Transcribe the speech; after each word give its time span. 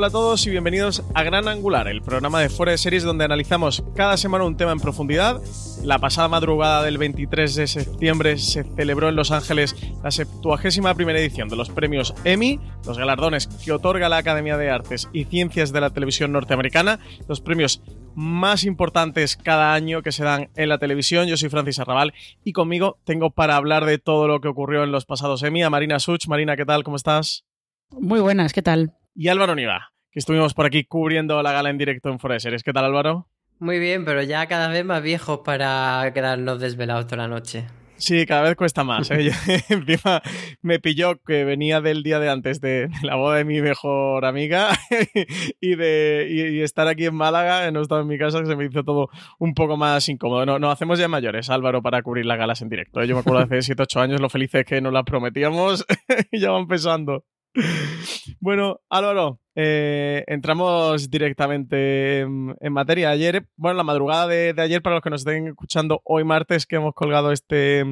Hola 0.00 0.06
a 0.06 0.12
todos 0.12 0.46
y 0.46 0.50
bienvenidos 0.50 1.04
a 1.12 1.22
Gran 1.24 1.46
Angular, 1.46 1.86
el 1.86 2.00
programa 2.00 2.40
de 2.40 2.48
Fuera 2.48 2.72
de 2.72 2.78
Series 2.78 3.02
donde 3.02 3.26
analizamos 3.26 3.84
cada 3.94 4.16
semana 4.16 4.46
un 4.46 4.56
tema 4.56 4.72
en 4.72 4.80
profundidad. 4.80 5.42
La 5.84 5.98
pasada 5.98 6.26
madrugada 6.26 6.82
del 6.82 6.96
23 6.96 7.54
de 7.54 7.66
septiembre 7.66 8.38
se 8.38 8.64
celebró 8.64 9.10
en 9.10 9.16
Los 9.16 9.30
Ángeles 9.30 9.76
la 10.02 10.10
71 10.10 10.94
primera 10.94 11.20
edición 11.20 11.50
de 11.50 11.56
los 11.56 11.68
premios 11.68 12.14
Emmy, 12.24 12.58
los 12.86 12.96
galardones 12.96 13.46
que 13.46 13.72
otorga 13.72 14.08
la 14.08 14.16
Academia 14.16 14.56
de 14.56 14.70
Artes 14.70 15.06
y 15.12 15.26
Ciencias 15.26 15.70
de 15.70 15.82
la 15.82 15.90
Televisión 15.90 16.32
Norteamericana, 16.32 16.98
los 17.28 17.42
premios 17.42 17.82
más 18.14 18.64
importantes 18.64 19.36
cada 19.36 19.74
año 19.74 20.00
que 20.00 20.12
se 20.12 20.24
dan 20.24 20.48
en 20.56 20.70
la 20.70 20.78
televisión. 20.78 21.28
Yo 21.28 21.36
soy 21.36 21.50
Francis 21.50 21.78
Arrabal 21.78 22.14
y 22.42 22.52
conmigo 22.54 22.96
tengo 23.04 23.32
para 23.32 23.56
hablar 23.56 23.84
de 23.84 23.98
todo 23.98 24.28
lo 24.28 24.40
que 24.40 24.48
ocurrió 24.48 24.82
en 24.82 24.92
los 24.92 25.04
pasados 25.04 25.42
Emmy 25.42 25.62
a 25.62 25.68
Marina 25.68 25.98
Such. 25.98 26.26
Marina, 26.26 26.56
¿qué 26.56 26.64
tal? 26.64 26.84
¿Cómo 26.84 26.96
estás? 26.96 27.44
Muy 27.90 28.20
buenas, 28.20 28.54
¿qué 28.54 28.62
tal? 28.62 28.94
Y 29.20 29.28
Álvaro 29.28 29.54
Niva, 29.54 29.92
que 30.10 30.18
estuvimos 30.18 30.54
por 30.54 30.64
aquí 30.64 30.84
cubriendo 30.84 31.42
la 31.42 31.52
gala 31.52 31.68
en 31.68 31.76
directo 31.76 32.08
en 32.08 32.18
Fuera 32.18 32.40
Series. 32.40 32.62
¿Qué 32.62 32.72
tal, 32.72 32.86
Álvaro? 32.86 33.28
Muy 33.58 33.78
bien, 33.78 34.06
pero 34.06 34.22
ya 34.22 34.46
cada 34.46 34.68
vez 34.68 34.82
más 34.82 35.02
viejos 35.02 35.40
para 35.44 36.10
quedarnos 36.14 36.58
desvelados 36.58 37.06
toda 37.06 37.18
la 37.18 37.28
noche. 37.28 37.66
Sí, 37.96 38.24
cada 38.24 38.40
vez 38.44 38.56
cuesta 38.56 38.82
más. 38.82 39.10
¿eh? 39.10 39.30
Encima 39.68 40.22
me 40.62 40.80
pilló 40.80 41.20
que 41.22 41.44
venía 41.44 41.82
del 41.82 42.02
día 42.02 42.18
de 42.18 42.30
antes 42.30 42.62
de, 42.62 42.88
la 43.02 43.16
boda 43.16 43.36
de 43.36 43.44
mi 43.44 43.60
mejor 43.60 44.24
amiga 44.24 44.70
y 45.60 45.74
de 45.74 46.26
y, 46.30 46.62
estar 46.62 46.88
aquí 46.88 47.04
en 47.04 47.14
Málaga, 47.14 47.70
no 47.72 47.82
estaba 47.82 48.00
en 48.00 48.06
mi 48.06 48.16
casa, 48.16 48.40
que 48.40 48.46
se 48.46 48.56
me 48.56 48.64
hizo 48.64 48.84
todo 48.84 49.10
un 49.38 49.52
poco 49.52 49.76
más 49.76 50.08
incómodo. 50.08 50.46
No, 50.46 50.58
no 50.58 50.70
hacemos 50.70 50.98
ya 50.98 51.08
mayores, 51.08 51.50
Álvaro, 51.50 51.82
para 51.82 52.00
cubrir 52.00 52.24
las 52.24 52.38
galas 52.38 52.62
en 52.62 52.70
directo. 52.70 53.02
¿eh? 53.02 53.06
Yo 53.06 53.16
me 53.16 53.20
acuerdo 53.20 53.40
hace 53.40 53.60
7, 53.60 53.82
8 53.82 54.00
años 54.00 54.20
lo 54.22 54.30
felices 54.30 54.64
que 54.64 54.80
nos 54.80 54.94
las 54.94 55.04
prometíamos 55.04 55.84
y 56.32 56.40
ya 56.40 56.52
van 56.52 56.62
empezando. 56.62 57.26
Bueno, 58.40 58.80
Álvaro, 58.88 59.40
eh, 59.54 60.24
entramos 60.26 61.10
directamente 61.10 62.20
en, 62.20 62.72
materia. 62.72 63.10
Ayer, 63.10 63.46
bueno, 63.56 63.76
la 63.76 63.84
madrugada 63.84 64.28
de, 64.28 64.54
ayer, 64.56 64.82
para 64.82 64.96
los 64.96 65.02
que 65.02 65.10
nos 65.10 65.20
estén 65.22 65.48
escuchando 65.48 66.00
hoy 66.04 66.24
martes, 66.24 66.66
que 66.66 66.76
hemos 66.76 66.94
colgado 66.94 67.32
este 67.32 67.84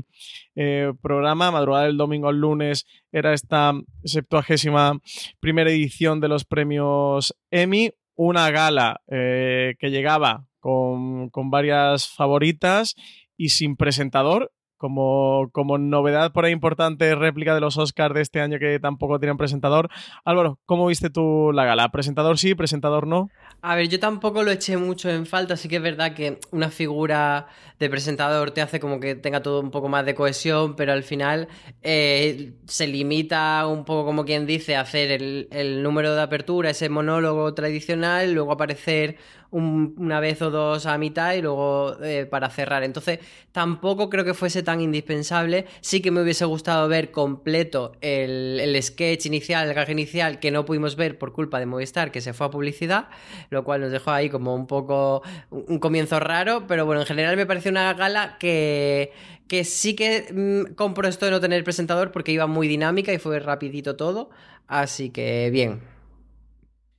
eh, 0.54 0.92
programa, 1.02 1.50
madrugada 1.50 1.86
del 1.86 1.96
domingo 1.96 2.28
al 2.28 2.40
lunes, 2.40 2.86
era 3.12 3.34
esta 3.34 3.72
septuagésima 4.04 5.00
primera 5.40 5.70
edición 5.70 6.20
de 6.20 6.28
los 6.28 6.44
premios 6.44 7.34
Emmy, 7.50 7.90
una 8.14 8.50
gala 8.50 9.00
eh, 9.08 9.74
que 9.78 9.90
llegaba 9.90 10.46
con, 10.60 11.30
con 11.30 11.50
varias 11.50 12.08
favoritas 12.08 12.94
y 13.36 13.50
sin 13.50 13.76
presentador 13.76 14.52
como, 14.78 15.50
como 15.52 15.76
novedad 15.76 16.32
por 16.32 16.44
ahí 16.44 16.52
importante, 16.52 17.14
réplica 17.14 17.54
de 17.54 17.60
los 17.60 17.76
Oscars 17.76 18.14
de 18.14 18.22
este 18.22 18.40
año 18.40 18.58
que 18.58 18.78
tampoco 18.80 19.18
tienen 19.18 19.36
presentador. 19.36 19.90
Álvaro, 20.24 20.58
¿cómo 20.64 20.86
viste 20.86 21.10
tú 21.10 21.50
la 21.52 21.64
gala? 21.64 21.90
¿Presentador 21.90 22.38
sí, 22.38 22.54
presentador 22.54 23.06
no? 23.06 23.28
A 23.60 23.74
ver, 23.74 23.88
yo 23.88 23.98
tampoco 23.98 24.42
lo 24.42 24.50
eché 24.50 24.76
mucho 24.76 25.10
en 25.10 25.26
falta, 25.26 25.56
sí 25.56 25.68
que 25.68 25.76
es 25.76 25.82
verdad 25.82 26.14
que 26.14 26.38
una 26.52 26.70
figura 26.70 27.48
de 27.78 27.90
presentador 27.90 28.52
te 28.52 28.60
hace 28.60 28.80
como 28.80 29.00
que 29.00 29.14
tenga 29.14 29.42
todo 29.42 29.60
un 29.60 29.70
poco 29.70 29.88
más 29.88 30.06
de 30.06 30.14
cohesión, 30.14 30.76
pero 30.76 30.92
al 30.92 31.02
final 31.02 31.48
eh, 31.82 32.52
se 32.66 32.86
limita 32.86 33.66
un 33.66 33.84
poco 33.84 34.04
como 34.04 34.24
quien 34.24 34.46
dice 34.46 34.76
a 34.76 34.82
hacer 34.82 35.10
el, 35.10 35.48
el 35.50 35.82
número 35.82 36.14
de 36.14 36.22
apertura, 36.22 36.70
ese 36.70 36.88
monólogo 36.88 37.52
tradicional, 37.54 38.32
luego 38.32 38.52
aparecer 38.52 39.16
una 39.50 40.20
vez 40.20 40.42
o 40.42 40.50
dos 40.50 40.86
a 40.86 40.98
mitad 40.98 41.34
y 41.34 41.42
luego 41.42 41.96
eh, 42.02 42.26
para 42.26 42.50
cerrar. 42.50 42.84
Entonces, 42.84 43.20
tampoco 43.52 44.10
creo 44.10 44.24
que 44.24 44.34
fuese 44.34 44.62
tan 44.62 44.80
indispensable. 44.80 45.66
Sí 45.80 46.00
que 46.00 46.10
me 46.10 46.22
hubiese 46.22 46.44
gustado 46.44 46.86
ver 46.88 47.10
completo 47.10 47.92
el, 48.00 48.60
el 48.60 48.82
sketch 48.82 49.26
inicial, 49.26 49.68
el 49.68 49.74
gag 49.74 49.90
inicial, 49.90 50.38
que 50.38 50.50
no 50.50 50.64
pudimos 50.64 50.96
ver 50.96 51.18
por 51.18 51.32
culpa 51.32 51.58
de 51.58 51.66
Movistar, 51.66 52.10
que 52.10 52.20
se 52.20 52.32
fue 52.32 52.46
a 52.46 52.50
publicidad, 52.50 53.08
lo 53.50 53.64
cual 53.64 53.80
nos 53.80 53.90
dejó 53.90 54.10
ahí 54.10 54.28
como 54.28 54.54
un 54.54 54.66
poco 54.66 55.22
un 55.50 55.78
comienzo 55.78 56.20
raro, 56.20 56.66
pero 56.66 56.84
bueno, 56.84 57.00
en 57.00 57.06
general 57.06 57.36
me 57.36 57.46
parece 57.46 57.68
una 57.68 57.92
gala 57.94 58.36
que, 58.38 59.12
que 59.46 59.64
sí 59.64 59.94
que 59.94 60.26
mm, 60.32 60.74
compro 60.74 61.08
esto 61.08 61.24
de 61.24 61.32
no 61.32 61.40
tener 61.40 61.64
presentador 61.64 62.12
porque 62.12 62.32
iba 62.32 62.46
muy 62.46 62.68
dinámica 62.68 63.12
y 63.12 63.18
fue 63.18 63.40
rapidito 63.40 63.96
todo, 63.96 64.30
así 64.66 65.10
que 65.10 65.48
bien. 65.50 65.97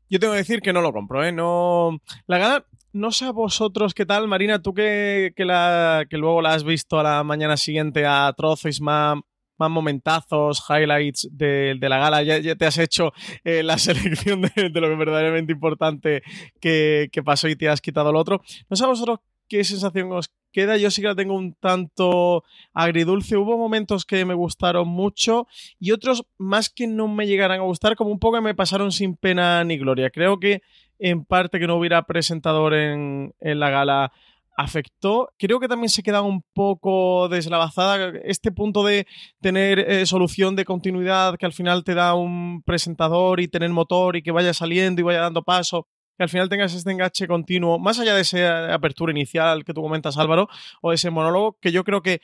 Yo 0.10 0.20
tengo 0.20 0.34
que 0.34 0.40
decir 0.40 0.62
que 0.62 0.74
no 0.74 0.82
lo 0.82 0.92
compro, 0.92 1.24
¿eh? 1.24 1.32
No. 1.32 2.00
La 2.28 2.38
gala, 2.38 2.66
no 2.94 3.12
sé 3.12 3.26
a 3.26 3.32
vosotros 3.32 3.94
qué 3.94 4.06
tal, 4.06 4.28
Marina, 4.28 4.62
tú 4.62 4.74
que, 4.74 5.34
que, 5.36 5.46
la, 5.46 6.06
que 6.10 6.18
luego 6.18 6.42
la 6.42 6.54
has 6.54 6.64
visto 6.64 7.00
a 7.00 7.04
la 7.04 7.24
mañana 7.24 7.58
siguiente 7.58 8.06
a 8.06 8.34
trozos 8.36 8.82
más, 8.82 9.20
más 9.60 9.70
momentazos, 9.70 10.64
highlights 10.68 11.30
de, 11.32 11.76
de 11.80 11.90
la 11.90 12.00
gala, 12.00 12.24
ya, 12.24 12.56
te 12.56 12.66
has 12.66 12.78
hecho 12.80 13.12
eh, 13.44 13.62
la 13.62 13.78
selección 13.78 14.42
de, 14.42 14.70
lo 14.70 14.98
verdaderamente 14.98 15.54
importante 15.54 16.24
que, 16.60 17.10
que, 17.12 17.24
pasó 17.24 17.48
y 17.48 17.56
te 17.56 17.70
has 17.70 17.82
quitado 17.82 18.12
lo 18.12 18.20
otro. 18.20 18.42
No 18.70 18.76
sé 18.76 18.84
a 18.86 18.88
vosotros 18.88 19.20
qué 19.50 19.64
sensación 19.64 20.12
os 20.12 20.32
queda. 20.52 20.78
Yo 20.78 20.92
sí 20.92 21.02
que 21.02 21.08
la 21.08 21.16
tengo 21.16 21.36
un 21.36 21.54
tanto 21.56 22.44
agridulce. 22.74 23.38
Hubo 23.38 23.58
momentos 23.58 24.06
que 24.06 24.26
me 24.26 24.34
gustaron 24.34 24.88
mucho 24.88 25.48
y 25.80 25.92
otros 25.92 26.24
más 26.38 26.70
que 26.70 26.88
no 26.88 27.08
me 27.08 27.28
llegaran 27.28 27.60
a 27.60 27.64
gustar, 27.64 27.96
como 27.96 28.12
un 28.12 28.20
poco 28.20 28.42
me 28.42 28.56
pasaron 28.56 28.92
sin 28.92 29.16
pena 29.16 29.64
ni 29.64 29.78
gloria. 29.78 30.10
Creo 30.10 30.40
que 30.40 30.62
en 31.00 31.26
parte 31.26 31.60
que 31.60 31.68
no 31.68 31.78
hubiera 31.78 32.04
presentador 32.04 32.74
en, 32.74 33.34
la 33.40 33.70
gala 33.70 34.12
afectó. 34.58 35.30
Creo 35.38 35.62
que 35.62 35.70
también 35.70 35.90
se 35.90 36.04
queda 36.04 36.22
un 36.22 36.44
poco 36.54 37.30
deslavazada 37.30 38.12
este 38.26 38.52
punto 38.52 38.84
de 38.84 39.08
tener 39.40 39.80
eh, 39.80 40.06
solución 40.06 40.58
de 40.58 40.66
continuidad 40.66 41.38
que 41.38 41.46
al 41.46 41.54
final 41.54 41.86
te 41.86 41.94
da 41.94 42.14
un 42.16 42.62
presentador 42.64 43.40
y 43.40 43.48
tener 43.48 43.70
motor 43.70 44.18
y 44.18 44.22
que 44.22 44.32
vaya 44.32 44.54
saliendo 44.54 45.00
y 45.00 45.06
vaya 45.06 45.22
dando 45.22 45.44
paso 45.44 45.88
que 46.20 46.24
al 46.24 46.30
final 46.30 46.50
tengas 46.50 46.74
este 46.74 46.92
enganche 46.92 47.30
continuo, 47.30 47.80
más 47.80 47.98
allá 47.98 48.14
de 48.14 48.22
esa 48.22 48.74
apertura 48.74 49.14
inicial 49.14 49.64
que 49.64 49.74
tú 49.74 49.82
comentas, 49.82 50.18
Álvaro, 50.18 50.50
o 50.82 50.92
ese 50.92 51.10
monólogo, 51.12 51.58
que 51.62 51.72
yo 51.72 51.86
creo 51.86 52.02
que 52.02 52.20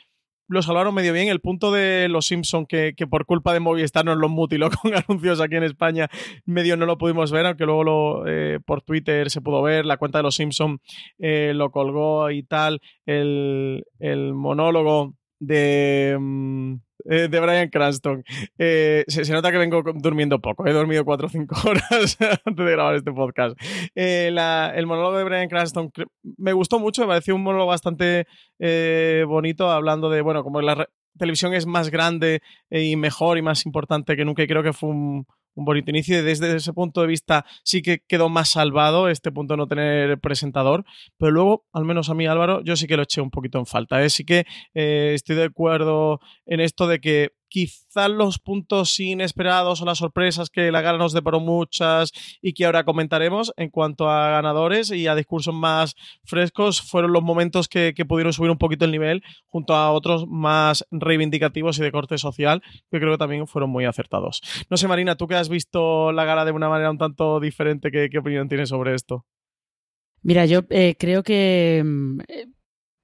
lo 0.49 0.61
salvaron 0.61 0.93
medio 0.93 1.13
bien. 1.13 1.29
El 1.29 1.39
punto 1.39 1.71
de 1.71 2.09
los 2.09 2.25
Simpsons, 2.25 2.67
que, 2.67 2.93
por 3.09 3.25
culpa 3.25 3.53
de 3.53 3.61
Movistar 3.61 4.03
nos 4.03 4.17
los 4.17 4.29
mutiló 4.29 4.69
con 4.81 4.93
anuncios 4.93 5.39
aquí 5.39 5.55
en 5.55 5.63
España, 5.63 6.09
medio 6.43 6.75
no 6.75 6.85
lo 6.85 6.97
pudimos 6.97 7.31
ver, 7.31 7.45
aunque 7.45 7.65
luego 7.65 8.27
eh, 8.27 8.59
por 8.65 8.81
Twitter 8.81 9.29
se 9.29 9.39
pudo 9.39 9.61
ver. 9.61 9.85
La 9.85 9.95
cuenta 9.95 10.19
de 10.19 10.23
los 10.23 10.35
Simpsons 10.35 10.81
eh, 11.17 11.53
lo 11.55 11.71
colgó 11.71 12.29
y 12.31 12.43
tal. 12.43 12.81
El, 13.05 13.85
el 13.99 14.33
monólogo 14.33 15.15
de. 15.39 16.17
Mm, 16.19 16.75
eh, 17.09 17.27
de 17.29 17.39
Brian 17.39 17.69
Cranston. 17.69 18.23
Eh, 18.57 19.03
se, 19.07 19.31
nota 19.31 19.51
que 19.51 19.57
vengo 19.57 19.83
durmiendo 19.95 20.39
poco. 20.39 20.65
He 20.65 20.73
dormido 20.73 21.05
4 21.05 21.27
o 21.27 21.29
5 21.29 21.55
horas 21.69 22.17
antes 22.45 22.65
de 22.65 22.71
grabar 22.71 22.95
este 22.95 23.11
podcast. 23.11 23.57
Eh, 23.95 24.27
el 24.27 24.87
monólogo 24.87 25.17
de 25.17 25.23
Brian 25.23 25.47
Cranston 25.47 25.91
me 26.37 26.53
gustó 26.53 26.79
mucho. 26.79 27.01
Me 27.03 27.07
pareció 27.09 27.35
un 27.35 27.43
monólogo 27.43 27.69
bastante 27.69 28.25
bonito, 29.27 29.69
hablando 29.69 30.09
de, 30.09 30.21
bueno, 30.21 30.43
como 30.43 30.61
la 30.61 30.87
televisión 31.17 31.53
es 31.53 31.65
más 31.65 31.89
grande 31.89 32.41
y 32.69 32.95
mejor 32.95 33.37
y 33.37 33.41
más 33.41 33.65
importante 33.65 34.15
que 34.15 34.25
nunca. 34.25 34.43
Y 34.43 34.47
creo 34.47 34.63
que 34.63 34.73
fue 34.73 34.89
un, 34.89 35.25
un 35.55 35.65
bonito 35.65 35.89
inicio 35.89 36.19
y 36.19 36.21
desde 36.21 36.55
ese 36.55 36.73
punto 36.73 37.01
de 37.01 37.07
vista 37.07 37.45
sí 37.63 37.81
que 37.81 37.99
quedó 38.07 38.29
más 38.29 38.49
salvado 38.49 39.09
este 39.09 39.31
punto 39.31 39.53
de 39.53 39.57
no 39.57 39.67
tener 39.67 40.19
presentador, 40.19 40.85
pero 41.17 41.31
luego, 41.31 41.65
al 41.73 41.85
menos 41.85 42.09
a 42.09 42.13
mí 42.13 42.27
Álvaro, 42.27 42.61
yo 42.63 42.75
sí 42.75 42.87
que 42.87 42.97
lo 42.97 43.03
eché 43.03 43.21
un 43.21 43.31
poquito 43.31 43.57
en 43.59 43.65
falta. 43.65 44.03
¿eh? 44.03 44.09
Sí 44.09 44.25
que 44.25 44.45
eh, 44.73 45.11
estoy 45.15 45.35
de 45.35 45.45
acuerdo 45.45 46.19
en 46.45 46.59
esto 46.59 46.87
de 46.87 46.99
que 46.99 47.31
quizás 47.55 48.09
los 48.09 48.37
puntos 48.37 48.99
inesperados 48.99 49.81
o 49.81 49.85
las 49.85 49.99
sorpresas 49.99 50.49
que 50.49 50.73
la 50.73 50.81
gala 50.81 50.97
nos 50.97 51.13
deparó 51.13 51.39
muchas 51.39 52.11
y 52.41 52.51
que 52.51 52.65
ahora 52.65 52.83
comentaremos 52.83 53.53
en 53.55 53.69
cuanto 53.69 54.09
a 54.09 54.29
ganadores 54.29 54.91
y 54.91 55.07
a 55.07 55.15
discursos 55.15 55.53
más 55.53 55.95
frescos 56.25 56.81
fueron 56.81 57.13
los 57.13 57.23
momentos 57.23 57.69
que, 57.69 57.93
pudieron 58.05 58.33
subir 58.33 58.51
un 58.51 58.57
poquito 58.57 58.83
el 58.83 58.91
nivel 58.91 59.23
junto 59.47 59.73
a 59.73 59.91
otros 59.93 60.27
más 60.27 60.85
reivindicativos 60.91 61.79
y 61.79 61.81
de 61.81 61.93
corte 61.93 62.17
social 62.17 62.61
que 62.91 62.99
creo 62.99 63.13
que 63.13 63.17
también 63.17 63.47
fueron 63.47 63.69
muy 63.69 63.85
acertados. 63.85 64.41
No 64.69 64.75
sé, 64.75 64.89
Marina, 64.89 65.15
tú 65.15 65.25
que 65.27 65.35
has 65.35 65.44
visto 65.49 66.11
la 66.11 66.25
gala 66.25 66.45
de 66.45 66.51
una 66.51 66.69
manera 66.69 66.91
un 66.91 66.97
tanto 66.97 67.39
diferente, 67.39 67.91
¿qué, 67.91 68.17
opinión 68.17 68.47
tienes 68.47 68.69
sobre 68.69 68.95
esto? 68.95 69.25
Mira, 70.21 70.45
yo 70.45 70.61
eh, 70.69 70.95
creo 70.97 71.21
que 71.21 71.83
mm, 71.85 72.19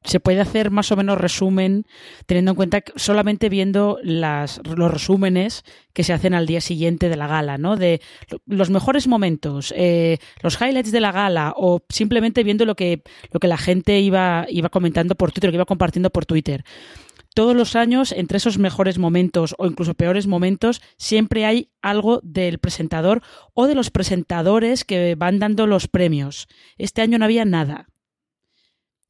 se 0.03 0.19
puede 0.19 0.41
hacer 0.41 0.71
más 0.71 0.91
o 0.91 0.95
menos 0.95 1.19
resumen 1.19 1.85
teniendo 2.25 2.51
en 2.51 2.55
cuenta 2.55 2.81
que 2.81 2.91
solamente 2.95 3.49
viendo 3.49 3.99
los 4.03 4.91
resúmenes 4.91 5.63
que 5.93 6.03
se 6.03 6.13
hacen 6.13 6.33
al 6.33 6.47
día 6.47 6.59
siguiente 6.59 7.07
de 7.07 7.17
la 7.17 7.27
gala, 7.27 7.57
¿no? 7.59 7.77
De 7.77 8.01
los 8.47 8.71
mejores 8.71 9.07
momentos, 9.07 9.71
eh, 9.77 10.17
los 10.41 10.59
highlights 10.59 10.91
de 10.91 11.01
la 11.01 11.11
gala 11.11 11.53
o 11.55 11.83
simplemente 11.89 12.43
viendo 12.43 12.65
lo 12.65 12.75
que, 12.75 13.03
lo 13.31 13.39
que 13.39 13.47
la 13.47 13.57
gente 13.57 13.99
iba, 13.99 14.45
iba 14.49 14.69
comentando 14.69 15.13
por 15.13 15.31
Twitter, 15.31 15.49
lo 15.49 15.51
que 15.51 15.57
iba 15.57 15.65
compartiendo 15.65 16.09
por 16.09 16.25
Twitter. 16.25 16.63
Todos 17.33 17.55
los 17.55 17.75
años, 17.75 18.11
entre 18.11 18.37
esos 18.37 18.57
mejores 18.57 18.97
momentos 18.97 19.55
o 19.57 19.65
incluso 19.65 19.93
peores 19.93 20.27
momentos, 20.27 20.81
siempre 20.97 21.45
hay 21.45 21.71
algo 21.81 22.19
del 22.23 22.59
presentador 22.59 23.21
o 23.53 23.67
de 23.67 23.75
los 23.75 23.89
presentadores 23.89 24.83
que 24.83 25.15
van 25.15 25.39
dando 25.39 25.67
los 25.67 25.87
premios. 25.87 26.47
Este 26.77 27.01
año 27.01 27.17
no 27.17 27.25
había 27.25 27.45
nada 27.45 27.87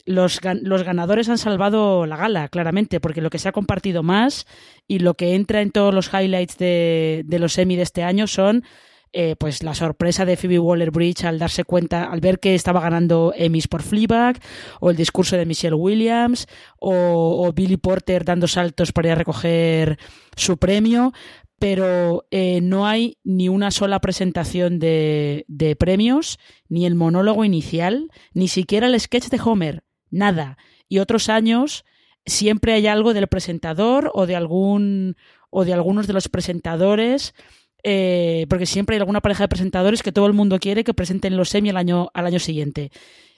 los, 0.06 0.40
los, 0.62 0.84
ganadores 0.84 1.30
han 1.30 1.38
salvado 1.38 2.06
la 2.06 2.18
gala, 2.18 2.50
claramente, 2.50 3.00
porque 3.00 3.22
lo 3.22 3.30
que 3.30 3.40
se 3.40 3.50
ha 3.50 3.54
compartido 3.54 4.04
más 4.04 4.48
y 4.88 5.00
lo 5.00 5.14
que 5.16 5.36
entra 5.36 5.62
en 5.62 5.72
todos 5.72 5.94
los 5.94 6.12
highlights 6.14 6.58
de, 6.58 7.24
de 7.26 7.40
los 7.40 7.58
Emmy 7.58 7.76
de 7.76 7.84
este 7.84 8.04
año 8.04 8.28
son 8.28 8.64
eh, 9.14 9.36
pues 9.38 9.64
la 9.64 9.76
sorpresa 9.76 10.26
de 10.26 10.38
Phoebe 10.38 10.60
Waller-Bridge 10.60 11.26
al 11.26 11.40
darse 11.40 11.64
cuenta, 11.64 12.06
al 12.06 12.22
ver 12.22 12.40
que 12.40 12.56
estaba 12.56 12.80
ganando 12.80 13.34
Emmys 13.36 13.68
por 13.68 13.82
Fleabag, 13.82 14.40
o 14.80 14.90
el 14.90 14.96
discurso 14.96 15.36
de 15.38 15.46
Michelle 15.46 15.76
Williams, 15.76 16.48
o, 16.80 17.52
Billy 17.54 17.78
Porter 17.78 18.24
dando 18.24 18.48
saltos 18.48 18.92
para 18.92 19.10
ir 19.10 19.12
a 19.14 19.16
recoger 19.16 20.00
su 20.36 20.58
premio, 20.58 21.12
pero 21.60 22.26
eh, 22.32 22.60
no 22.62 22.88
hay 22.88 23.18
ni 23.24 23.50
una 23.50 23.72
sola 23.72 24.00
presentación 24.00 24.80
de, 24.80 25.46
de 25.48 25.76
premios, 25.76 26.40
ni 26.70 26.86
el 26.86 26.96
monólogo 26.96 27.46
inicial, 27.46 28.10
ni 28.34 28.48
siquiera 28.48 28.88
el 28.88 29.00
sketch 29.00 29.28
de 29.28 29.42
Homer 29.44 29.84
nada. 30.12 30.58
Y 30.88 31.00
otros 31.00 31.30
años 31.30 31.86
siempre 32.26 32.74
hay 32.74 32.88
algo 32.88 33.14
del 33.14 33.28
presentador 33.28 34.12
o 34.14 34.28
de 34.28 34.36
algún 34.36 35.16
o 35.50 35.66
de 35.66 35.74
algunos 35.74 36.08
de 36.08 36.14
los 36.14 36.30
presentadores 36.30 37.34
eh, 37.84 38.46
porque 38.50 38.66
siempre 38.66 38.96
hay 38.96 39.00
alguna 39.00 39.22
pareja 39.22 39.44
de 39.44 39.48
presentadores 39.50 40.04
que 40.04 40.12
todo 40.12 40.28
el 40.28 40.34
mundo 40.34 40.60
quiere 40.60 40.84
que 40.84 40.94
presenten 40.94 41.38
los 41.38 41.50
semi 41.50 41.70
al 41.70 41.78
año, 41.78 42.10
al 42.14 42.26
año 42.26 42.40
siguiente. 42.40 42.92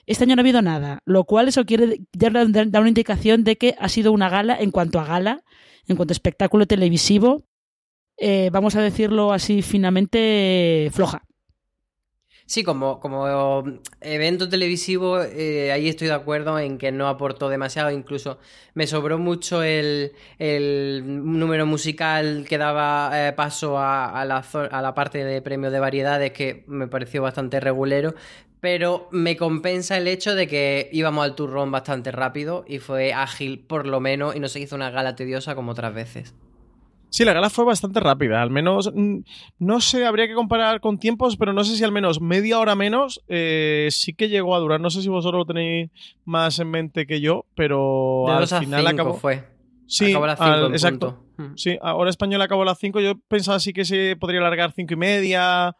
Este 0.06 0.24
año 0.24 0.36
no 0.36 0.40
ha 0.40 0.44
habido 0.44 0.60
nada, 0.60 1.00
lo 1.06 1.24
cual 1.24 1.48
eso 1.48 1.64
quiere 1.64 2.00
dar, 2.12 2.36
una 2.36 2.88
indicación 2.88 3.42
de 3.42 3.56
que 3.56 3.74
ha 3.78 3.88
sido 3.88 4.12
una 4.12 4.28
gala 4.28 4.56
en 4.58 4.70
cuanto 4.70 5.00
a 5.00 5.04
gala, 5.04 5.44
en 5.88 5.96
cuanto 5.96 6.12
a 6.12 6.16
espectáculo 6.16 6.66
televisivo, 6.66 7.44
eh, 8.18 8.50
vamos 8.52 8.76
a 8.76 8.82
decirlo 8.82 9.32
así 9.32 9.62
finamente, 9.62 10.90
floja. 10.92 11.24
Sí, 12.46 12.62
como, 12.62 13.00
como 13.00 13.64
evento 14.02 14.50
televisivo, 14.50 15.22
eh, 15.22 15.72
ahí 15.72 15.88
estoy 15.88 16.08
de 16.08 16.14
acuerdo 16.14 16.58
en 16.58 16.76
que 16.76 16.92
no 16.92 17.08
aportó 17.08 17.48
demasiado. 17.48 17.90
Incluso 17.90 18.38
me 18.74 18.86
sobró 18.86 19.18
mucho 19.18 19.62
el, 19.62 20.12
número 21.04 21.64
musical 21.64 22.44
que 22.46 22.58
daba 22.58 23.28
eh, 23.28 23.32
paso 23.32 23.78
a, 23.78 24.24
la, 24.26 24.44
a 24.70 24.82
la 24.82 24.94
parte 24.94 25.24
de 25.24 25.40
premio 25.40 25.70
de 25.70 25.80
variedades, 25.80 26.32
que 26.32 26.64
me 26.66 26.86
pareció 26.86 27.22
bastante 27.22 27.60
regulero. 27.60 28.14
Pero 28.60 29.08
me 29.10 29.36
compensa 29.36 29.96
el 29.96 30.06
hecho 30.06 30.34
de 30.34 30.46
que 30.46 30.90
íbamos 30.92 31.24
al 31.24 31.34
turrón 31.34 31.70
bastante 31.70 32.12
rápido 32.12 32.64
y 32.68 32.78
fue 32.78 33.14
ágil, 33.14 33.60
por 33.60 33.86
lo 33.86 34.00
menos, 34.00 34.36
y 34.36 34.40
no 34.40 34.48
se 34.48 34.60
hizo 34.60 34.76
una 34.76 34.90
gala 34.90 35.16
tediosa 35.16 35.54
como 35.54 35.72
otras 35.72 35.94
veces. 35.94 36.34
Sí, 37.14 37.24
la 37.24 37.32
gala 37.32 37.48
fue 37.48 37.64
bastante 37.64 38.00
rápida. 38.00 38.42
Al 38.42 38.50
menos, 38.50 38.90
mm, 38.92 39.18
no 39.60 39.80
sé, 39.80 40.04
habría 40.04 40.26
que 40.26 40.34
comparar 40.34 40.80
con 40.80 40.98
tiempos, 40.98 41.36
pero 41.36 41.52
no 41.52 41.62
sé 41.62 41.76
si 41.76 41.84
al 41.84 41.92
menos 41.92 42.20
media 42.20 42.58
hora 42.58 42.74
menos 42.74 43.22
eh, 43.28 43.86
sí 43.92 44.14
que 44.14 44.28
llegó 44.28 44.56
a 44.56 44.58
durar. 44.58 44.80
No 44.80 44.90
sé 44.90 45.00
si 45.00 45.08
vosotros 45.08 45.38
lo 45.38 45.44
tenéis 45.46 45.92
más 46.24 46.58
en 46.58 46.72
mente 46.72 47.06
que 47.06 47.20
yo, 47.20 47.46
pero 47.54 48.26
al 48.26 48.48
final 48.48 48.88
acabó. 48.88 49.14
fue. 49.14 49.44
Sí, 49.86 50.10
acabó 50.10 50.24
a 50.24 50.26
las 50.26 50.38
5 50.40 50.66
exacto. 50.72 51.24
Sí, 51.54 51.78
ahora 51.82 52.10
español 52.10 52.42
acabó 52.42 52.62
a 52.62 52.64
las 52.64 52.80
5. 52.80 52.98
Yo 52.98 53.14
pensaba 53.28 53.60
sí 53.60 53.72
que 53.72 53.84
se 53.84 54.16
podría 54.16 54.40
alargar 54.40 54.72
cinco 54.72 54.94
y 54.94 54.96
media. 54.96 55.76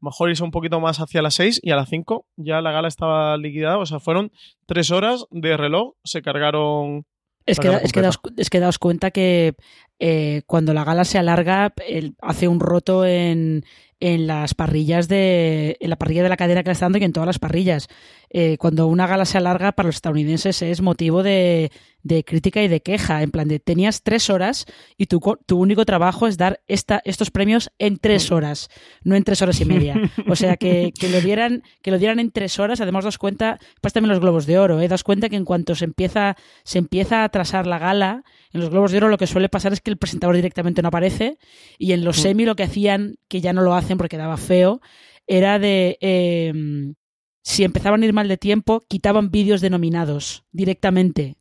Mejor 0.00 0.28
irse 0.28 0.44
un 0.44 0.50
poquito 0.50 0.80
más 0.80 1.00
hacia 1.00 1.22
las 1.22 1.32
6 1.32 1.60
y 1.62 1.70
a 1.70 1.76
las 1.76 1.88
5 1.88 2.26
ya 2.36 2.60
la 2.60 2.72
gala 2.72 2.88
estaba 2.88 3.38
liquidada. 3.38 3.78
O 3.78 3.86
sea, 3.86 4.00
fueron 4.00 4.32
tres 4.66 4.90
horas 4.90 5.24
de 5.30 5.56
reloj. 5.56 5.94
Se 6.04 6.20
cargaron 6.20 7.06
es 7.46 7.58
que, 7.58 7.68
es, 7.82 7.92
que 7.92 8.00
daos, 8.00 8.20
es 8.36 8.50
que 8.50 8.60
daos 8.60 8.78
cuenta 8.78 9.10
que 9.10 9.54
eh, 9.98 10.42
cuando 10.46 10.72
la 10.74 10.84
gala 10.84 11.04
se 11.04 11.18
alarga, 11.18 11.74
hace 12.20 12.48
un 12.48 12.60
roto 12.60 13.04
en, 13.04 13.64
en 14.00 14.26
las 14.26 14.54
parrillas 14.54 15.08
de 15.08 15.76
en 15.80 15.90
la 15.90 15.96
parrilla 15.96 16.22
de 16.22 16.28
la 16.28 16.36
cadena 16.36 16.62
que 16.62 16.70
está 16.70 16.86
dando 16.86 16.98
y 16.98 17.04
en 17.04 17.12
todas 17.12 17.26
las 17.26 17.38
parrillas. 17.38 17.88
Eh, 18.30 18.56
cuando 18.58 18.86
una 18.86 19.06
gala 19.06 19.24
se 19.24 19.38
alarga 19.38 19.72
para 19.72 19.86
los 19.86 19.96
estadounidenses 19.96 20.62
es 20.62 20.80
motivo 20.80 21.22
de, 21.22 21.70
de, 22.04 22.24
crítica 22.24 22.62
y 22.62 22.68
de 22.68 22.80
queja. 22.80 23.22
En 23.22 23.32
plan 23.32 23.48
de 23.48 23.58
tenías 23.58 24.02
tres 24.02 24.30
horas 24.30 24.66
y 24.96 25.06
tu, 25.06 25.20
tu 25.46 25.58
único 25.58 25.84
trabajo 25.84 26.28
es 26.28 26.36
dar 26.36 26.60
esta, 26.68 27.02
estos 27.04 27.30
premios 27.30 27.70
en 27.78 27.96
tres 27.96 28.30
horas, 28.30 28.68
no 29.02 29.16
en 29.16 29.24
tres 29.24 29.42
horas 29.42 29.60
y 29.60 29.64
media. 29.64 30.00
O 30.28 30.36
sea 30.36 30.56
que, 30.56 30.92
que 30.98 31.08
lo 31.08 31.20
dieran, 31.20 31.62
que 31.82 31.90
lo 31.90 31.98
dieran 31.98 32.18
en 32.18 32.30
tres 32.30 32.58
horas, 32.58 32.80
además 32.80 33.04
das 33.04 33.18
cuenta, 33.18 33.58
pues 33.80 33.92
también 33.92 34.10
los 34.10 34.20
globos 34.20 34.46
de 34.46 34.58
oro, 34.58 34.80
¿eh? 34.80 34.88
das 34.88 35.02
cuenta 35.02 35.28
que 35.28 35.36
en 35.36 35.44
cuanto 35.44 35.74
se 35.74 35.84
empieza, 35.84 36.36
se 36.64 36.78
empieza 36.78 37.20
a 37.20 37.24
atrasar 37.24 37.66
la 37.66 37.78
gala, 37.78 38.22
en 38.52 38.60
los 38.60 38.70
globos 38.70 38.92
de 38.92 38.98
oro 38.98 39.08
lo 39.08 39.18
que 39.18 39.26
suele 39.26 39.48
pasar 39.48 39.72
es 39.72 39.80
que 39.80 39.90
el 39.90 39.98
presentador 39.98 40.36
directamente 40.36 40.82
no 40.82 40.88
aparece 40.88 41.38
y 41.78 41.92
en 41.92 42.04
los 42.04 42.18
mm. 42.18 42.22
semi 42.22 42.44
lo 42.44 42.56
que 42.56 42.62
hacían, 42.62 43.16
que 43.28 43.40
ya 43.40 43.52
no 43.52 43.62
lo 43.62 43.74
hacen 43.74 43.98
porque 43.98 44.16
daba 44.16 44.36
feo, 44.36 44.80
era 45.26 45.58
de 45.58 45.98
em, 46.00 46.94
si 47.42 47.64
empezaban 47.64 48.02
a 48.02 48.06
ir 48.06 48.12
mal 48.12 48.28
de 48.28 48.38
tiempo, 48.38 48.84
quitaban 48.88 49.30
vídeos 49.30 49.60
denominados 49.60 50.44
directamente. 50.50 51.36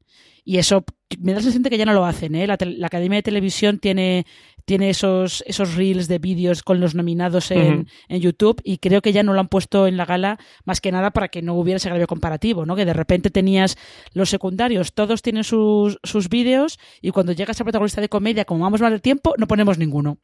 Y 0.46 0.58
eso 0.58 0.84
me 1.20 1.32
da 1.32 1.38
la 1.38 1.42
sensación 1.42 1.64
de 1.64 1.70
que 1.70 1.78
ya 1.78 1.86
no 1.86 1.94
lo 1.94 2.06
hacen. 2.06 2.36
¿eh? 2.36 2.48
La, 2.48 2.56
Academia 2.56 3.18
de 3.18 3.24
Televisión 3.24 3.80
tiene, 3.80 4.26
tiene 4.66 4.90
esos, 4.90 5.44
esos 5.48 5.76
reels 5.76 6.08
de 6.08 6.20
vídeos 6.20 6.64
con 6.64 6.80
los 6.80 6.96
nominados 6.96 7.52
en, 7.52 7.88
en, 8.08 8.22
YouTube 8.22 8.62
y 8.64 8.78
creo 8.78 9.02
que 9.02 9.14
ya 9.14 9.24
no 9.24 9.34
lo 9.34 9.40
han 9.40 9.48
puesto 9.48 9.88
en 9.88 9.98
la 9.98 10.06
gala 10.06 10.40
más 10.66 10.82
que 10.82 10.92
nada 10.92 11.12
para 11.12 11.28
que 11.28 11.42
no 11.42 11.54
hubiera 11.56 11.78
ese 11.78 11.90
grave 11.90 12.08
comparativo, 12.08 12.66
¿no? 12.66 12.76
que 12.76 12.86
de 12.86 12.94
repente 12.94 13.30
tenías 13.30 13.78
los 14.14 14.30
secundarios, 14.30 14.94
todos 14.94 15.22
tienen 15.22 15.44
sus, 15.44 16.00
sus 16.04 16.30
vídeos 16.30 16.80
y 17.02 17.12
cuando 17.12 17.32
llega 17.32 17.52
esa 17.52 17.64
protagonista 17.64 18.02
de 18.02 18.10
comedia, 18.10 18.46
como 18.46 18.64
vamos 18.64 18.82
mal 18.82 18.94
de 18.94 19.00
tiempo, 19.00 19.36
no 19.38 19.48
ponemos 19.48 19.78
ninguno. 19.78 20.18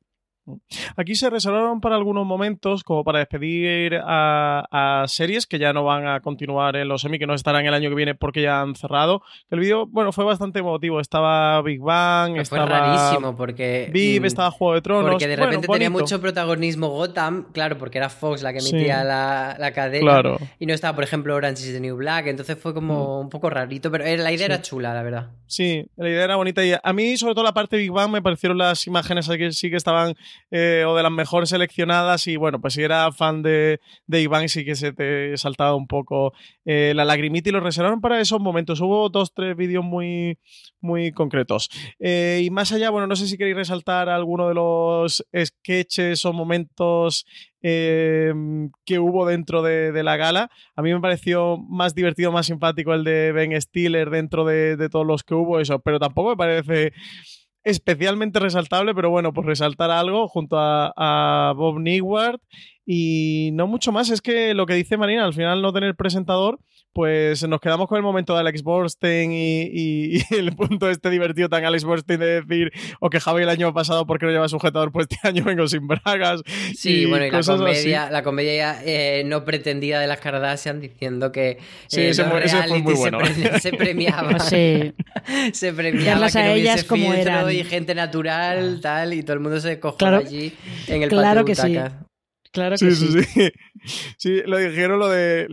Aquí 0.96 1.15
se 1.15 1.29
reservaron 1.29 1.82
para 1.82 1.96
algunos 1.96 2.25
momentos, 2.25 2.84
como 2.84 3.03
para 3.03 3.20
despedir 3.20 4.00
a, 4.03 5.06
series 5.08 5.48
que 5.48 5.60
ya 5.60 5.74
no 5.74 5.84
van 5.84 6.08
a 6.08 6.20
continuar 6.22 6.75
en 6.75 6.88
los 6.88 7.01
semi, 7.01 7.20
que 7.20 7.27
no 7.27 7.34
estarán 7.34 7.65
el 7.65 7.74
año 7.74 7.89
que 7.89 7.96
viene 7.96 8.15
porque 8.15 8.41
ya 8.41 8.62
han 8.62 8.75
cerrado. 8.75 9.22
El 9.50 9.60
vídeo, 9.60 9.86
bueno, 9.88 10.12
fue 10.12 10.25
bastante 10.25 10.60
emotivo. 10.60 11.00
Estaba 11.00 11.62
Big 11.62 11.79
Bang, 11.79 12.38
estaba. 12.38 12.68
Fue 12.68 12.77
rarísimo 12.77 13.36
porque. 13.36 13.89
Viv, 13.91 14.22
mm, 14.22 14.25
estaba 14.25 14.51
Juego 14.51 14.75
de 14.75 14.82
Tronos. 14.82 15.12
Porque 15.12 15.27
de 15.27 15.36
repente 15.36 15.68
tenía 15.68 15.89
mucho 15.89 16.20
protagonismo 16.22 16.89
Gotham, 16.89 17.48
claro, 17.51 17.77
porque 17.77 17.98
era 17.98 18.10
Fox 18.10 18.41
la 18.41 18.53
que 18.53 18.60
emitía 18.60 19.03
la, 19.03 19.56
la, 19.58 19.72
cadena. 19.72 20.38
Y 20.60 20.65
no 20.65 20.74
estaba, 20.74 20.96
por 20.96 21.03
ejemplo, 21.03 21.36
Orange 21.36 21.63
is 21.63 21.74
the 21.74 21.79
New 21.79 21.96
Black. 21.96 22.27
Entonces 22.27 22.58
fue 22.58 22.74
como 22.74 23.18
mm. 23.18 23.22
un 23.22 23.29
poco 23.29 23.50
rarito, 23.50 23.91
pero 23.91 24.03
la 24.03 24.32
idea 24.32 24.46
era 24.46 24.62
chula, 24.62 24.94
la 24.94 25.03
verdad. 25.03 25.29
Sí, 25.48 25.86
la 25.96 26.10
idea 26.10 26.25
era 26.25 26.36
bonita. 26.36 26.63
Y 26.63 26.74
a 26.82 26.94
mí, 26.94 27.18
sobre 27.18 27.34
todo, 27.34 27.44
la 27.44 27.53
parte 27.53 27.75
de 27.75 27.84
Big 27.84 27.91
Bang 27.91 28.12
me 28.12 28.22
parecieron 28.22 28.58
las 28.58 28.86
imágenes 28.88 29.27
que 29.27 29.51
sí 29.51 29.70
que 29.70 29.75
estaban 29.75 30.15
eh, 30.51 30.84
o 30.88 30.96
de 30.96 31.03
las 31.03 31.12
mejor 31.12 31.48
seleccionadas 31.48 32.25
y 32.27 32.36
bueno, 32.36 32.60
pues 32.60 32.74
si 32.74 32.81
era 32.81 33.12
fan 33.12 33.43
de, 33.43 33.79
de 34.08 34.22
Iván 34.22 34.50
sí 34.50 34.65
que 34.65 34.75
se 34.75 34.93
te 34.93 35.38
saltaba 35.38 35.75
un 35.75 35.88
poco 35.88 36.34
eh, 36.65 36.93
la 36.96 37.05
lagrimita 37.05 37.50
y 37.50 37.51
lo 37.51 37.60
reservaron 37.60 38.01
para 38.01 38.19
esos 38.19 38.39
momentos. 38.39 38.81
Hubo 38.81 39.10
dos, 39.10 39.34
tres 39.34 39.55
vídeos 39.55 39.84
muy, 39.84 40.39
muy 40.81 41.12
concretos. 41.12 41.69
Eh, 42.00 42.41
y 42.43 42.50
más 42.50 42.72
allá, 42.72 42.89
bueno, 42.89 43.08
no 43.08 43.15
sé 43.15 43.27
si 43.27 43.38
queréis 43.38 43.58
resaltar 43.58 44.10
alguno 44.10 44.48
de 44.48 44.55
los 44.55 45.24
sketches 45.36 46.25
o 46.25 46.34
momentos 46.34 47.25
que 47.62 49.00
hubo 49.00 49.25
dentro 49.25 49.62
de, 49.62 49.91
de, 49.91 50.03
la 50.03 50.15
gala. 50.15 50.50
A 50.77 50.81
mí 50.81 50.93
me 50.93 51.01
pareció 51.01 51.58
más 51.58 51.93
divertido, 51.93 52.31
más 52.31 52.46
simpático 52.46 52.93
el 52.93 53.03
de 53.03 53.34
Ben 53.34 53.60
Stiller 53.62 54.10
dentro 54.10 54.46
de, 54.46 54.77
de, 54.77 54.88
todos 54.88 55.05
los 55.05 55.24
que 55.24 55.34
hubo, 55.36 55.60
eso, 55.60 55.79
pero 55.79 56.00
tampoco 56.00 56.29
me 56.29 56.38
parece 56.38 56.93
especialmente 57.63 58.39
resaltable, 58.39 58.94
pero 58.96 59.10
bueno, 59.10 59.34
pues 59.34 59.46
resaltar 59.46 59.92
algo 59.92 60.28
junto 60.28 60.58
a, 60.60 61.54
Bob 61.56 61.80
Newhart 61.80 62.42
y 62.91 63.51
no 63.53 63.67
mucho 63.67 63.91
más. 63.91 64.10
Es 64.10 64.19
que 64.19 64.55
lo 64.55 64.65
que 64.65 64.74
dice 64.74 64.98
Marina, 64.98 65.24
al 65.24 65.36
final 65.36 65.62
no 65.62 65.72
tener 65.72 65.93
presentador, 65.93 66.58
pues 66.91 67.48
nos 67.48 67.62
quedamos 67.62 67.88
con 67.88 67.98
el 67.98 68.01
momento 68.01 68.34
de 68.34 68.39
Alex 68.39 68.63
Borstein 68.63 69.31
y, 69.31 70.24
el 70.31 70.55
punto 70.55 70.89
este 70.89 71.12
divertido 71.12 71.50
tan 71.50 71.63
Alex 71.63 71.84
Borstein 71.84 72.19
de 72.19 72.41
decir, 72.41 72.72
o 73.00 73.12
que 73.12 73.19
Javi 73.19 73.43
el 73.43 73.50
año 73.50 73.72
pasado 73.75 74.08
porque 74.08 74.25
no 74.25 74.31
lleva 74.31 74.50
sujetador, 74.50 74.91
pues 74.91 75.05
este 75.08 75.27
año 75.27 75.43
vengo 75.43 75.67
sin 75.67 75.88
bragas. 75.88 76.41
Sí, 76.75 77.05
bueno, 77.05 77.27
y 77.27 77.29
la 77.29 77.43
comedia, 77.43 78.10
la 78.10 78.24
comedia 78.24 78.81
eh, 78.84 79.22
no 79.24 79.46
pretendida 79.46 80.00
de 80.00 80.08
las 80.08 80.19
Kardashian 80.19 80.81
diciendo 80.81 81.31
que 81.31 81.60
sí, 81.86 82.01
ese, 82.01 82.24
fue 82.24 82.81
muy 82.81 82.96
bueno. 82.96 83.19
se, 83.62 83.72
premiaba. 83.72 84.39
sí. 84.39 84.96
se 85.53 85.74
premiaba 85.74 86.27
que 86.27 86.39
a 86.39 86.55
ellas 86.55 86.84
como 86.86 87.13
eran. 87.13 87.51
y 87.51 87.63
gente 87.65 87.93
natural, 87.93 88.79
tal, 88.81 89.13
y 89.13 89.22
todo 89.22 89.36
el 89.36 89.41
mundo 89.41 89.60
se 89.60 89.79
cogió 89.79 90.08
allí 90.08 90.53
en 90.88 91.03
el 91.03 91.10
Claro 91.10 91.46
que 91.46 91.53
sí. 91.53 91.77
Claro 92.51 92.75
que 92.77 92.91
sí. 92.91 93.08
Sí, 93.12 93.24
sí. 93.24 93.50
sí 94.18 94.41
lo 94.46 94.58
dijeron 94.58 95.00
lo 95.00 95.08
de, 95.10 95.48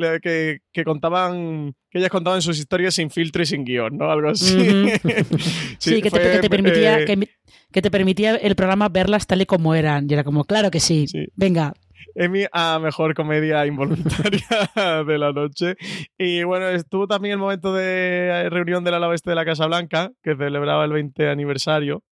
que, 0.73 0.85
contaban, 0.85 1.75
que 1.91 1.99
ellas 1.99 2.11
contaban 2.11 2.43
sus 2.43 2.59
historias 2.59 2.95
sin 2.95 3.11
filtro 3.11 3.43
y 3.43 3.47
sin 3.47 3.65
guion, 3.65 3.97
¿no? 3.97 4.11
Algo 4.11 4.31
así. 4.31 4.57
sí, 5.79 6.03
que, 6.03 6.11
te, 6.11 6.49
permitía, 6.49 7.01
eh, 7.01 7.29
que, 7.73 7.83
te 7.83 7.91
permitía 7.91 8.37
el 8.37 8.57
programa 8.57 8.89
verlas 8.89 9.27
tal 9.27 9.43
y 9.43 9.47
como 9.47 9.75
eran. 9.75 10.07
Y 10.09 10.15
era 10.15 10.25
como, 10.25 10.45
claro 10.45 10.71
que 10.71 10.81
sí. 10.81 11.07
Venga, 11.35 11.75
Emi 12.17 12.47
a 12.51 12.79
mejor 12.79 13.15
comedia 13.15 13.67
involuntaria 13.67 14.47
de 15.07 15.19
la 15.19 15.33
noche. 15.33 15.77
Y 16.17 16.45
bueno, 16.45 16.69
estuvo 16.69 17.07
también 17.07 17.33
el 17.33 17.39
momento 17.39 17.75
de 17.75 18.49
reunión 18.51 18.85
del 18.85 18.95
ala 18.95 19.09
oeste 19.09 19.31
de 19.31 19.37
la 19.37 19.45
Casa 19.45 19.67
Blanca, 19.67 20.13
que 20.23 20.35
celebraba 20.35 20.85
el 20.85 20.93
20 20.93 21.29
aniversario. 21.29 22.03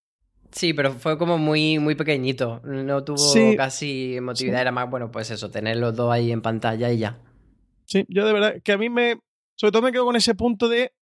Sí, 0.55 0.73
pero 0.73 0.93
fue 0.93 1.19
como 1.19 1.37
muy, 1.37 1.81
muy 1.81 1.97
pequeñito. 1.97 2.61
No 2.65 3.03
tuvo 3.03 3.57
casi 3.57 4.17
emotividad. 4.17 4.61
Era 4.61 4.71
más, 4.71 4.89
bueno, 4.89 5.11
pues 5.11 5.31
eso, 5.33 5.51
tener 5.51 5.79
los 5.79 5.97
dos 5.97 6.13
ahí 6.13 6.31
en 6.31 6.43
pantalla 6.43 6.93
y 6.93 6.99
ya. 6.99 7.19
Sí, 7.87 8.07
yo 8.09 8.25
de 8.25 8.33
verdad 8.33 8.63
que 8.63 8.73
a 8.73 8.79
mí 8.79 8.89
me. 8.89 9.19
Sobre 9.57 9.73
todo 9.73 9.83
me 9.83 9.91
quedo 9.91 10.05
con 10.05 10.15
ese 10.15 10.37
punto 10.37 10.69
de 10.69 10.93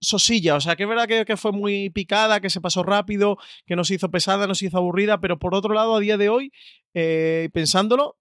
sosilla. 0.00 0.54
O 0.54 0.60
sea, 0.62 0.76
que 0.76 0.84
es 0.84 0.88
verdad 0.88 1.06
que, 1.06 1.36
fue 1.36 1.52
muy 1.52 1.90
picada, 1.90 2.40
que 2.40 2.48
se 2.48 2.62
pasó 2.62 2.82
rápido, 2.82 3.36
que 3.66 3.76
no 3.76 3.84
se 3.84 3.94
hizo 3.94 4.10
pesada, 4.10 4.46
no 4.46 4.54
se 4.54 4.66
hizo 4.66 4.78
aburrida, 4.78 5.20
pero 5.20 5.38
por 5.38 5.54
otro 5.54 5.74
lado, 5.74 5.94
a 5.94 6.00
día 6.00 6.16
de 6.16 6.30
hoy, 6.30 6.50
eh, 6.94 7.50
pensándolo, 7.52 8.16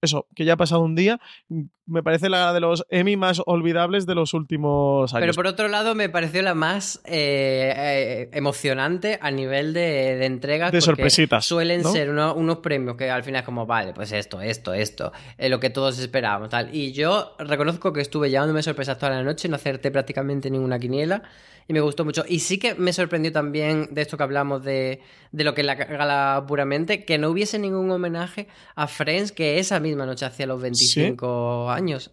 eso, 0.00 0.26
que 0.34 0.44
ya 0.44 0.54
ha 0.54 0.56
pasado 0.56 0.82
un 0.82 0.94
día, 0.94 1.20
mm, 1.48 1.62
me 1.86 2.02
parece 2.02 2.28
la 2.28 2.52
de 2.52 2.60
los 2.60 2.84
Emmy 2.90 3.16
más 3.16 3.40
olvidables 3.46 4.06
de 4.06 4.14
los 4.14 4.34
últimos 4.34 5.14
años. 5.14 5.22
Pero 5.22 5.34
por 5.34 5.46
otro 5.46 5.68
lado, 5.68 5.94
me 5.94 6.08
pareció 6.08 6.42
la 6.42 6.54
más 6.54 7.00
eh, 7.04 7.72
eh, 7.76 8.30
emocionante 8.32 9.18
a 9.22 9.30
nivel 9.30 9.72
de, 9.72 10.16
de 10.16 10.26
entregas. 10.26 10.72
De 10.72 10.80
sorpresitas. 10.80 11.46
Suelen 11.46 11.84
ser 11.84 12.10
unos 12.10 12.58
premios 12.58 12.96
que 12.96 13.10
al 13.10 13.22
final 13.22 13.40
es 13.40 13.46
como, 13.46 13.66
vale, 13.66 13.92
pues 13.92 14.12
esto, 14.12 14.40
esto, 14.40 14.74
esto, 14.74 15.12
lo 15.38 15.60
que 15.60 15.70
todos 15.70 15.98
esperábamos, 15.98 16.48
tal. 16.48 16.74
Y 16.74 16.92
yo 16.92 17.36
reconozco 17.38 17.92
que 17.92 18.00
estuve 18.00 18.30
llevándome 18.30 18.62
sorpresas 18.62 18.98
toda 18.98 19.12
la 19.12 19.22
noche, 19.22 19.48
no 19.48 19.56
acerté 19.56 19.90
prácticamente 19.90 20.50
ninguna 20.50 20.78
quiniela 20.78 21.22
y 21.68 21.72
me 21.72 21.80
gustó 21.80 22.04
mucho. 22.04 22.24
Y 22.28 22.40
sí 22.40 22.58
que 22.58 22.74
me 22.74 22.92
sorprendió 22.92 23.32
también 23.32 23.88
de 23.90 24.02
esto 24.02 24.16
que 24.16 24.22
hablamos 24.22 24.64
de, 24.64 25.00
de 25.32 25.44
lo 25.44 25.54
que 25.54 25.62
es 25.62 25.66
la 25.66 25.74
gala 25.74 26.44
puramente, 26.46 27.04
que 27.04 27.18
no 27.18 27.30
hubiese 27.30 27.58
ningún 27.58 27.90
homenaje 27.90 28.48
a 28.74 28.86
Friends 28.86 29.32
que 29.32 29.58
esa 29.58 29.80
misma 29.80 30.06
noche 30.06 30.24
hacía 30.24 30.46
los 30.46 30.60
25 30.60 31.70
años. 31.70 32.12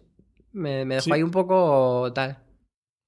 Me, 0.52 0.84
dejó 0.84 1.14
ahí 1.14 1.22
un 1.22 1.30
poco 1.30 2.12
tal. 2.14 2.38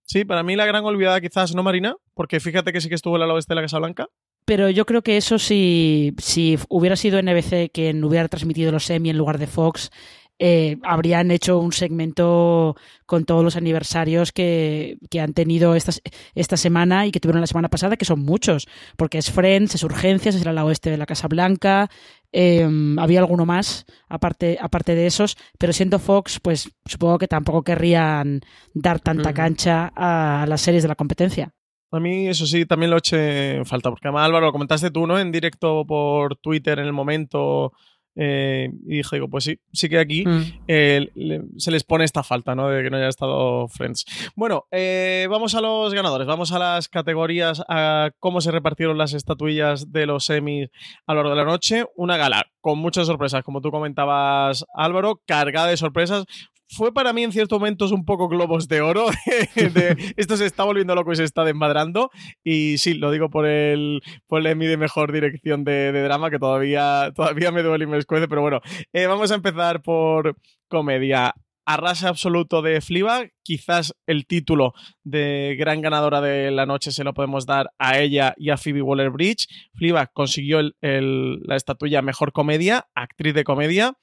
Sí, 0.05 0.25
para 0.25 0.43
mí 0.43 0.55
la 0.55 0.67
gran 0.67 0.85
olvidada 0.85 1.21
quizás 1.21 1.55
no 1.55 1.62
Marina, 1.62 1.97
porque 2.15 2.38
fíjate 2.38 2.73
que 2.73 2.81
sí 2.81 2.88
que 2.88 2.95
estuvo 2.95 3.17
en 3.17 3.26
la 3.26 3.35
oeste 3.35 3.53
de 3.53 3.57
la 3.57 3.62
Casa 3.62 3.79
Blanca. 3.79 4.07
Pero 4.45 4.71
yo 4.71 4.87
creo 4.87 5.03
que 5.03 5.17
eso 5.17 5.41
si, 5.41 6.15
si 6.19 6.57
hubiera 6.69 6.95
sido 6.95 7.21
NBC 7.21 7.73
quien 7.73 8.05
hubiera 8.05 8.29
transmitido 8.29 8.71
los 8.71 8.85
semi 8.85 9.11
en 9.11 9.19
lugar 9.19 9.38
de 9.38 9.49
Fox, 9.49 9.91
eh, 10.38 10.76
habrían 10.83 11.31
hecho 11.31 11.59
un 11.59 11.73
segmento 11.73 12.76
con 13.07 13.25
todos 13.25 13.43
los 13.43 13.57
aniversarios 13.57 14.33
que, 14.33 14.99
han 15.19 15.33
tenido 15.33 15.75
esta, 15.75 15.93
esta 16.35 16.57
semana 16.57 17.07
y 17.07 17.11
que 17.11 17.21
tuvieron 17.21 17.40
la 17.40 17.47
semana 17.47 17.71
pasada, 17.71 17.97
que 17.97 18.05
son 18.05 18.21
muchos, 18.21 18.69
porque 18.97 19.19
es 19.19 19.31
Friends, 19.31 19.75
es 19.75 19.83
Urgencias, 19.83 20.35
es 20.35 20.43
el 20.43 20.49
ala 20.49 20.64
oeste 20.64 20.90
de 20.90 20.99
la 20.99 21.07
Casa 21.07 21.28
Blanca, 21.28 21.88
em, 22.33 22.99
había 22.99 23.21
alguno 23.21 23.47
más 23.47 23.87
aparte, 24.09 24.59
aparte 24.61 24.95
de 24.95 25.07
esos, 25.07 25.38
pero 25.59 25.73
siendo 25.73 25.99
Fox, 25.99 26.38
pues 26.40 26.71
supongo 26.85 27.19
que 27.19 27.28
tampoco 27.28 27.62
querrían 27.62 28.40
dar 28.75 29.00
tanta 29.00 29.33
cancha 29.33 29.90
a 29.97 30.45
las 30.47 30.61
series 30.61 30.83
de 30.83 30.88
la 30.88 30.97
competencia. 30.97 31.55
A 31.93 32.00
mí 32.00 32.28
eso 32.28 32.47
sí, 32.47 32.66
también 32.66 32.90
lo 32.90 32.99
eché 32.99 33.57
en 33.57 33.64
falta, 33.64 33.88
porque 33.90 34.09
además 34.09 34.26
Álvaro, 34.26 34.47
lo 34.47 34.52
comentaste 34.52 34.90
tú, 34.90 35.07
¿no? 35.07 35.19
En 35.19 35.33
directo 35.33 35.87
por 35.87 36.37
Twitter 36.37 36.78
en 36.78 36.87
el 36.87 36.93
momento 36.93 37.73
eh, 38.17 38.71
y 38.87 38.97
dije, 38.97 39.17
digo, 39.17 39.29
pues 39.29 39.45
sí, 39.45 39.59
sí 39.73 39.89
que 39.89 39.99
aquí 39.99 40.27
mm. 40.27 40.43
eh, 40.67 41.11
se 41.59 41.71
les 41.71 41.85
pone 41.85 42.05
esta 42.05 42.23
falta, 42.23 42.55
¿no? 42.55 42.69
De 42.69 42.83
que 42.83 42.91
no 42.91 42.97
haya 42.97 43.09
estado 43.09 43.69
Friends. 43.69 44.07
Bueno, 44.35 44.67
eh, 44.71 45.27
vamos 45.31 45.55
a 45.55 45.61
los 45.61 45.93
ganadores, 45.93 46.27
vamos 46.27 46.53
a 46.53 46.59
las 46.59 46.89
categorías, 46.89 47.63
a 47.69 48.11
cómo 48.19 48.41
se 48.41 48.51
repartieron 48.51 48.97
las 48.97 49.13
estatuillas 49.13 49.93
de 49.93 50.07
los 50.07 50.25
semis 50.25 50.71
a 51.07 51.13
lo 51.13 51.23
largo 51.23 51.37
de 51.37 51.45
la 51.45 51.51
noche. 51.51 51.85
Una 51.95 52.17
gala 52.17 52.47
con 52.61 52.79
muchas 52.79 53.07
sorpresas, 53.07 53.45
como 53.45 53.61
tú 53.61 53.71
comentabas, 53.71 54.65
Álvaro, 54.75 55.21
cargada 55.27 55.69
de 55.69 55.77
sorpresas 55.77 56.25
fue 56.69 56.93
para 56.93 57.13
mí 57.13 57.23
en 57.23 57.33
ciertos 57.33 57.59
momentos 57.59 57.93
un 57.93 58.05
poco 58.05 58.29
globos 58.29 58.69
de 58.69 58.81
oro. 58.81 59.07
esto 60.17 60.37
se 60.37 60.47
está 60.47 60.65
volviendo 60.65 60.95
loco 60.95 61.13
y 61.13 61.17
se 61.17 61.25
está 61.25 61.45
desmadrando. 61.45 62.11
Y 62.45 62.79
sí, 62.79 62.95
lo 62.95 63.11
digo 63.11 63.31
por 63.31 63.47
el, 63.47 64.03
por 64.27 64.41
el 64.41 64.47
Emmy 64.47 64.67
de 64.67 64.77
mejor 64.77 65.13
dirección 65.13 65.65
de, 65.65 65.93
drama, 65.93 66.31
que 66.31 66.39
todavía, 66.39 67.13
todavía 67.15 67.53
me 67.53 67.63
duele 67.63 67.85
y 67.85 67.89
me 67.89 67.99
escuece. 67.99 68.29
Pero 68.29 68.43
bueno, 68.43 68.61
eh, 68.93 69.07
vamos 69.07 69.31
a 69.31 69.37
empezar 69.37 69.83
por 69.83 70.37
comedia 70.69 71.35
arrasa 71.67 72.09
absoluto 72.09 72.63
de 72.63 72.81
Fleabag. 72.81 73.33
Quizás 73.43 73.95
el 74.07 74.27
título 74.27 74.73
de 75.03 75.57
gran 75.59 75.83
ganadora 75.83 76.21
de 76.21 76.51
la 76.51 76.65
noche 76.65 76.93
se 76.93 77.05
lo 77.05 77.13
podemos 77.13 77.45
dar 77.45 77.71
a 77.79 77.99
ella 77.99 78.35
y 78.39 78.51
a 78.51 78.57
Phoebe 78.57 78.83
Waller-Bridge. 78.83 79.49
Fleabag 79.75 80.13
consiguió 80.13 80.63
la 80.81 81.57
estatuilla 81.57 82.03
Mejor 82.03 82.33
Comedia, 82.33 82.87
actriz 82.95 83.35
de 83.35 83.45
comedia, 83.45 83.95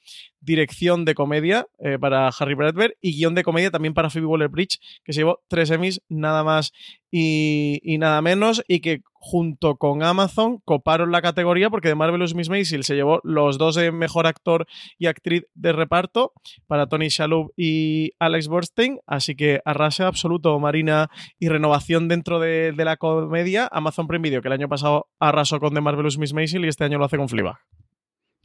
dirección 0.43 1.05
de 1.05 1.15
comedia 1.15 1.67
eh, 1.79 1.97
para 1.99 2.27
Harry 2.27 2.53
Bradbury 2.53 2.93
y 3.01 3.15
guion 3.17 3.35
de 3.35 3.43
comedia 3.43 3.71
también 3.71 3.93
para 3.93 4.09
Phoebe 4.09 4.27
Waller-Bridge, 4.27 4.79
que 5.03 5.13
se 5.13 5.21
llevó 5.21 5.41
tres 5.47 5.71
Emmys, 5.71 6.01
nada 6.09 6.43
más 6.43 6.73
y, 7.15 7.97
nada 7.99 8.21
menos, 8.23 8.63
y 8.67 8.79
que 8.79 9.01
junto 9.13 9.77
con 9.77 10.01
Amazon 10.01 10.59
coparon 10.65 11.11
la 11.11 11.21
categoría 11.21 11.69
porque 11.69 11.87
de 11.87 11.95
Marvelous 11.95 12.33
Miss 12.33 12.49
Maisel 12.49 12.83
se 12.83 12.95
llevó 12.95 13.21
los 13.23 13.59
dos 13.59 13.75
de 13.75 13.91
mejor 13.91 14.25
actor 14.25 14.65
y 14.97 15.05
actriz 15.05 15.45
de 15.53 15.71
reparto 15.71 16.33
para 16.67 16.87
Tony 16.87 17.09
Shalhoub 17.09 17.53
y 17.55 18.13
Alex 18.19 18.47
Borstein, 18.47 18.99
así 19.05 19.35
que 19.35 19.61
arrase 19.63 20.03
absoluto 20.03 20.59
Marina 20.59 21.09
y 21.39 21.49
renovación 21.49 22.07
dentro 22.07 22.39
de, 22.39 22.73
la 22.75 22.97
comedia 22.97 23.69
Amazon 23.71 24.07
Prime 24.07 24.23
Video 24.23 24.41
que 24.41 24.47
el 24.47 24.53
año 24.53 24.67
pasado 24.67 25.07
arrasó 25.19 25.59
con 25.59 25.73
The 25.73 25.81
Marvelous 25.81 26.17
Miss 26.17 26.33
Maisel 26.33 26.65
y 26.65 26.67
este 26.67 26.83
año 26.83 26.97
lo 26.97 27.05
hace 27.05 27.17
con 27.17 27.29
Fleabag. 27.29 27.59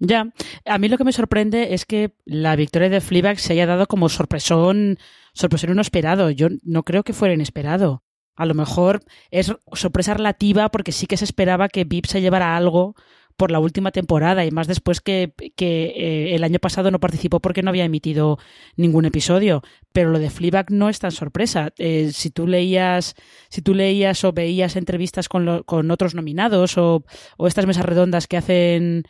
Ya, 0.00 0.33
a 0.64 0.78
mí 0.78 0.88
lo 0.88 0.97
que 0.97 1.05
me 1.05 1.12
sorprende 1.12 1.75
es 1.75 1.85
que 1.85 2.12
la 2.25 2.55
victoria 2.55 2.88
de 2.88 3.00
Fleabag 3.00 3.38
se 3.38 3.55
haya 3.55 3.67
dado 3.67 3.87
como 3.87 4.09
sorpresón, 4.09 4.99
sorpresón 5.35 5.71
inesperado. 5.71 6.31
Yo 6.31 6.49
no 6.62 6.85
creo 6.85 7.02
que 7.02 7.12
fuera 7.12 7.35
inesperado. 7.35 8.05
A 8.37 8.47
lo 8.47 8.55
mejor 8.55 9.02
es 9.33 9.52
sorpresa 9.73 10.14
relativa 10.14 10.69
porque 10.69 10.93
sí 10.93 11.07
que 11.07 11.17
se 11.17 11.25
esperaba 11.25 11.69
que 11.69 11.85
VIP 11.85 12.07
se 12.07 12.21
llevara 12.21 12.57
algo 12.57 12.95
por 13.37 13.50
la 13.52 13.61
última 13.61 13.93
temporada 13.93 14.45
y 14.45 14.50
más 14.50 14.67
después 14.67 15.00
que, 15.00 15.33
eh, 15.57 16.35
el 16.35 16.45
año 16.45 16.59
pasado 16.59 16.90
no 16.90 16.99
participó 17.00 17.40
porque 17.40 17.62
no 17.62 17.71
había 17.71 17.85
emitido 17.85 18.38
ningún 18.76 19.05
episodio. 19.05 19.62
Pero 19.93 20.11
lo 20.11 20.19
de 20.21 20.31
Fleabag 20.31 20.71
no 20.71 20.88
es 20.88 21.00
tan 21.00 21.12
sorpresa. 21.12 21.73
Eh, 21.78 22.11
si 22.12 22.31
tú 22.31 22.47
leías, 22.47 23.14
si 23.49 23.62
tú 23.62 23.75
leías 23.75 24.23
o 24.25 24.33
veías 24.33 24.76
entrevistas 24.76 25.28
con, 25.28 25.62
con 25.64 25.90
otros 25.90 26.14
nominados 26.14 26.78
o, 26.78 27.05
o 27.37 27.47
estas 27.47 27.67
mesas 27.67 27.85
redondas 27.85 28.26
que 28.26 28.37
hacen 28.37 29.05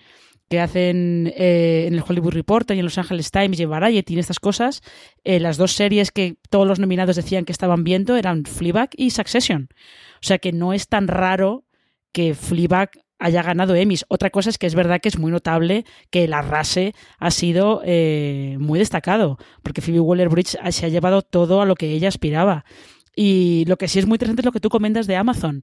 que 0.49 0.61
hacen 0.61 1.33
eh, 1.37 1.85
en 1.87 1.95
el 1.95 2.03
Hollywood 2.07 2.33
Reporter 2.33 2.77
y 2.77 2.81
en 2.81 2.87
Los 2.87 2.99
Angeles 2.99 3.31
Times 3.31 3.61
y 3.61 3.65
en 3.65 3.71
Variety 3.71 4.15
y 4.15 4.19
estas 4.19 4.41
cosas, 4.41 4.83
eh, 5.25 5.41
las 5.41 5.57
dos 5.57 5.73
series 5.73 6.11
que 6.11 6.37
todos 6.51 6.67
los 6.67 6.79
nominados 6.79 7.17
decían 7.17 7.45
que 7.45 7.53
estaban 7.53 7.85
viendo 7.85 8.17
eran 8.17 8.45
Fleabag 8.45 8.91
y 8.97 9.11
Succession. 9.11 9.69
O 10.23 10.27
sea 10.27 10.39
que 10.39 10.53
no 10.53 10.73
es 10.73 10.89
tan 10.89 11.07
raro 11.09 11.65
que 12.13 12.35
Fleabag 12.35 12.91
haya 13.19 13.43
ganado 13.43 13.75
Emmys. 13.75 14.05
Otra 14.09 14.31
cosa 14.31 14.51
es 14.51 14.59
que 14.59 14.67
es 14.67 14.75
verdad 14.75 15.01
que 15.01 15.09
es 15.09 15.19
muy 15.19 15.31
notable 15.31 15.85
que 16.11 16.25
el 16.25 16.33
arrase 16.33 16.95
ha 17.19 17.31
sido 17.31 17.83
eh, 17.85 18.57
muy 18.59 18.79
destacado, 18.79 19.39
porque 19.63 19.81
Phoebe 19.81 20.01
Waller-Bridge 20.01 20.57
se 20.71 20.87
ha 20.87 20.89
llevado 20.89 21.23
todo 21.23 21.61
a 21.61 21.67
lo 21.67 21.75
que 21.75 21.91
ella 21.91 22.09
aspiraba. 22.09 22.65
Y 23.15 23.65
lo 23.67 23.77
que 23.77 23.89
sí 23.89 23.99
es 23.99 24.07
muy 24.07 24.15
interesante 24.15 24.43
es 24.43 24.47
lo 24.47 24.53
que 24.53 24.61
tú 24.61 24.69
comentas 24.69 25.09
de 25.09 25.17
Amazon, 25.17 25.63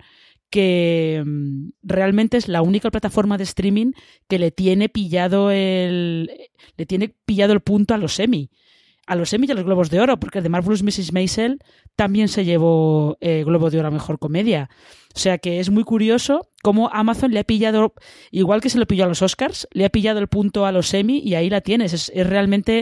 que 0.49 1.23
mm, 1.25 1.69
realmente 1.83 2.37
es 2.37 2.47
la 2.47 2.61
única 2.61 2.91
plataforma 2.91 3.37
de 3.37 3.43
streaming 3.43 3.91
que 4.27 4.39
le 4.39 4.51
tiene 4.51 4.89
pillado 4.89 5.51
el 5.51 6.29
le 6.77 6.85
tiene 6.85 7.15
pillado 7.25 7.53
el 7.53 7.61
punto 7.61 7.93
a 7.93 7.97
los 7.97 8.13
semi. 8.13 8.49
a 9.07 9.15
los 9.15 9.31
Emmy 9.33 9.45
y 9.47 9.51
a 9.51 9.53
los 9.53 9.65
Globos 9.65 9.91
de 9.91 9.99
Oro, 9.99 10.19
porque 10.19 10.39
el 10.39 10.43
de 10.43 10.49
Marvelous 10.49 10.81
Mrs. 10.81 11.13
Maisel 11.13 11.59
también 11.95 12.27
se 12.27 12.43
llevó 12.43 13.17
eh, 13.21 13.43
Globo 13.45 13.69
de 13.69 13.77
Oro 13.77 13.89
a 13.89 13.91
Mejor 13.91 14.17
Comedia. 14.17 14.69
O 15.13 15.19
sea 15.19 15.37
que 15.37 15.59
es 15.59 15.69
muy 15.69 15.83
curioso 15.83 16.49
cómo 16.63 16.89
Amazon 16.91 17.31
le 17.31 17.39
ha 17.39 17.43
pillado, 17.43 17.93
igual 18.31 18.61
que 18.61 18.69
se 18.69 18.79
lo 18.79 18.87
pilló 18.87 19.05
a 19.05 19.07
los 19.07 19.21
Oscars, 19.21 19.67
le 19.71 19.85
ha 19.85 19.89
pillado 19.89 20.19
el 20.19 20.27
punto 20.27 20.65
a 20.65 20.71
los 20.71 20.93
Emmy 20.93 21.19
y 21.19 21.35
ahí 21.35 21.49
la 21.49 21.61
tienes. 21.61 21.93
Es, 21.93 22.11
es 22.15 22.27
realmente... 22.27 22.81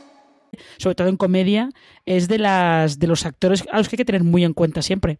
sobre 0.77 0.95
todo 0.95 1.07
en 1.07 1.17
comedia, 1.17 1.69
es 2.05 2.27
de 2.27 2.37
las 2.37 2.99
de 2.99 3.07
los 3.07 3.25
actores 3.25 3.63
a 3.71 3.77
los 3.77 3.89
que 3.89 3.95
hay 3.95 3.97
que 3.97 4.05
tener 4.05 4.23
muy 4.23 4.43
en 4.43 4.53
cuenta 4.53 4.81
siempre. 4.81 5.19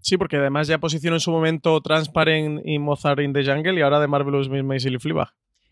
Sí, 0.00 0.16
porque 0.16 0.36
además 0.36 0.66
ya 0.66 0.78
posicionó 0.78 1.16
en 1.16 1.20
su 1.20 1.30
momento 1.30 1.80
Transparent 1.80 2.60
y 2.64 2.78
Mozart 2.78 3.20
in 3.20 3.32
the 3.32 3.44
Jungle 3.44 3.74
y 3.74 3.82
ahora 3.82 4.00
de 4.00 4.08
Marvelous 4.08 4.48
Miss 4.48 4.64
Maisel 4.64 4.94
y 4.94 4.98
Fleabag. 4.98 5.28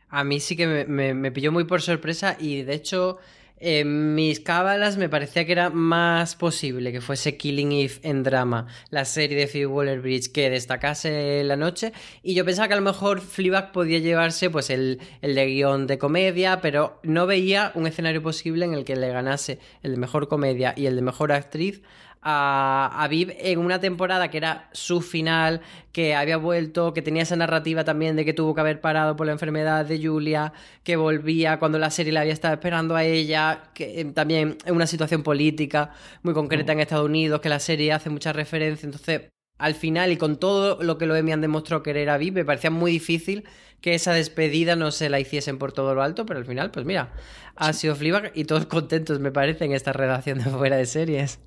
A 0.08 0.24
mí 0.24 0.40
sí 0.40 0.56
que 0.56 0.66
me, 0.66 0.84
me, 0.84 1.14
me, 1.14 1.32
pilló 1.32 1.52
muy 1.52 1.64
por 1.64 1.82
sorpresa 1.82 2.36
y 2.38 2.62
de 2.62 2.74
hecho 2.74 3.18
en 3.60 4.14
mis 4.14 4.40
cábalas 4.40 4.96
me 4.96 5.10
parecía 5.10 5.44
que 5.44 5.52
era 5.52 5.68
más 5.68 6.34
posible 6.34 6.92
que 6.92 7.02
fuese 7.02 7.36
Killing 7.36 7.72
Eve 7.72 7.94
en 8.02 8.22
drama, 8.22 8.66
la 8.88 9.04
serie 9.04 9.36
de 9.36 9.46
Phoebe 9.46 9.66
Waller-Bridge 9.66 10.32
que 10.32 10.48
destacase 10.48 11.44
la 11.44 11.56
noche 11.56 11.92
y 12.22 12.34
yo 12.34 12.44
pensaba 12.46 12.68
que 12.68 12.74
a 12.74 12.78
lo 12.78 12.82
mejor 12.82 13.20
Fleabag 13.20 13.72
podía 13.72 13.98
llevarse 13.98 14.48
pues 14.48 14.70
el, 14.70 14.98
el 15.20 15.34
de 15.34 15.46
guion 15.46 15.86
de 15.86 15.98
comedia, 15.98 16.60
pero 16.62 16.98
no 17.02 17.26
veía 17.26 17.70
un 17.74 17.86
escenario 17.86 18.22
posible 18.22 18.64
en 18.64 18.72
el 18.72 18.84
que 18.84 18.96
le 18.96 19.10
ganase 19.10 19.58
el 19.82 19.92
de 19.92 19.96
mejor 19.98 20.28
comedia 20.28 20.72
y 20.76 20.86
el 20.86 20.96
de 20.96 21.02
mejor 21.02 21.30
actriz 21.30 21.82
a, 22.22 22.90
a 23.02 23.08
Viv 23.08 23.34
en 23.38 23.58
una 23.58 23.80
temporada 23.80 24.28
que 24.28 24.36
era 24.36 24.68
su 24.72 25.00
final, 25.00 25.60
que 25.92 26.14
había 26.14 26.36
vuelto, 26.36 26.92
que 26.92 27.02
tenía 27.02 27.22
esa 27.22 27.36
narrativa 27.36 27.84
también 27.84 28.16
de 28.16 28.24
que 28.24 28.32
tuvo 28.32 28.54
que 28.54 28.60
haber 28.60 28.80
parado 28.80 29.16
por 29.16 29.26
la 29.26 29.32
enfermedad 29.32 29.84
de 29.86 30.04
Julia, 30.04 30.52
que 30.84 30.96
volvía 30.96 31.58
cuando 31.58 31.78
la 31.78 31.90
serie 31.90 32.12
la 32.12 32.20
había 32.20 32.32
estado 32.32 32.54
esperando 32.54 32.94
a 32.96 33.04
ella, 33.04 33.62
que 33.74 34.00
eh, 34.00 34.04
también 34.06 34.58
en 34.64 34.74
una 34.74 34.86
situación 34.86 35.22
política 35.22 35.92
muy 36.22 36.34
concreta 36.34 36.72
en 36.72 36.80
Estados 36.80 37.06
Unidos, 37.06 37.40
que 37.40 37.48
la 37.48 37.60
serie 37.60 37.92
hace 37.92 38.10
mucha 38.10 38.32
referencia, 38.32 38.86
entonces 38.86 39.22
al 39.58 39.74
final 39.74 40.10
y 40.10 40.16
con 40.16 40.38
todo 40.38 40.82
lo 40.82 40.96
que 40.96 41.06
los 41.06 41.18
Emmy 41.18 41.32
han 41.32 41.42
demostrado 41.42 41.82
querer 41.82 42.08
a 42.10 42.16
Viv, 42.16 42.32
me 42.32 42.44
parecía 42.44 42.70
muy 42.70 42.92
difícil 42.92 43.44
que 43.80 43.94
esa 43.94 44.12
despedida 44.12 44.76
no 44.76 44.90
se 44.90 45.08
la 45.10 45.20
hiciesen 45.20 45.58
por 45.58 45.72
todo 45.72 45.94
lo 45.94 46.02
alto, 46.02 46.26
pero 46.26 46.38
al 46.38 46.46
final, 46.46 46.70
pues 46.70 46.86
mira, 46.86 47.12
ha 47.56 47.72
sido 47.72 47.94
Fleabag 47.94 48.32
y 48.34 48.44
todos 48.44 48.66
contentos, 48.66 49.20
me 49.20 49.32
parece, 49.32 49.64
en 49.64 49.72
esta 49.72 49.92
redacción 49.92 50.38
de 50.38 50.44
fuera 50.44 50.76
de 50.76 50.86
series. 50.86 51.40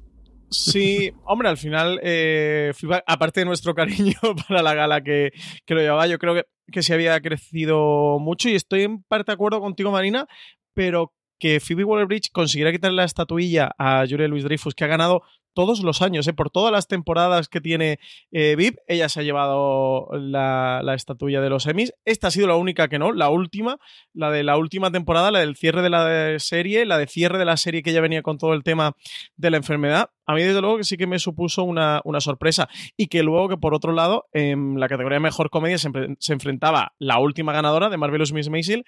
Sí, 0.54 1.12
hombre, 1.26 1.50
al 1.50 1.58
final, 1.58 2.00
eh, 2.04 2.72
aparte 3.08 3.42
de 3.42 3.46
nuestro 3.46 3.74
cariño 3.74 4.16
para 4.48 4.62
la 4.62 4.74
gala 4.74 5.02
que, 5.02 5.32
que 5.66 5.74
lo 5.74 5.82
llevaba, 5.82 6.08
yo 6.08 6.20
creo 6.20 6.36
que, 6.36 6.46
que 6.72 6.84
se 6.84 6.94
había 6.94 7.20
crecido 7.22 8.20
mucho 8.20 8.50
y 8.50 8.56
estoy 8.56 8.84
en 8.84 9.04
parte 9.04 9.32
de 9.32 9.34
acuerdo 9.34 9.60
contigo, 9.60 9.92
Marina, 9.92 10.28
pero 10.74 11.14
que 11.40 11.60
Phoebe 11.60 11.84
Waller-Bridge 11.84 12.32
consiguiera 12.32 12.72
quitarle 12.72 12.98
la 12.98 13.04
estatuilla 13.04 13.72
a 13.78 14.06
Julia 14.08 14.28
Louis-Dreyfus, 14.28 14.76
que 14.76 14.86
ha 14.86 14.88
ganado 14.88 15.24
todos 15.54 15.82
los 15.82 16.02
años, 16.02 16.28
¿eh? 16.28 16.34
por 16.34 16.50
todas 16.50 16.72
las 16.72 16.88
temporadas 16.88 17.48
que 17.48 17.62
tiene 17.62 18.00
eh, 18.32 18.56
VIP, 18.56 18.78
ella 18.88 19.10
se 19.10 19.20
ha 19.20 19.24
llevado 19.24 20.10
la, 20.14 20.82
la, 20.84 20.94
estatuilla 20.94 21.42
de 21.42 21.50
los 21.50 21.66
Emmys. 21.66 21.94
Esta 22.06 22.28
ha 22.28 22.32
sido 22.32 22.48
la 22.48 22.56
única 22.56 22.88
que 22.88 23.00
no, 23.00 23.12
la 23.12 23.30
última, 23.30 23.78
la 24.14 24.32
de 24.32 24.44
la 24.44 24.58
última 24.58 24.92
temporada, 24.92 25.32
la 25.32 25.40
del 25.40 25.56
cierre 25.56 25.82
de 25.82 25.90
la 25.90 26.40
serie, 26.40 26.86
la 26.86 26.98
de 26.98 27.08
cierre 27.08 27.38
de 27.38 27.46
la 27.46 27.58
serie 27.58 27.84
que 27.84 27.92
ella 27.92 28.02
venía 28.02 28.22
con 28.22 28.38
todo 28.38 28.54
el 28.54 28.64
tema 28.64 28.96
de 29.36 29.52
la 29.52 29.58
enfermedad. 29.58 30.10
A 30.26 30.34
mí, 30.34 30.44
desde 30.44 30.62
luego, 30.62 30.78
que 30.78 30.84
sí 30.84 30.98
que 30.98 31.08
me 31.08 31.20
supuso 31.20 31.64
una, 31.64 32.02
una 32.06 32.22
sorpresa. 32.22 32.70
Y 32.96 33.08
que 33.08 33.24
luego, 33.24 33.50
que 33.50 33.58
por 33.58 33.74
otro 33.74 33.92
lado, 33.92 34.26
en 34.32 34.80
la 34.80 34.88
categoría 34.88 35.20
mejor 35.20 35.50
comedia 35.50 35.78
se, 35.78 35.90
se 36.20 36.34
enfrentaba 36.34 36.94
la 36.98 37.20
última 37.20 37.52
ganadora 37.54 37.90
de 37.90 37.98
Marvelous 37.98 38.32
Miss 38.32 38.50
Maisel 38.50 38.86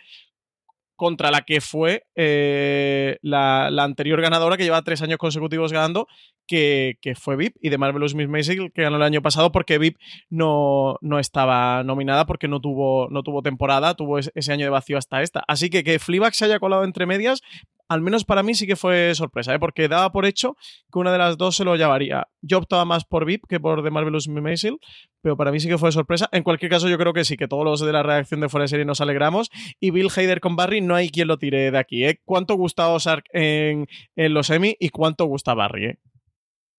contra 0.95 1.31
la 1.31 1.41
que 1.41 1.61
fue 1.61 2.03
eh, 2.15 3.17
la, 3.21 3.69
la, 3.71 3.83
anterior 3.83 4.21
ganadora 4.21 4.57
que 4.57 4.63
lleva 4.63 4.81
tres 4.83 5.01
años 5.01 5.17
consecutivos 5.17 5.71
ganando, 5.71 6.07
que, 6.47 6.97
que 7.01 7.15
fue 7.15 7.35
VIP, 7.35 7.55
y 7.61 7.69
de 7.69 7.77
Marvelous 7.77 8.15
Miss 8.15 8.27
Maisel, 8.27 8.71
que 8.71 8.83
ganó 8.83 8.97
el 8.97 9.03
año 9.03 9.21
pasado 9.21 9.51
porque 9.51 9.77
VIP 9.77 9.97
no, 10.29 10.97
no 11.01 11.19
estaba 11.19 11.83
nominada 11.83 12.25
porque 12.25 12.47
no 12.47 12.61
tuvo, 12.61 13.07
no 13.09 13.23
tuvo 13.23 13.41
temporada, 13.41 13.95
tuvo 13.95 14.19
ese 14.19 14.53
año 14.53 14.65
de 14.65 14.69
vacío 14.69 14.97
hasta 14.97 15.21
esta. 15.21 15.43
Así 15.47 15.69
que 15.69 15.83
que 15.83 15.99
Fleabag 15.99 16.33
se 16.33 16.45
haya 16.45 16.59
colado 16.59 16.83
entre 16.83 17.05
medias, 17.05 17.41
al 17.87 18.01
menos 18.01 18.25
para 18.25 18.43
mí 18.43 18.55
sí 18.55 18.65
que 18.65 18.75
fue 18.75 19.13
sorpresa, 19.15 19.53
¿eh? 19.53 19.59
porque 19.59 19.87
daba 19.87 20.11
por 20.11 20.25
hecho 20.25 20.55
que 20.91 20.99
una 20.99 21.11
de 21.11 21.17
las 21.17 21.37
dos 21.37 21.55
se 21.55 21.63
lo 21.63 21.75
llevaría. 21.75 22.27
Yo 22.41 22.57
optaba 22.57 22.85
más 22.85 23.05
por 23.05 23.25
VIP 23.25 23.45
que 23.47 23.59
por 23.59 23.83
The 23.83 23.91
Marvelous 23.91 24.27
Maisel, 24.27 24.77
pero 25.21 25.37
para 25.37 25.51
mí 25.51 25.59
sí 25.59 25.67
que 25.67 25.77
fue 25.77 25.91
sorpresa. 25.91 26.29
En 26.31 26.43
cualquier 26.43 26.71
caso, 26.71 26.89
yo 26.89 26.97
creo 26.97 27.13
que 27.13 27.25
sí, 27.25 27.37
que 27.37 27.47
todos 27.47 27.63
los 27.63 27.79
de 27.81 27.91
la 27.91 28.03
reacción 28.03 28.39
de 28.39 28.49
fuera 28.49 28.63
de 28.63 28.69
serie 28.69 28.85
nos 28.85 29.01
alegramos. 29.01 29.49
Y 29.79 29.91
Bill 29.91 30.09
Hader 30.15 30.39
con 30.39 30.55
Barry, 30.55 30.81
no 30.81 30.95
hay 30.95 31.09
quien 31.09 31.27
lo 31.27 31.37
tire 31.37 31.71
de 31.71 31.77
aquí. 31.77 32.05
¿eh? 32.05 32.19
¿Cuánto 32.25 32.55
gusta 32.55 32.89
Ozark 32.89 33.25
en, 33.33 33.87
en 34.15 34.33
los 34.33 34.49
Emmy 34.49 34.75
y 34.79 34.89
cuánto 34.89 35.25
gusta 35.25 35.53
Barry? 35.53 35.85
¿eh? 35.85 35.99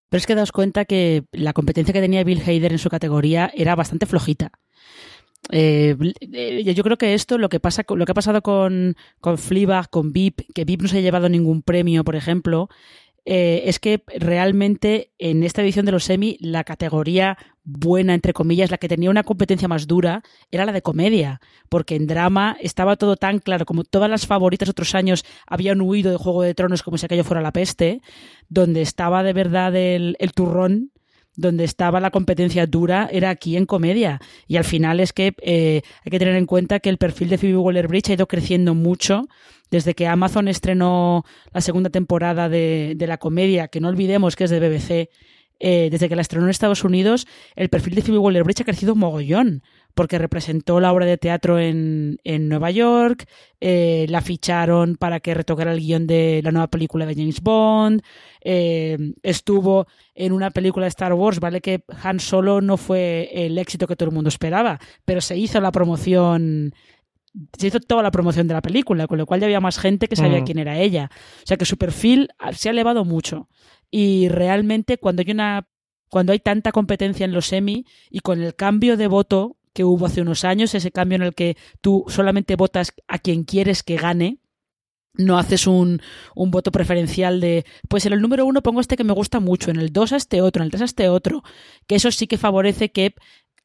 Pero 0.08 0.18
es 0.18 0.26
que 0.26 0.34
daos 0.34 0.52
cuenta 0.52 0.84
que 0.84 1.24
la 1.32 1.52
competencia 1.52 1.92
que 1.92 2.00
tenía 2.00 2.22
Bill 2.24 2.42
Hader 2.42 2.72
en 2.72 2.78
su 2.78 2.88
categoría 2.88 3.50
era 3.54 3.74
bastante 3.74 4.06
flojita. 4.06 4.52
Eh, 5.50 5.96
yo 6.64 6.82
creo 6.82 6.96
que 6.96 7.14
esto, 7.14 7.38
lo 7.38 7.48
que 7.48 7.60
pasa, 7.60 7.84
lo 7.88 8.04
que 8.04 8.12
ha 8.12 8.14
pasado 8.14 8.42
con, 8.42 8.96
con 9.20 9.36
con 9.90 10.12
VIP, 10.12 10.52
que 10.54 10.64
VIP 10.64 10.82
no 10.82 10.88
se 10.88 10.98
ha 10.98 11.00
llevado 11.00 11.28
ningún 11.28 11.62
premio, 11.62 12.04
por 12.04 12.16
ejemplo, 12.16 12.68
eh, 13.28 13.68
es 13.68 13.80
que 13.80 14.04
realmente 14.18 15.10
en 15.18 15.42
esta 15.42 15.60
edición 15.60 15.84
de 15.84 15.90
los 15.90 16.04
semi 16.04 16.36
la 16.40 16.62
categoría 16.62 17.36
buena, 17.64 18.14
entre 18.14 18.32
comillas, 18.32 18.70
la 18.70 18.78
que 18.78 18.86
tenía 18.86 19.10
una 19.10 19.24
competencia 19.24 19.66
más 19.66 19.88
dura, 19.88 20.22
era 20.52 20.64
la 20.64 20.70
de 20.70 20.82
comedia, 20.82 21.40
porque 21.68 21.96
en 21.96 22.06
drama 22.06 22.56
estaba 22.60 22.94
todo 22.94 23.16
tan 23.16 23.40
claro, 23.40 23.66
como 23.66 23.82
todas 23.82 24.08
las 24.08 24.28
favoritas 24.28 24.68
otros 24.68 24.94
años 24.94 25.24
habían 25.44 25.80
huido 25.80 26.12
de 26.12 26.18
Juego 26.18 26.42
de 26.42 26.54
Tronos 26.54 26.84
como 26.84 26.98
si 26.98 27.06
aquello 27.06 27.24
fuera 27.24 27.42
la 27.42 27.52
peste, 27.52 28.00
donde 28.48 28.82
estaba 28.82 29.24
de 29.24 29.32
verdad 29.32 29.74
el, 29.74 30.16
el 30.20 30.32
turrón 30.32 30.92
donde 31.36 31.64
estaba 31.64 32.00
la 32.00 32.10
competencia 32.10 32.66
dura 32.66 33.08
era 33.12 33.30
aquí 33.30 33.56
en 33.56 33.66
comedia. 33.66 34.20
Y 34.46 34.56
al 34.56 34.64
final 34.64 35.00
es 35.00 35.12
que 35.12 35.34
eh, 35.42 35.82
hay 36.04 36.10
que 36.10 36.18
tener 36.18 36.34
en 36.36 36.46
cuenta 36.46 36.80
que 36.80 36.88
el 36.88 36.98
perfil 36.98 37.28
de 37.28 37.38
Phoebe 37.38 37.58
Waller-Bridge 37.58 38.10
ha 38.10 38.14
ido 38.14 38.26
creciendo 38.26 38.74
mucho 38.74 39.28
desde 39.70 39.94
que 39.94 40.06
Amazon 40.06 40.48
estrenó 40.48 41.24
la 41.52 41.60
segunda 41.60 41.90
temporada 41.90 42.48
de, 42.48 42.94
de 42.96 43.06
la 43.06 43.18
comedia, 43.18 43.68
que 43.68 43.80
no 43.80 43.88
olvidemos 43.88 44.36
que 44.36 44.44
es 44.44 44.50
de 44.50 44.60
BBC. 44.60 45.10
Eh, 45.58 45.88
desde 45.90 46.10
que 46.10 46.16
la 46.16 46.20
estrenó 46.20 46.44
en 46.44 46.50
Estados 46.50 46.84
Unidos, 46.84 47.26
el 47.54 47.70
perfil 47.70 47.94
de 47.94 48.02
Phoebe 48.02 48.18
Waller-Bridge 48.18 48.60
ha 48.60 48.64
crecido 48.64 48.94
mogollón 48.94 49.62
porque 49.96 50.18
representó 50.18 50.78
la 50.78 50.92
obra 50.92 51.06
de 51.06 51.16
teatro 51.16 51.58
en, 51.58 52.18
en 52.22 52.50
Nueva 52.50 52.70
York, 52.70 53.26
eh, 53.62 54.04
la 54.10 54.20
ficharon 54.20 54.96
para 54.96 55.20
que 55.20 55.32
retocara 55.32 55.72
el 55.72 55.80
guion 55.80 56.06
de 56.06 56.42
la 56.44 56.52
nueva 56.52 56.66
película 56.66 57.06
de 57.06 57.14
James 57.14 57.40
Bond, 57.40 58.02
eh, 58.42 58.98
estuvo 59.22 59.86
en 60.14 60.32
una 60.32 60.50
película 60.50 60.84
de 60.84 60.90
Star 60.90 61.14
Wars, 61.14 61.40
vale 61.40 61.62
que 61.62 61.82
Han 62.02 62.20
Solo 62.20 62.60
no 62.60 62.76
fue 62.76 63.30
el 63.32 63.56
éxito 63.56 63.86
que 63.86 63.96
todo 63.96 64.10
el 64.10 64.14
mundo 64.14 64.28
esperaba, 64.28 64.78
pero 65.06 65.22
se 65.22 65.38
hizo 65.38 65.62
la 65.62 65.72
promoción 65.72 66.74
se 67.58 67.66
hizo 67.66 67.80
toda 67.80 68.02
la 68.02 68.10
promoción 68.10 68.48
de 68.48 68.54
la 68.54 68.62
película, 68.62 69.06
con 69.06 69.16
lo 69.16 69.24
cual 69.24 69.40
ya 69.40 69.46
había 69.46 69.60
más 69.60 69.78
gente 69.78 70.08
que 70.08 70.16
sabía 70.16 70.42
mm. 70.42 70.44
quién 70.44 70.58
era 70.58 70.78
ella. 70.78 71.10
O 71.42 71.46
sea 71.46 71.56
que 71.56 71.64
su 71.64 71.78
perfil 71.78 72.28
se 72.52 72.68
ha 72.68 72.72
elevado 72.72 73.04
mucho. 73.04 73.48
Y 73.90 74.28
realmente 74.28 74.98
cuando 74.98 75.22
hay 75.22 75.30
una 75.30 75.68
cuando 76.08 76.32
hay 76.32 76.38
tanta 76.38 76.72
competencia 76.72 77.24
en 77.24 77.32
los 77.32 77.46
semi 77.46 77.84
y 78.10 78.20
con 78.20 78.42
el 78.42 78.54
cambio 78.54 78.96
de 78.96 79.06
voto 79.06 79.56
que 79.76 79.84
hubo 79.84 80.06
hace 80.06 80.22
unos 80.22 80.46
años, 80.46 80.74
ese 80.74 80.90
cambio 80.90 81.16
en 81.16 81.22
el 81.22 81.34
que 81.34 81.58
tú 81.82 82.06
solamente 82.08 82.56
votas 82.56 82.94
a 83.08 83.18
quien 83.18 83.44
quieres 83.44 83.82
que 83.82 83.96
gane, 83.96 84.38
no 85.12 85.36
haces 85.36 85.66
un, 85.66 86.00
un, 86.34 86.50
voto 86.50 86.72
preferencial 86.72 87.40
de, 87.42 87.66
pues 87.86 88.06
en 88.06 88.14
el 88.14 88.22
número 88.22 88.46
uno 88.46 88.62
pongo 88.62 88.80
este 88.80 88.96
que 88.96 89.04
me 89.04 89.12
gusta 89.12 89.38
mucho, 89.38 89.70
en 89.70 89.76
el 89.76 89.92
dos 89.92 90.14
a 90.14 90.16
este 90.16 90.40
otro, 90.40 90.62
en 90.62 90.66
el 90.66 90.70
tres 90.70 90.80
a 90.80 90.86
este 90.86 91.10
otro, 91.10 91.42
que 91.86 91.96
eso 91.96 92.10
sí 92.10 92.26
que 92.26 92.38
favorece 92.38 92.90
que 92.90 93.14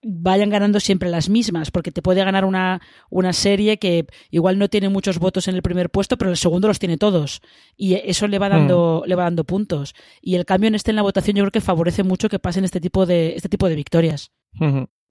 vayan 0.04 0.50
ganando 0.50 0.82
siempre 0.82 1.10
las 1.10 1.30
mismas, 1.30 1.71
porque 1.71 1.93
te 1.93 2.02
puede 2.02 2.26
ganar 2.26 2.43
una, 2.43 2.82
una 3.10 3.32
serie 3.32 3.80
que 3.80 4.06
igual 4.32 4.60
no 4.60 4.67
tiene 4.67 4.89
muchos 4.89 5.17
votos 5.17 5.47
en 5.47 5.56
el 5.56 5.62
primer 5.62 5.89
puesto, 5.89 6.17
pero 6.17 6.30
en 6.30 6.34
el 6.34 6.38
segundo 6.38 6.67
los 6.67 6.80
tiene 6.80 6.97
todos. 6.97 7.41
Y 7.78 7.93
eso 7.93 8.28
le 8.28 8.38
va 8.38 8.50
dando, 8.50 9.04
mm. 9.06 9.10
le 9.10 9.15
va 9.15 9.24
dando 9.24 9.45
puntos. 9.45 9.95
Y 10.21 10.36
el 10.36 10.45
cambio 10.45 10.67
en 10.67 10.76
este 10.76 10.91
en 10.91 10.97
la 10.97 11.04
votación 11.04 11.38
yo 11.38 11.43
creo 11.43 11.52
que 11.52 11.62
favorece 11.62 12.04
mucho 12.04 12.28
que 12.28 12.39
pasen 12.39 12.65
este 12.65 12.82
tipo 12.82 13.06
de, 13.06 13.36
este 13.36 13.47
tipo 13.47 13.69
de 13.69 13.76
victorias. 13.76 14.32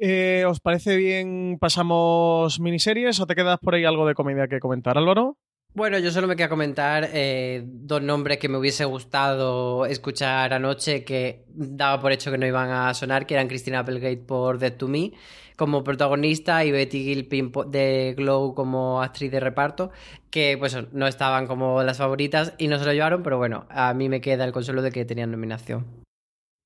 Eh, 0.03 0.47
¿Os 0.49 0.61
parece 0.61 0.97
bien 0.97 1.59
pasamos 1.61 2.59
miniseries 2.59 3.21
o 3.21 3.27
te 3.27 3.35
quedas 3.35 3.59
por 3.61 3.75
ahí 3.75 3.85
algo 3.85 4.07
de 4.07 4.15
comedia 4.15 4.49
que 4.49 4.59
comentar, 4.59 4.97
Álvaro? 4.97 5.37
Bueno, 5.75 5.99
yo 5.99 6.11
solo 6.11 6.27
me 6.27 6.35
quería 6.35 6.49
comentar 6.49 7.11
eh, 7.13 7.63
dos 7.67 8.03
nombres 8.03 8.39
que 8.39 8.49
me 8.49 8.57
hubiese 8.57 8.87
gustado 8.87 9.85
escuchar 9.85 10.55
anoche 10.55 11.05
que 11.05 11.45
daba 11.49 12.01
por 12.01 12.13
hecho 12.13 12.31
que 12.31 12.39
no 12.39 12.47
iban 12.47 12.71
a 12.71 12.93
sonar, 12.95 13.27
que 13.27 13.35
eran 13.35 13.47
Christina 13.47 13.81
Applegate 13.81 14.17
por 14.17 14.59
Dead 14.59 14.73
to 14.73 14.89
Me 14.89 15.13
como 15.55 15.85
protagonista 15.85 16.65
y 16.65 16.73
Betty 16.73 17.05
Gilpin 17.05 17.53
de 17.69 18.15
Glow 18.17 18.55
como 18.55 19.03
actriz 19.03 19.31
de 19.31 19.41
reparto, 19.41 19.91
que 20.31 20.57
pues 20.59 20.75
no 20.93 21.07
estaban 21.07 21.47
como 21.47 21.83
las 21.83 21.99
favoritas 21.99 22.55
y 22.57 22.69
no 22.69 22.79
se 22.79 22.87
lo 22.87 22.95
llevaron, 22.95 23.23
pero 23.23 23.37
bueno, 23.37 23.67
a 23.69 23.93
mí 23.93 24.09
me 24.09 24.23
queda 24.23 24.47
el 24.47 24.53
consuelo 24.53 24.81
de 24.81 24.91
que 24.91 25.05
tenían 25.05 25.31
nominación. 25.31 25.85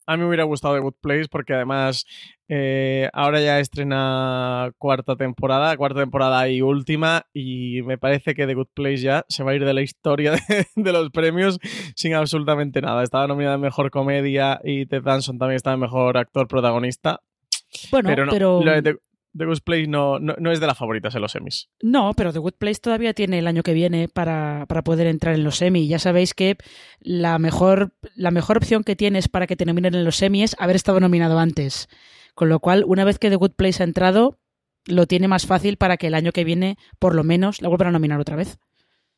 A 0.07 0.17
mí 0.17 0.23
me 0.23 0.29
hubiera 0.29 0.45
gustado 0.45 0.75
The 0.75 0.81
Good 0.81 0.95
Place 1.01 1.29
porque 1.31 1.55
además 1.55 2.05
eh, 2.49 3.09
ahora 3.13 3.41
ya 3.41 3.59
estrena 3.59 4.71
cuarta 4.79 5.17
temporada, 5.17 5.77
cuarta 5.77 6.01
temporada 6.01 6.49
y 6.49 6.61
última, 6.61 7.27
y 7.33 7.81
me 7.83 7.97
parece 7.97 8.35
que 8.35 8.47
The 8.47 8.55
Good 8.55 8.69
Place 8.75 8.99
ya 8.99 9.25
se 9.29 9.43
va 9.43 9.53
a 9.53 9.55
ir 9.55 9.65
de 9.65 9.73
la 9.73 9.83
historia 9.83 10.33
de, 10.77 10.93
los 10.93 11.11
premios 11.11 11.59
sin 11.97 12.15
absolutamente 12.15 12.83
nada. 12.83 13.03
Estaba 13.03 13.27
nominada 13.27 13.55
en 13.55 13.63
Mejor 13.63 13.91
Comedia 13.91 14.61
y 14.63 14.87
Ted 14.87 15.03
Danson 15.03 15.39
también 15.39 15.57
estaba 15.57 15.75
en 15.75 15.81
Mejor 15.81 16.19
Actor 16.19 16.49
Protagonista. 16.49 17.21
Bueno, 17.91 18.11
pero... 18.31 18.61
The 19.37 19.47
Good 19.47 19.61
Place 19.65 19.87
no, 19.89 20.19
no, 20.21 20.53
es 20.53 20.61
de 20.61 20.67
las 20.67 20.79
favoritas 20.79 21.15
en 21.15 21.23
los 21.23 21.33
semis. 21.33 21.69
No, 21.83 22.13
pero 22.15 22.33
The 22.33 22.39
Good 22.39 22.55
Place 22.55 22.81
todavía 22.81 23.15
tiene 23.15 23.39
el 23.39 23.47
año 23.47 23.63
que 23.63 23.75
viene 23.75 24.09
para, 24.09 24.65
para 24.69 24.83
poder 24.83 25.07
entrar 25.07 25.35
en 25.35 25.43
los 25.43 25.57
semis. 25.57 25.89
Ya 25.89 25.99
sabéis 25.99 26.35
que 26.35 26.57
la 27.01 27.39
mejor, 27.39 27.93
la 28.15 28.31
mejor 28.31 28.59
opción 28.59 28.85
que 28.85 28.97
tienes 28.97 29.29
para 29.29 29.47
que 29.47 29.57
te 29.57 29.65
nominen 29.65 29.95
en 29.95 30.05
los 30.05 30.17
semis 30.17 30.53
es 30.53 30.57
haber 30.59 30.77
estado 30.77 31.01
nominado 31.01 31.39
antes. 31.39 31.89
Con 32.35 32.49
lo 32.49 32.61
cual, 32.61 32.85
una 32.87 33.05
vez 33.05 33.19
que 33.19 33.31
The 33.31 33.37
Good 33.37 33.53
Place 33.53 33.83
ha 33.83 33.87
entrado, 33.87 34.39
lo 34.87 35.07
tiene 35.07 35.29
más 35.29 35.47
fácil 35.47 35.77
para 35.77 35.97
que 35.97 36.07
el 36.07 36.15
año 36.15 36.33
que 36.33 36.45
viene, 36.45 36.77
por 36.99 37.15
lo 37.15 37.25
menos, 37.25 37.61
la 37.61 37.69
vuelvan 37.69 37.89
a 37.89 37.93
nominar 37.93 38.21
otra 38.21 38.37
vez. 38.37 38.59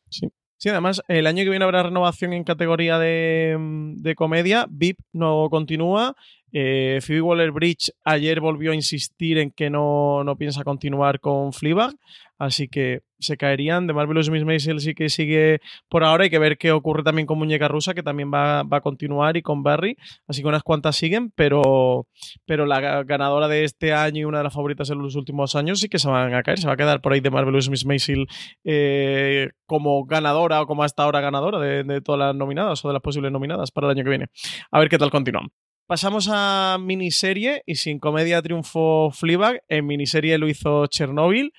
Sí. 0.08 0.28
Sí, 0.58 0.70
además, 0.70 1.02
el 1.08 1.26
año 1.26 1.44
que 1.44 1.50
viene 1.50 1.66
habrá 1.66 1.82
renovación 1.82 2.32
en 2.32 2.42
categoría 2.42 2.98
de, 2.98 3.56
de 3.98 4.14
comedia. 4.14 4.66
VIP 4.70 5.00
no 5.12 5.48
continúa 5.50 6.16
eh, 6.58 7.00
Phoebe 7.02 7.20
Waller-Bridge 7.20 7.92
ayer 8.02 8.40
volvió 8.40 8.72
a 8.72 8.74
insistir 8.74 9.36
en 9.36 9.50
que 9.50 9.68
no, 9.68 10.24
no, 10.24 10.36
piensa 10.36 10.64
continuar 10.64 11.20
con 11.20 11.52
Fleabag, 11.52 11.94
así 12.38 12.66
que 12.66 13.02
se 13.18 13.36
caerían. 13.36 13.86
De 13.86 13.92
Marvelous 13.92 14.30
Miss 14.30 14.46
Maisel 14.46 14.80
sí 14.80 14.94
que 14.94 15.10
sigue 15.10 15.60
por 15.90 16.02
ahora. 16.02 16.24
Hay 16.24 16.30
que 16.30 16.38
ver 16.38 16.56
qué 16.56 16.72
ocurre 16.72 17.02
también 17.02 17.26
con 17.26 17.36
Muñeca 17.36 17.68
Rusa, 17.68 17.92
que 17.92 18.02
también 18.02 18.32
va, 18.32 18.60
a 18.60 18.80
continuar, 18.80 19.36
y 19.36 19.42
con 19.42 19.62
Barry. 19.62 19.98
Así 20.26 20.40
que 20.40 20.48
unas 20.48 20.62
cuantas 20.62 20.96
siguen, 20.96 21.30
pero, 21.34 22.06
pero 22.46 22.64
la 22.64 23.02
ganadora 23.04 23.48
de 23.48 23.64
este 23.64 23.92
año 23.92 24.22
y 24.22 24.24
una 24.24 24.38
de 24.38 24.44
las 24.44 24.54
favoritas 24.54 24.88
en 24.88 25.02
los 25.02 25.14
últimos 25.14 25.56
años 25.56 25.80
sí 25.80 25.90
que 25.90 25.98
se 25.98 26.08
van 26.08 26.32
a 26.32 26.42
caer. 26.42 26.58
Se 26.58 26.68
va 26.68 26.72
a 26.72 26.78
quedar 26.78 27.02
por 27.02 27.12
ahí 27.12 27.20
de 27.20 27.28
Marvelous 27.28 27.68
Miss 27.68 27.84
Maisel 27.84 28.26
eh, 28.64 29.50
como 29.66 30.06
ganadora 30.06 30.62
o 30.62 30.66
como 30.66 30.84
hasta 30.84 31.02
ahora 31.02 31.20
ganadora 31.20 31.58
de, 31.58 31.84
de 31.84 32.00
todas 32.00 32.18
las 32.18 32.34
nominadas 32.34 32.82
o 32.82 32.88
de 32.88 32.94
las 32.94 33.02
posibles 33.02 33.30
nominadas 33.30 33.70
para 33.70 33.88
el 33.88 33.90
año 33.90 34.04
que 34.04 34.10
viene. 34.10 34.26
A 34.70 34.78
ver 34.78 34.88
qué 34.88 34.96
tal 34.96 35.10
continúan. 35.10 35.50
Pasamos 35.86 36.28
a 36.32 36.78
miniserie 36.80 37.62
y 37.64 37.76
sin 37.76 38.00
comedia 38.00 38.42
triunfó 38.42 39.12
Fleabag. 39.12 39.62
En 39.68 39.86
miniserie 39.86 40.36
lo 40.36 40.48
hizo 40.48 40.88
Chernobyl. 40.88 41.52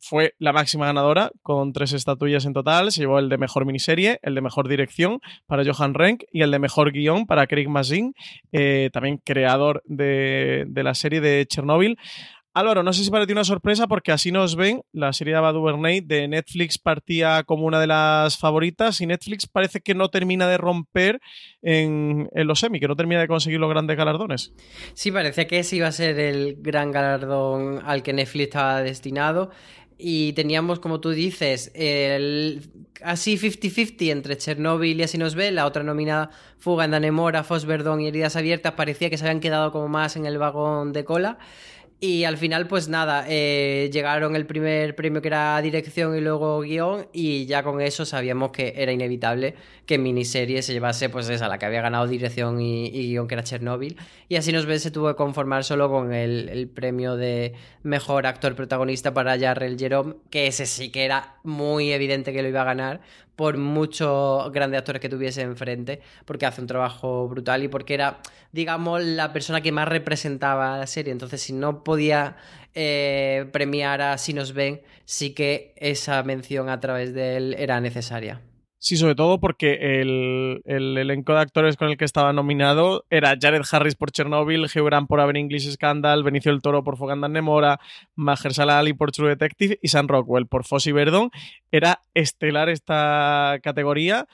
Fue 0.00 0.34
la 0.40 0.52
máxima 0.52 0.86
ganadora 0.86 1.30
con 1.42 1.72
tres 1.72 1.92
estatuillas 1.92 2.44
en 2.44 2.54
total. 2.54 2.90
Se 2.90 3.02
llevó 3.02 3.20
el 3.20 3.28
de 3.28 3.38
mejor 3.38 3.64
miniserie, 3.64 4.18
el 4.22 4.34
de 4.34 4.40
mejor 4.40 4.66
dirección 4.66 5.20
para 5.46 5.62
Johan 5.64 5.94
Renck 5.94 6.24
y 6.32 6.42
el 6.42 6.50
de 6.50 6.58
mejor 6.58 6.90
guion 6.90 7.24
para 7.24 7.46
Craig 7.46 7.68
Mazin, 7.68 8.14
eh, 8.50 8.90
también 8.92 9.20
creador 9.24 9.80
de, 9.86 10.64
de 10.66 10.82
la 10.82 10.94
serie 10.94 11.20
de 11.20 11.46
Chernobyl. 11.46 11.96
Álvaro, 12.54 12.82
no 12.82 12.92
sé 12.92 13.02
si 13.02 13.10
para 13.10 13.24
una 13.24 13.44
sorpresa 13.44 13.86
porque 13.86 14.12
así 14.12 14.30
nos 14.30 14.56
ven. 14.56 14.82
La 14.92 15.14
serie 15.14 15.32
de 15.32 15.38
Ava 15.38 15.52
DuVernay 15.52 16.02
de 16.02 16.28
Netflix 16.28 16.76
partía 16.76 17.44
como 17.44 17.64
una 17.64 17.80
de 17.80 17.86
las 17.86 18.36
favoritas 18.36 19.00
y 19.00 19.06
Netflix 19.06 19.46
parece 19.46 19.80
que 19.80 19.94
no 19.94 20.10
termina 20.10 20.46
de 20.46 20.58
romper 20.58 21.20
en, 21.62 22.28
los 22.34 22.60
semi, 22.60 22.78
que 22.78 22.88
no 22.88 22.96
termina 22.96 23.22
de 23.22 23.28
conseguir 23.28 23.58
los 23.58 23.70
grandes 23.70 23.96
galardones. 23.96 24.52
Sí, 24.92 25.10
parecía 25.10 25.46
que 25.46 25.60
ese 25.60 25.76
iba 25.76 25.86
a 25.86 25.92
ser 25.92 26.18
el 26.18 26.56
gran 26.60 26.92
galardón 26.92 27.80
al 27.86 28.02
que 28.02 28.12
Netflix 28.12 28.48
estaba 28.48 28.82
destinado. 28.82 29.50
Y 29.96 30.34
teníamos, 30.34 30.78
como 30.78 31.00
tú 31.00 31.10
dices, 31.10 31.70
el 31.74 32.68
así 33.02 33.38
50-50 33.38 34.10
entre 34.10 34.36
Chernobyl 34.36 35.00
y 35.00 35.04
así 35.04 35.16
nos 35.16 35.34
ve. 35.34 35.52
La 35.52 35.64
otra 35.64 35.84
nominada, 35.84 36.30
Fuga 36.58 36.84
en 36.84 36.90
Danemora, 36.90 37.44
Fosverdon 37.44 38.00
y 38.02 38.08
Heridas 38.08 38.36
Abiertas, 38.36 38.72
parecía 38.72 39.08
que 39.08 39.16
se 39.16 39.24
habían 39.24 39.40
quedado 39.40 39.72
como 39.72 39.88
más 39.88 40.16
en 40.16 40.26
el 40.26 40.36
vagón 40.36 40.92
de 40.92 41.04
cola. 41.04 41.38
Y 42.04 42.24
al 42.24 42.36
final, 42.36 42.66
pues 42.66 42.88
nada, 42.88 43.26
eh, 43.28 43.88
llegaron 43.92 44.34
el 44.34 44.44
primer 44.44 44.96
premio 44.96 45.22
que 45.22 45.28
era 45.28 45.62
dirección 45.62 46.16
y 46.16 46.20
luego 46.20 46.58
guion, 46.62 47.06
y 47.12 47.46
ya 47.46 47.62
con 47.62 47.80
eso 47.80 48.04
sabíamos 48.04 48.50
que 48.50 48.74
era 48.76 48.90
inevitable 48.90 49.54
que 49.86 49.98
miniserie 49.98 50.62
se 50.62 50.72
llevase, 50.72 51.10
pues 51.10 51.28
esa, 51.28 51.46
la 51.46 51.58
que 51.58 51.66
había 51.66 51.80
ganado 51.80 52.08
dirección 52.08 52.60
y, 52.60 52.90
guion, 52.90 53.28
que 53.28 53.34
era 53.36 53.44
Chernobyl. 53.44 53.96
Y 54.28 54.34
así 54.34 54.50
nos 54.50 54.66
ve, 54.66 54.80
se 54.80 54.90
tuvo 54.90 55.10
que 55.10 55.14
conformar 55.14 55.62
solo 55.62 55.88
con 55.90 56.12
el, 56.12 56.68
premio 56.74 57.14
de 57.14 57.54
mejor 57.84 58.26
actor 58.26 58.56
protagonista 58.56 59.14
para 59.14 59.38
Jarrell 59.38 59.78
Jerome, 59.78 60.14
que 60.28 60.48
ese 60.48 60.66
sí 60.66 60.90
que 60.90 61.04
era 61.04 61.36
muy 61.44 61.92
evidente 61.92 62.32
que 62.32 62.42
lo 62.42 62.48
iba 62.48 62.62
a 62.62 62.64
ganar, 62.64 63.00
por 63.36 63.56
muchos 63.56 64.50
grandes 64.52 64.78
actores 64.78 65.00
que 65.00 65.08
tuviese 65.08 65.42
enfrente, 65.42 66.00
porque 66.24 66.46
hace 66.46 66.60
un 66.60 66.66
trabajo 66.66 67.28
brutal 67.28 67.62
y 67.62 67.68
porque 67.68 67.94
era, 67.94 68.18
digamos, 68.52 69.02
la 69.02 69.32
persona 69.32 69.60
que 69.60 69.72
más 69.72 69.88
representaba 69.88 70.78
la 70.78 70.86
serie. 70.86 71.12
Entonces, 71.12 71.40
si 71.42 71.52
no 71.52 71.84
podía 71.84 72.36
eh, 72.74 73.48
premiar 73.52 74.00
a 74.00 74.18
Si 74.18 74.32
nos 74.32 74.52
ven, 74.52 74.82
sí 75.04 75.34
que 75.34 75.74
esa 75.76 76.22
mención 76.22 76.68
a 76.68 76.80
través 76.80 77.14
de 77.14 77.36
él 77.36 77.54
era 77.58 77.80
necesaria. 77.80 78.40
Sí, 78.84 78.96
sobre 78.96 79.14
todo 79.14 79.38
porque 79.38 80.00
el, 80.00 80.60
elenco 80.66 81.34
de 81.34 81.40
actores 81.40 81.76
con 81.76 81.88
el 81.88 81.96
que 81.96 82.04
estaba 82.04 82.32
nominado 82.32 83.06
era 83.10 83.36
Jared 83.40 83.62
Harris 83.70 83.94
por 83.94 84.10
Chernobyl, 84.10 84.64
Hugh 84.64 84.84
Grant 84.84 85.08
por 85.08 85.20
Aver 85.20 85.36
English 85.36 85.70
Scandal, 85.70 86.24
Benicio 86.24 86.50
del 86.50 86.62
Toro 86.62 86.82
por 86.82 86.96
Foganda 86.96 87.28
Nemora, 87.28 87.78
Mahershala 88.16 88.80
Ali 88.80 88.92
por 88.92 89.12
True 89.12 89.28
Detective 89.28 89.78
y 89.80 89.86
Sam 89.86 90.08
Rockwell 90.08 90.48
por 90.48 90.64
Fossey 90.64 90.92
Verdon. 90.92 91.30
Era 91.70 92.02
estelar 92.12 92.68
esta 92.70 93.60
categoría. 93.62 94.26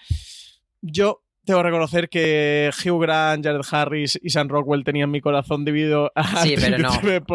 Yo 0.80 1.20
tengo 1.48 1.60
que 1.60 1.66
reconocer 1.66 2.08
que 2.10 2.70
Hugh 2.84 3.00
Grant, 3.00 3.42
Jared 3.42 3.62
Harris 3.70 4.20
y 4.22 4.28
Sam 4.28 4.48
Rockwell 4.48 4.84
tenían 4.84 5.10
mi 5.10 5.22
corazón 5.22 5.64
dividido 5.64 6.12
a 6.14 6.42
sí, 6.42 6.56
pero 6.60 6.76
no. 6.76 6.90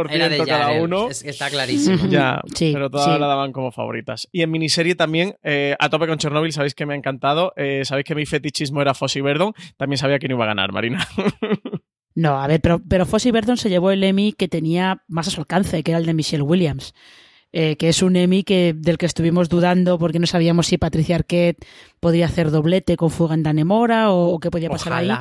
Era 0.08 0.30
de 0.30 0.38
cada 0.46 0.72
uno. 0.84 1.10
está 1.10 1.50
clarísimo. 1.50 2.08
ya, 2.10 2.40
pero 2.60 2.92
todas 2.92 3.20
la 3.20 3.26
daban 3.26 3.52
como 3.52 3.72
favoritas. 3.72 4.30
Y 4.32 4.44
en 4.44 4.52
miniserie 4.52 4.94
también, 4.94 5.36
eh, 5.42 5.76
a 5.80 5.90
tope 5.90 6.06
con 6.06 6.20
Chernobyl, 6.20 6.54
sabéis 6.54 6.76
que 6.76 6.86
me 6.86 6.94
ha 6.94 6.98
encantado. 6.98 7.54
Eh, 7.56 7.82
sabéis 7.86 8.06
que 8.06 8.14
mi 8.14 8.28
fetichismo 8.28 8.84
era 8.84 8.94
Fossey 8.94 9.24
Verdon. 9.24 9.54
También 9.78 9.98
sabía 9.98 10.20
que 10.20 10.28
no 10.28 10.36
iba 10.36 10.44
a 10.44 10.48
ganar, 10.48 10.72
Marina. 10.72 11.08
no, 12.16 12.40
a 12.40 12.46
ver, 12.46 12.62
pero, 12.62 12.82
pero 12.88 13.08
Fossey 13.08 13.32
Verdon 13.32 13.58
se 13.58 13.70
llevó 13.70 13.90
el 13.90 14.04
Emmy 14.04 14.34
que 14.34 14.48
tenía 14.48 15.02
más 15.08 15.28
a 15.28 15.32
su 15.32 15.42
alcance, 15.42 15.82
que 15.82 15.90
era 15.90 15.98
el 15.98 16.06
de 16.06 16.14
Michelle 16.14 16.44
Williams. 16.44 16.94
Eh, 17.56 17.76
que 17.76 17.88
es 17.88 18.02
un 18.02 18.16
Emmy 18.16 18.44
que, 18.44 18.74
del 18.76 18.98
que 18.98 19.06
estuvimos 19.06 19.48
dudando 19.48 20.00
porque 20.00 20.18
no 20.18 20.26
sabíamos 20.26 20.66
si 20.66 20.80
Patricia 20.80 21.18
Arquette 21.18 21.64
podía 22.00 22.26
hacer 22.26 22.50
doblete 22.50 22.98
con 22.98 23.12
Fuga 23.12 23.36
en 23.36 23.44
Danemora 23.44 24.12
o, 24.12 24.40
qué 24.40 24.50
podía 24.50 24.72
pasar 24.72 24.94
ahí. 24.94 25.12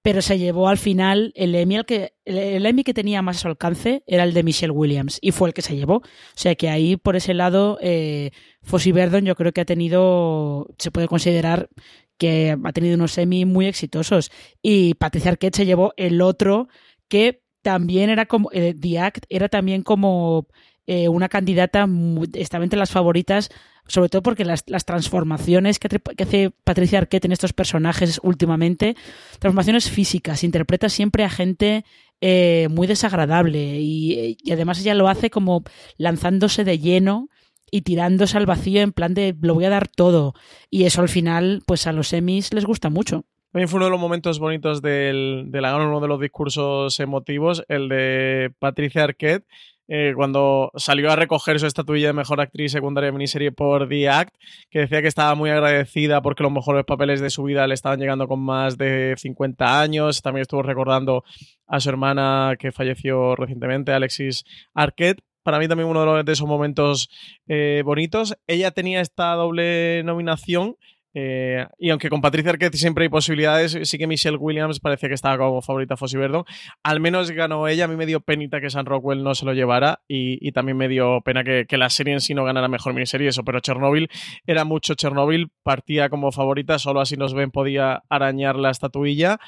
Pero 0.00 0.22
se 0.22 0.38
llevó 0.38 0.68
al 0.68 0.78
final 0.78 1.32
el 1.34 1.54
Emmy, 1.54 1.76
el, 1.76 1.84
que, 1.84 2.14
el, 2.24 2.64
Emmy 2.64 2.82
que 2.82 2.94
tenía 2.94 3.20
más 3.20 3.36
a 3.36 3.40
su 3.40 3.48
alcance 3.48 4.02
era 4.06 4.24
el 4.24 4.32
de 4.32 4.42
Michelle 4.42 4.70
Williams 4.70 5.18
y 5.20 5.32
fue 5.32 5.48
el 5.48 5.54
que 5.54 5.60
se 5.60 5.76
llevó. 5.76 5.96
O 5.96 6.02
sea 6.34 6.54
que 6.54 6.70
ahí, 6.70 6.96
por 6.96 7.14
ese 7.14 7.34
lado, 7.34 7.78
eh, 7.82 8.30
Fossey 8.62 8.92
Verdon 8.92 9.26
yo 9.26 9.34
creo 9.34 9.52
que 9.52 9.60
ha 9.60 9.66
tenido, 9.66 10.68
se 10.78 10.90
puede 10.90 11.08
considerar 11.08 11.68
que 12.16 12.56
ha 12.62 12.72
tenido 12.72 12.94
unos 12.94 13.18
Emmy 13.18 13.44
muy 13.44 13.66
exitosos. 13.66 14.30
Y 14.62 14.94
Patricia 14.94 15.30
Arquette 15.30 15.56
se 15.56 15.66
llevó 15.66 15.92
el 15.98 16.22
otro 16.22 16.68
que 17.08 17.42
también 17.60 18.10
era 18.10 18.26
como, 18.26 18.50
eh, 18.52 18.74
The 18.78 18.98
Act 18.98 19.24
era 19.28 19.48
también 19.48 19.82
como 19.82 20.48
eh, 20.86 21.08
una 21.08 21.28
candidata, 21.28 21.88
estaba 22.34 22.64
entre 22.64 22.78
las 22.78 22.90
favoritas, 22.90 23.50
sobre 23.86 24.08
todo 24.08 24.22
porque 24.22 24.44
las, 24.44 24.64
transformaciones 24.64 25.78
que, 25.78 26.00
hace 26.22 26.50
Patricia 26.64 26.98
Arquette 26.98 27.26
en 27.26 27.32
estos 27.32 27.52
personajes 27.52 28.20
últimamente, 28.22 28.96
transformaciones 29.38 29.90
físicas, 29.90 30.44
interpreta 30.44 30.88
siempre 30.88 31.24
a 31.24 31.30
gente 31.30 31.84
eh, 32.20 32.68
muy 32.70 32.86
desagradable 32.86 33.80
y, 33.80 34.38
además 34.50 34.80
ella 34.80 34.94
lo 34.94 35.08
hace 35.08 35.30
como 35.30 35.64
lanzándose 35.96 36.64
de 36.64 36.78
lleno 36.78 37.28
y 37.70 37.82
tirándose 37.82 38.36
al 38.36 38.46
vacío 38.46 38.82
en 38.82 38.92
plan 38.92 39.14
de 39.14 39.34
lo 39.40 39.54
voy 39.54 39.64
a 39.64 39.70
dar 39.70 39.88
todo. 39.88 40.34
Y 40.70 40.84
eso 40.84 41.00
al 41.02 41.08
final, 41.08 41.62
pues 41.66 41.86
a 41.86 41.92
los 41.92 42.08
semis 42.08 42.52
les 42.54 42.64
gusta 42.64 42.88
mucho. 42.88 43.24
También 43.52 43.68
fue 43.68 43.78
uno 43.78 43.86
de 43.86 43.90
los 43.92 44.00
momentos 44.00 44.38
bonitos 44.38 44.82
del, 44.82 45.46
de 45.48 45.60
la 45.60 45.76
uno 45.76 46.00
de 46.00 46.08
los 46.08 46.20
discursos 46.20 46.98
emotivos, 46.98 47.64
el 47.68 47.88
de 47.88 48.52
Patricia 48.58 49.04
Arquette, 49.04 49.46
eh, 49.88 50.12
cuando 50.16 50.70
salió 50.76 51.10
a 51.10 51.16
recoger 51.16 51.60
su 51.60 51.66
estatuilla 51.66 52.08
de 52.08 52.12
mejor 52.14 52.40
actriz 52.40 52.72
secundaria 52.72 53.08
de 53.08 53.12
miniserie 53.12 53.52
por 53.52 53.88
The 53.88 54.08
Act, 54.08 54.34
que 54.70 54.80
decía 54.80 55.02
que 55.02 55.08
estaba 55.08 55.34
muy 55.34 55.50
agradecida 55.50 56.22
porque 56.22 56.42
los 56.42 56.52
mejores 56.52 56.84
papeles 56.84 57.20
de 57.20 57.30
su 57.30 57.42
vida 57.42 57.66
le 57.66 57.74
estaban 57.74 57.98
llegando 57.98 58.26
con 58.26 58.40
más 58.40 58.78
de 58.78 59.14
50 59.16 59.80
años. 59.80 60.22
También 60.22 60.42
estuvo 60.42 60.62
recordando 60.62 61.24
a 61.66 61.80
su 61.80 61.88
hermana 61.88 62.56
que 62.58 62.72
falleció 62.72 63.36
recientemente, 63.36 63.92
Alexis 63.92 64.44
Arquette. 64.74 65.22
Para 65.42 65.58
mí 65.58 65.68
también 65.68 65.90
uno 65.90 66.24
de 66.24 66.32
esos 66.32 66.48
momentos 66.48 67.10
eh, 67.46 67.82
bonitos. 67.84 68.34
Ella 68.46 68.70
tenía 68.70 69.02
esta 69.02 69.34
doble 69.34 70.02
nominación 70.02 70.76
eh, 71.16 71.64
y 71.78 71.90
aunque 71.90 72.10
con 72.10 72.20
Patricia 72.20 72.50
Arquette 72.50 72.74
siempre 72.74 73.04
hay 73.04 73.08
posibilidades, 73.08 73.78
sí 73.84 73.98
que 73.98 74.08
Michelle 74.08 74.36
Williams 74.36 74.80
parecía 74.80 75.08
que 75.08 75.14
estaba 75.14 75.38
como 75.38 75.62
favorita 75.62 75.96
Fossi 75.96 76.16
Verdon. 76.16 76.44
Al 76.82 76.98
menos 76.98 77.30
ganó 77.30 77.68
ella. 77.68 77.84
A 77.84 77.88
mí 77.88 77.94
me 77.94 78.04
dio 78.04 78.20
penita 78.20 78.60
que 78.60 78.68
San 78.68 78.84
Rockwell 78.84 79.22
no 79.22 79.36
se 79.36 79.44
lo 79.44 79.54
llevara 79.54 80.02
y, 80.08 80.50
también 80.52 80.76
me 80.76 80.88
dio 80.88 81.20
pena 81.24 81.44
que, 81.44 81.66
la 81.76 81.90
serie 81.90 82.14
en 82.14 82.20
sí 82.20 82.34
no 82.34 82.44
ganara 82.44 82.68
mejor 82.68 82.94
miniserie. 82.94 83.28
Eso, 83.28 83.44
pero 83.44 83.60
Chernobyl 83.60 84.08
era 84.46 84.64
mucho 84.64 84.94
Chernobyl. 84.94 85.50
Partía 85.62 86.08
como 86.08 86.32
favorita. 86.32 86.78
Solo 86.80 87.00
así 87.00 87.16
nos 87.16 87.32
ven 87.32 87.52
podía 87.52 88.02
arañar 88.08 88.56
la 88.56 88.70
estatuilla. 88.70 89.38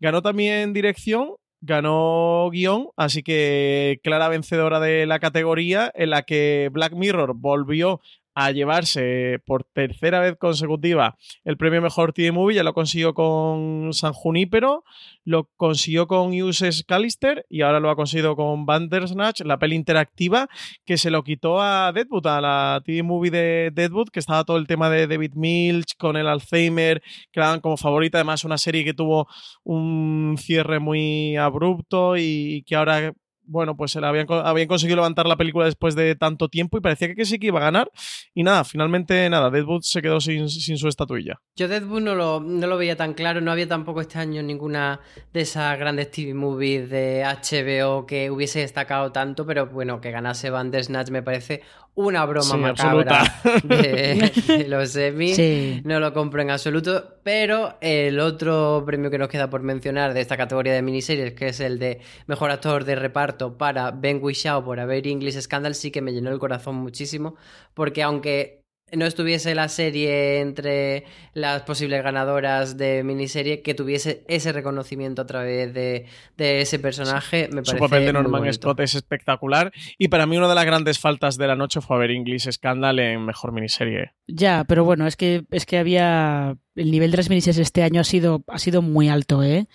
Ganó 0.00 0.20
también 0.20 0.72
dirección, 0.72 1.36
ganó 1.60 2.50
guion, 2.50 2.88
así 2.96 3.22
que 3.22 4.00
clara 4.02 4.28
vencedora 4.28 4.80
de 4.80 5.06
la 5.06 5.20
categoría 5.20 5.92
en 5.94 6.10
la 6.10 6.22
que 6.22 6.68
Black 6.72 6.92
Mirror 6.92 7.34
volvió 7.36 8.00
a 8.34 8.50
llevarse 8.50 9.40
por 9.46 9.64
tercera 9.64 10.20
vez 10.20 10.36
consecutiva 10.36 11.16
el 11.44 11.56
premio 11.56 11.80
Mejor 11.80 12.12
TV 12.12 12.32
Movie. 12.32 12.56
Ya 12.56 12.62
lo 12.62 12.74
consiguió 12.74 13.14
con 13.14 13.92
San 13.92 14.12
Junípero, 14.12 14.84
lo 15.24 15.50
consiguió 15.56 16.06
con 16.06 16.40
Uses 16.40 16.84
Callister 16.84 17.46
y 17.48 17.62
ahora 17.62 17.80
lo 17.80 17.90
ha 17.90 17.96
conseguido 17.96 18.36
con 18.36 18.66
Bandersnatch, 18.66 19.42
la 19.42 19.58
peli 19.58 19.76
interactiva 19.76 20.48
que 20.84 20.98
se 20.98 21.10
lo 21.10 21.22
quitó 21.22 21.60
a 21.60 21.92
Deadwood, 21.92 22.26
a 22.26 22.40
la 22.40 22.82
TV 22.84 23.02
Movie 23.02 23.30
de 23.30 23.70
Deadwood, 23.72 24.08
que 24.08 24.20
estaba 24.20 24.44
todo 24.44 24.56
el 24.56 24.66
tema 24.66 24.90
de 24.90 25.06
David 25.06 25.34
Milch 25.34 25.96
con 25.96 26.16
el 26.16 26.26
Alzheimer, 26.26 27.02
que 27.32 27.40
la 27.40 27.48
dan 27.48 27.60
como 27.60 27.76
favorita. 27.76 28.18
Además, 28.18 28.44
una 28.44 28.58
serie 28.58 28.84
que 28.84 28.94
tuvo 28.94 29.28
un 29.62 30.36
cierre 30.38 30.78
muy 30.78 31.36
abrupto 31.36 32.16
y 32.16 32.64
que 32.66 32.76
ahora 32.76 33.12
bueno, 33.46 33.76
pues 33.76 33.96
habían, 33.96 34.26
habían 34.30 34.68
conseguido 34.68 34.96
levantar 34.96 35.26
la 35.26 35.36
película 35.36 35.66
después 35.66 35.94
de 35.94 36.14
tanto 36.14 36.48
tiempo 36.48 36.78
y 36.78 36.80
parecía 36.80 37.14
que 37.14 37.24
sí 37.24 37.38
que 37.38 37.48
iba 37.48 37.60
a 37.60 37.64
ganar. 37.64 37.90
Y 38.34 38.42
nada, 38.42 38.64
finalmente 38.64 39.28
nada, 39.30 39.50
Deadwood 39.50 39.82
se 39.82 40.02
quedó 40.02 40.20
sin, 40.20 40.48
su 40.48 40.88
estatuilla. 40.88 41.40
Yo 41.56 41.68
Deadwood 41.68 42.00
no 42.00 42.14
lo, 42.14 42.40
no 42.40 42.66
lo 42.66 42.76
veía 42.76 42.96
tan 42.96 43.14
claro, 43.14 43.40
no 43.40 43.52
había 43.52 43.68
tampoco 43.68 44.00
este 44.00 44.18
año 44.18 44.42
ninguna 44.42 45.00
de 45.32 45.40
esas 45.40 45.78
grandes 45.78 46.10
TV 46.10 46.34
movies 46.34 46.90
de 46.90 47.24
HBO 47.24 48.06
que 48.06 48.30
hubiese 48.30 48.60
destacado 48.60 49.12
tanto, 49.12 49.46
pero 49.46 49.66
bueno, 49.66 50.00
que 50.00 50.10
ganase 50.10 50.50
Bandersnatch 50.50 51.10
me 51.10 51.22
parece 51.22 51.62
una 51.96 52.24
broma 52.24 52.56
macabra 52.56 53.22
de, 53.62 54.66
los 54.68 54.90
semi. 54.90 55.80
No 55.84 56.00
lo 56.00 56.12
compro 56.12 56.42
en 56.42 56.50
absoluto. 56.50 57.18
Pero 57.22 57.78
el 57.80 58.18
otro 58.20 58.82
premio 58.84 59.10
que 59.10 59.18
nos 59.18 59.28
queda 59.28 59.48
por 59.48 59.62
mencionar 59.62 60.12
de 60.12 60.20
esta 60.20 60.36
categoría 60.36 60.74
de 60.74 60.82
miniseries, 60.82 61.34
que 61.34 61.48
es 61.48 61.60
el 61.60 61.78
de 61.78 62.00
mejor 62.26 62.50
actor 62.50 62.84
de 62.84 62.96
reparto 62.96 63.33
para 63.58 63.90
Ben 63.90 64.20
Whishaw 64.22 64.64
por 64.64 64.80
haber 64.80 65.06
English 65.06 65.40
Scandal, 65.40 65.74
sí 65.74 65.90
que 65.90 66.02
me 66.02 66.12
llenó 66.12 66.30
el 66.30 66.38
corazón 66.38 66.76
muchísimo. 66.76 67.36
Porque 67.74 68.02
aunque 68.02 68.63
no 68.96 69.06
estuviese 69.06 69.54
la 69.54 69.68
serie 69.68 70.40
entre 70.40 71.04
las 71.32 71.62
posibles 71.62 72.02
ganadoras 72.02 72.76
de 72.76 73.02
miniserie, 73.02 73.62
que 73.62 73.74
tuviese 73.74 74.24
ese 74.28 74.52
reconocimiento 74.52 75.22
a 75.22 75.26
través 75.26 75.74
de, 75.74 76.06
ese 76.36 76.78
personaje, 76.78 77.48
me 77.48 77.62
parece. 77.62 77.72
Su 77.72 77.78
papel 77.78 78.06
de 78.06 78.12
Norman 78.12 78.52
Scott 78.52 78.80
es 78.80 78.94
espectacular. 78.94 79.72
Y 79.98 80.08
para 80.08 80.26
mí, 80.26 80.36
una 80.36 80.48
de 80.48 80.54
las 80.54 80.64
grandes 80.64 80.98
faltas 80.98 81.36
de 81.36 81.46
la 81.46 81.56
noche 81.56 81.80
fue 81.80 81.98
ver 81.98 82.10
English 82.10 82.50
Scandal 82.50 82.98
en 82.98 83.24
mejor 83.24 83.52
miniserie. 83.52 84.12
Ya, 84.26 84.64
pero 84.64 84.84
bueno, 84.84 85.06
es 85.06 85.16
que, 85.16 85.44
es 85.50 85.66
que 85.66 85.78
había. 85.78 86.56
El 86.76 86.90
nivel 86.90 87.12
de 87.12 87.18
las 87.18 87.28
miniseries 87.28 87.58
este 87.58 87.84
año 87.84 88.00
ha 88.00 88.04
sido, 88.04 88.42
ha 88.48 88.58
sido 88.58 88.82
muy 88.82 89.08
alto, 89.08 89.44
¿eh? 89.44 89.68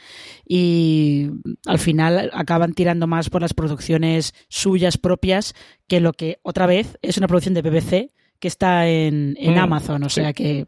Y 0.45 1.29
al 1.65 1.79
final 1.79 2.29
acaban 2.33 2.73
tirando 2.73 3.07
más 3.07 3.29
por 3.29 3.41
las 3.41 3.53
producciones 3.53 4.33
suyas 4.49 4.97
propias 4.97 5.53
que 5.87 6.01
lo 6.01 6.11
que 6.11 6.39
otra 6.43 6.67
vez 6.67 6.97
es 7.01 7.17
una 7.17 7.27
producción 7.27 7.53
de 7.53 7.61
BBC 7.61 8.18
que 8.39 8.47
está 8.47 8.87
en, 8.87 9.35
en 9.39 9.55
mm, 9.55 9.57
Amazon. 9.57 10.03
O 10.03 10.09
sea 10.09 10.33
que 10.33 10.65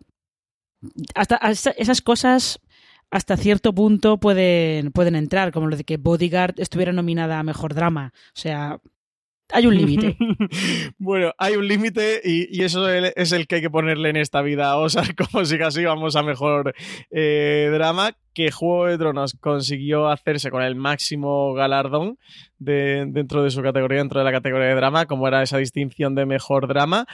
hasta, 1.15 1.37
esas 1.77 2.01
cosas 2.01 2.59
hasta 3.09 3.35
cierto 3.35 3.73
punto 3.73 4.19
pueden, 4.19 4.91
pueden 4.91 5.15
entrar, 5.15 5.51
como 5.51 5.67
lo 5.67 5.75
de 5.75 5.83
que 5.83 5.97
Bodyguard 5.97 6.59
estuviera 6.59 6.93
nominada 6.93 7.39
a 7.39 7.43
Mejor 7.43 7.73
Drama. 7.73 8.13
O 8.27 8.39
sea, 8.39 8.79
hay 9.53 9.67
un 9.67 9.75
límite. 9.75 10.17
bueno, 10.97 11.33
hay 11.37 11.55
un 11.55 11.67
límite 11.67 12.21
y, 12.23 12.63
eso 12.63 12.89
es 12.89 13.33
el 13.33 13.47
que 13.47 13.55
hay 13.55 13.61
que 13.61 13.69
ponerle 13.69 14.09
en 14.09 14.15
esta 14.15 14.41
vida. 14.41 14.77
O 14.81 14.89
sea, 14.89 15.03
como 15.15 15.45
si 15.45 15.57
casi 15.57 15.83
vamos 15.83 16.15
a 16.15 16.23
mejor 16.23 16.73
eh, 17.11 17.69
drama, 17.71 18.15
que 18.33 18.49
Juego 18.49 18.87
de 18.87 18.97
Tronos 18.97 19.35
consiguió 19.39 20.07
hacerse 20.07 20.49
con 20.49 20.63
el 20.63 20.75
máximo 20.75 21.53
galardón 21.53 22.17
de, 22.57 23.05
dentro 23.07 23.43
de 23.43 23.51
su 23.51 23.61
categoría, 23.61 23.99
dentro 23.99 24.19
de 24.19 24.25
la 24.25 24.31
categoría 24.31 24.69
de 24.69 24.75
drama, 24.75 25.05
como 25.05 25.27
era 25.27 25.43
esa 25.43 25.57
distinción 25.57 26.15
de 26.15 26.25
mejor 26.25 26.67
drama 26.67 27.05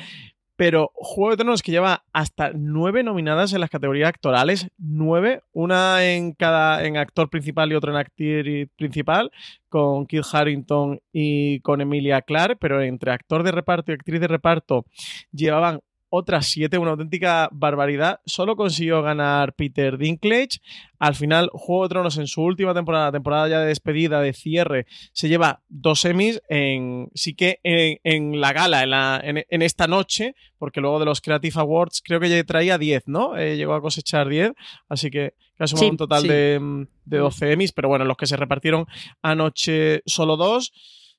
pero 0.58 0.92
Juego 0.96 1.32
de 1.32 1.38
Tronos 1.38 1.62
que 1.62 1.72
lleva 1.72 2.04
hasta 2.12 2.52
nueve 2.54 3.04
nominadas 3.04 3.54
en 3.54 3.62
las 3.62 3.70
categorías 3.70 4.10
actorales, 4.10 4.68
nueve, 4.78 5.42
una 5.54 6.04
en 6.04 6.34
cada 6.34 6.84
en 6.84 6.98
actor 6.98 7.30
principal 7.30 7.72
y 7.72 7.76
otra 7.76 7.92
en 7.92 7.98
actriz 7.98 8.68
principal, 8.76 9.32
con 9.70 10.08
Kit 10.08 10.24
Harrington 10.34 11.00
y 11.14 11.60
con 11.62 11.80
Emilia 11.80 12.22
Clarke, 12.24 12.58
pero 12.60 12.82
entre 12.82 13.12
actor 13.12 13.44
de 13.44 13.52
reparto 13.52 13.92
y 13.92 13.96
actriz 13.96 14.20
de 14.20 14.28
reparto 14.28 14.86
llevaban 15.32 15.80
otras 16.10 16.48
siete, 16.48 16.78
una 16.78 16.92
auténtica 16.92 17.50
barbaridad. 17.52 18.22
Solo 18.26 18.56
consiguió 18.56 19.02
ganar 19.02 19.54
Peter 19.54 19.98
Dinklage. 19.98 20.60
Al 21.00 21.16
final, 21.16 21.50
Juego 21.54 21.84
de 21.84 21.90
Tronos 21.90 22.18
en 22.18 22.28
su 22.28 22.42
última 22.42 22.74
temporada, 22.74 23.12
temporada 23.12 23.48
ya 23.48 23.60
de 23.60 23.68
despedida, 23.68 24.22
de 24.22 24.34
cierre, 24.34 24.88
se 25.12 25.30
lleva 25.30 25.62
dos 25.68 26.02
semis. 26.02 26.42
En, 26.50 27.10
sí 27.14 27.36
que 27.36 27.60
en, 27.64 28.40
la 28.40 28.54
gala, 28.54 28.84
en, 28.84 28.90
la, 28.90 29.22
en, 29.24 29.62
esta 29.62 29.88
noche, 29.88 30.36
porque 30.58 30.82
luego 30.82 31.00
de 31.00 31.06
los 31.06 31.22
Creative 31.22 31.60
Awards 31.60 32.02
creo 32.04 32.20
que 32.20 32.30
ya 32.30 32.44
traía 32.44 32.78
10, 32.78 33.08
¿no? 33.08 33.38
Eh, 33.38 33.58
llegó 33.58 33.74
a 33.74 33.82
cosechar 33.82 34.28
10, 34.28 34.54
así 34.90 35.12
que 35.12 35.34
casi 35.58 35.76
un 35.86 35.98
total 35.98 36.24
de, 36.24 36.88
de 37.06 37.18
12 37.18 37.52
Emmys, 37.52 37.74
pero 37.74 37.90
bueno, 37.90 38.06
los 38.06 38.18
que 38.18 38.28
se 38.28 38.38
repartieron 38.38 38.86
anoche 39.22 40.02
solo 40.06 40.38
dos. 40.38 40.72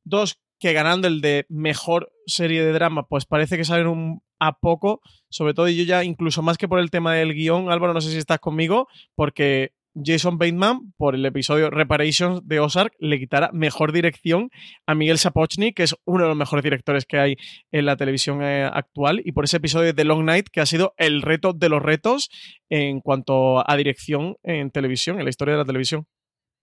Dos 0.05 0.39
que 0.59 0.73
ganando 0.73 1.07
el 1.07 1.21
de 1.21 1.47
mejor 1.49 2.13
serie 2.27 2.65
de 2.65 2.73
drama, 2.73 3.07
pues 3.07 3.27
parece 3.27 3.57
que 3.57 3.65
salen 3.65 3.87
un, 3.87 4.23
a 4.39 4.59
poco, 4.59 5.01
sobre 5.29 5.55
todo 5.55 5.69
yo 5.69 5.85
ya 5.85 6.05
incluso 6.05 6.43
más 6.43 6.59
que 6.59 6.69
por 6.69 6.81
el 6.81 6.91
tema 6.91 7.15
del 7.15 7.35
guion, 7.35 7.71
Álvaro, 7.71 7.95
no 7.95 8.01
sé 8.01 8.11
si 8.11 8.19
estás 8.19 8.39
conmigo, 8.39 8.89
porque 9.15 9.73
Jason 10.05 10.39
Bateman, 10.39 10.93
por 10.97 11.15
el 11.15 11.25
episodio 11.27 11.71
Reparations 11.71 12.47
de 12.47 12.61
Ozark, 12.61 12.95
le 12.99 13.19
quitará 13.19 13.51
mejor 13.53 13.93
dirección 13.93 14.51
a 14.87 14.95
Miguel 14.95 15.19
Sapochnik, 15.19 15.77
que 15.77 15.83
es 15.83 15.95
uno 16.05 16.25
de 16.25 16.29
los 16.29 16.37
mejores 16.37 16.63
directores 16.63 17.05
que 17.05 17.19
hay 17.19 17.37
en 17.73 17.87
la 17.87 17.97
televisión 17.97 18.43
eh, 18.43 18.65
actual, 18.65 19.21
y 19.25 19.33
por 19.33 19.45
ese 19.45 19.57
episodio 19.57 19.87
de 19.87 19.95
The 19.95 20.05
Long 20.05 20.25
Night, 20.25 20.49
que 20.53 20.61
ha 20.61 20.67
sido 20.67 20.95
el 20.97 21.23
reto 21.23 21.53
de 21.53 21.69
los 21.69 21.83
retos 21.83 22.31
en 22.69 23.01
cuanto 23.01 23.69
a 23.69 23.77
dirección 23.77 24.37
en 24.43 24.71
televisión, 24.71 25.19
en 25.19 25.25
la 25.25 25.31
historia 25.31 25.55
de 25.55 25.59
la 25.59 25.67
televisión. 25.67 26.07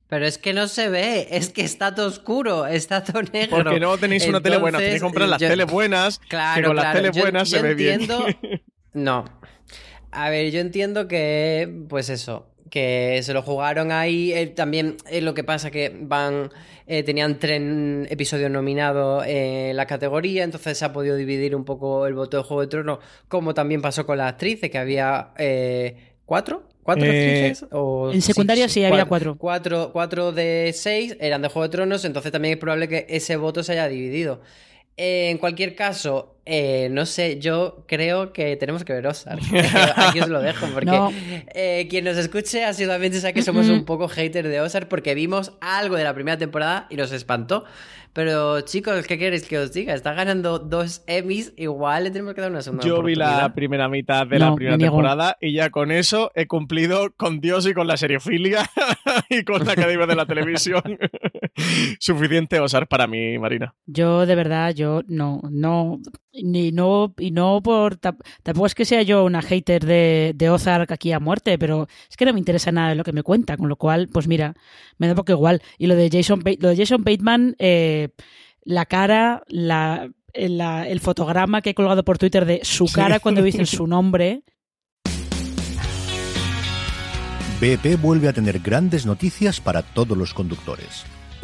Pero 0.08 0.28
es 0.28 0.38
que 0.38 0.54
no 0.54 0.68
se 0.68 0.90
ve, 0.90 1.28
es 1.32 1.50
que 1.50 1.64
está 1.64 1.96
todo 1.96 2.08
oscuro, 2.08 2.68
está 2.68 3.04
todo 3.04 3.22
negro. 3.24 3.64
Porque 3.64 3.80
no 3.80 3.98
tenéis 3.98 4.28
una 4.28 4.42
tele 4.42 4.58
buena, 4.58 4.78
tenéis 4.78 4.96
que 4.96 5.02
comprar 5.02 5.28
las 5.28 5.40
teles 5.40 5.66
buenas, 5.66 6.20
claro, 6.28 6.62
que 6.62 6.68
con 6.68 6.76
las 6.76 6.94
teles 6.94 7.18
buenas 7.18 7.50
se 7.50 7.62
ve 7.62 7.72
entiendo... 7.72 8.26
bien. 8.42 8.62
No. 8.94 9.26
A 10.12 10.30
ver, 10.30 10.50
yo 10.52 10.62
entiendo 10.62 11.10
que, 11.10 11.84
pues 11.90 12.10
eso, 12.10 12.48
que 12.70 13.22
se 13.24 13.34
lo 13.34 13.42
jugaron 13.42 13.92
ahí. 13.92 14.32
Eh, 14.34 14.48
también 14.48 14.98
es 15.10 15.24
lo 15.24 15.34
que 15.34 15.44
pasa 15.44 15.72
que 15.72 15.96
van. 15.98 16.50
Eh, 16.88 17.04
tenían 17.04 17.40
tres 17.40 17.62
episodios 18.10 18.52
nominados 18.52 19.26
en 19.28 19.76
la 19.76 19.86
categoría, 19.88 20.44
entonces 20.44 20.78
se 20.78 20.86
ha 20.86 20.94
podido 20.94 21.16
dividir 21.16 21.56
un 21.56 21.66
poco 21.66 22.06
el 22.06 22.14
voto 22.14 22.38
de 22.38 22.44
Juego 22.44 22.62
de 22.62 22.68
Tronos, 22.68 23.00
como 23.28 23.54
también 23.54 23.82
pasó 23.82 24.06
con 24.06 24.18
las 24.18 24.32
actrices, 24.32 24.70
que 24.70 24.78
había 24.78 25.32
eh, 25.38 26.16
cuatro 26.26 26.68
¿Cuatro 26.86 27.04
eh, 27.06 27.48
actrices? 27.50 27.68
en 28.14 28.22
secundaria 28.22 28.70
sí, 28.70 28.86
había 28.86 29.06
cuatro. 29.06 29.36
cuatro. 29.40 29.90
Cuatro 29.92 30.32
de 30.32 30.72
seis 30.76 31.18
eran 31.20 31.42
de 31.42 31.48
Juego 31.48 31.64
de 31.64 31.70
Tronos, 31.70 32.06
entonces 32.06 32.32
también 32.32 32.54
es 32.54 32.60
probable 32.60 32.88
que 32.88 33.08
ese 33.10 33.38
voto 33.38 33.64
se 33.64 33.72
haya 33.72 33.88
dividido. 33.88 34.42
en 34.98 35.40
cualquier 35.40 35.76
caso, 35.76 36.36
eh, 36.46 36.90
no 36.92 37.08
sé, 37.08 37.40
yo 37.40 37.84
creo 37.88 38.32
que 38.34 38.56
tenemos 38.56 38.84
que 38.86 38.94
ver 38.94 39.08
Ozark. 39.08 39.42
Aquí 39.96 40.20
os 40.20 40.30
lo 40.30 40.42
dejo, 40.44 40.68
porque 40.68 40.86
No. 40.86 41.12
eh, 41.56 41.88
quien 41.90 42.06
nos 42.06 42.18
escuche 42.18 42.64
asiduamente 42.64 43.20
sabe 43.20 43.34
que 43.34 43.42
somos 43.42 43.68
un 43.68 43.84
poco 43.84 44.08
hater 44.08 44.48
de 44.48 44.62
Ozark 44.62 44.88
porque 44.88 45.16
vimos 45.16 45.54
algo 45.62 45.96
de 45.96 46.04
la 46.04 46.14
primera 46.14 46.38
temporada 46.38 46.86
y 46.92 46.98
nos 46.98 47.12
espantó. 47.12 47.66
Pero 48.16 48.62
chicos, 48.62 49.06
¿qué 49.08 49.18
queréis 49.18 49.46
que 49.46 49.60
os 49.60 49.74
diga? 49.74 49.94
Está 49.94 50.14
ganando 50.14 50.58
dos 50.58 51.04
Emmys, 51.06 51.54
igual 51.58 52.06
le 52.06 52.12
tenemos 52.12 52.34
que 52.34 52.40
dar 52.40 52.50
una 52.50 52.62
segunda 52.62 52.86
Yo 52.88 53.04
vi 53.04 53.14
la 53.14 53.54
primera 53.54 53.90
mitad 53.90 54.26
de 54.26 54.40
No, 54.40 54.52
la 54.52 54.56
primera 54.56 54.78
temporada 54.78 55.38
y 55.42 55.52
ya 55.52 55.70
con 55.70 55.92
eso 55.92 56.32
he 56.34 56.48
cumplido 56.48 57.12
con 57.18 57.42
Dios 57.42 57.68
y 57.68 57.74
con 57.74 57.88
la 57.88 57.98
seriofilia 57.98 58.70
y 59.30 59.44
con 59.44 59.66
la 59.66 59.74
academia 59.74 60.08
de 60.08 60.16
la 60.16 60.26
televisión. 60.26 60.82
Suficiente 62.00 62.62
osar 62.62 62.88
para 62.88 63.06
mí, 63.06 63.38
Marina. 63.38 63.76
Yo 63.86 64.26
de 64.26 64.36
verdad, 64.36 64.74
yo 64.74 65.02
no, 65.10 65.42
no, 65.52 66.00
ni 66.44 66.72
no, 66.72 67.14
y 67.18 67.32
no 67.32 67.62
por, 67.64 67.98
tampoco 67.98 68.66
es 68.66 68.76
que 68.76 68.86
sea 68.86 69.02
yo 69.04 69.24
una 69.24 69.42
hater 69.42 69.86
de, 69.86 70.34
de 70.36 70.50
Ozark 70.50 70.92
aquí 70.92 71.12
a 71.12 71.20
muerte, 71.20 71.58
pero 71.58 71.88
es 72.10 72.18
que 72.18 72.26
no 72.26 72.34
me 72.34 72.40
interesa 72.40 72.72
nada 72.72 72.90
de 72.90 72.96
lo 72.96 73.04
que 73.04 73.14
me 73.14 73.24
cuenta, 73.24 73.58
con 73.58 73.70
lo 73.70 73.76
cual, 73.78 74.10
pues 74.10 74.28
mira, 74.28 74.54
me 74.98 75.08
da 75.08 75.14
un 75.14 75.18
poco 75.18 75.32
igual. 75.32 75.62
Y 75.78 75.88
lo 75.88 75.96
de 75.96 76.10
Jason, 76.12 76.42
lo 76.60 76.70
de 76.70 76.76
Jason 76.78 77.04
Bateman, 77.04 77.56
eh, 77.60 78.10
la 78.64 78.86
cara, 78.86 79.44
la, 79.48 80.10
el, 80.34 80.58
la- 80.58 80.88
el 80.88 81.00
fotograma 81.00 81.62
que 81.62 81.70
he 81.72 81.76
colgado 81.76 82.04
por 82.04 82.18
Twitter 82.18 82.46
de 82.46 82.60
su 82.64 82.86
cara 82.92 83.20
cuando 83.20 83.42
dicen 83.42 83.66
su 83.66 83.88
nombre, 83.88 84.44
BP 87.62 88.02
vuelve 88.02 88.28
a 88.28 88.34
tener 88.34 88.60
grandes 88.60 89.06
noticias 89.06 89.62
para 89.62 89.82
todos 89.82 90.18
los 90.18 90.34
conductores. 90.34 91.06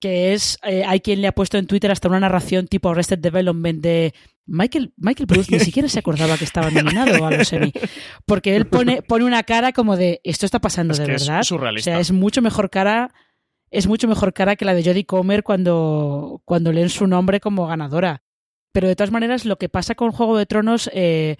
Que 0.00 0.32
es, 0.32 0.58
eh, 0.62 0.82
hay 0.86 1.00
quien 1.00 1.20
le 1.20 1.28
ha 1.28 1.32
puesto 1.32 1.58
en 1.58 1.66
Twitter 1.66 1.90
hasta 1.90 2.08
una 2.08 2.20
narración 2.20 2.66
tipo 2.66 2.88
Arrested 2.88 3.18
Development 3.18 3.80
de 3.80 4.14
Michael, 4.46 4.92
Michael 4.96 5.26
Bruce 5.26 5.52
ni 5.52 5.60
siquiera 5.60 5.88
se 5.88 5.98
acordaba 6.00 6.36
que 6.36 6.44
estaba 6.44 6.70
nominado 6.70 7.24
a 7.24 7.30
los 7.30 7.52
Emmy. 7.52 7.72
Porque 8.26 8.56
él 8.56 8.66
pone, 8.66 9.02
pone 9.02 9.24
una 9.24 9.44
cara 9.44 9.72
como 9.72 9.96
de 9.96 10.20
esto 10.24 10.46
está 10.46 10.58
pasando 10.58 10.92
Es 10.92 10.98
de 10.98 11.06
que 11.06 11.14
es 11.14 11.26
verdad. 11.28 11.42
surrealista. 11.44 11.90
O 11.90 11.94
sea, 11.94 12.00
es 12.00 12.10
mucho 12.10 12.42
mejor 12.42 12.70
cara. 12.70 13.12
Es 13.70 13.86
mucho 13.86 14.08
mejor 14.08 14.32
cara 14.32 14.56
que 14.56 14.64
la 14.64 14.74
de 14.74 14.82
Jodie 14.82 15.06
Comer 15.06 15.44
cuando, 15.44 16.42
cuando 16.44 16.72
leen 16.72 16.88
su 16.88 17.06
nombre 17.06 17.38
como 17.38 17.68
ganadora. 17.68 18.22
Pero 18.72 18.88
de 18.88 18.96
todas 18.96 19.12
maneras, 19.12 19.44
lo 19.44 19.58
que 19.58 19.68
pasa 19.68 19.94
con 19.94 20.10
Juego 20.10 20.36
de 20.36 20.46
Tronos, 20.46 20.90
eh, 20.92 21.36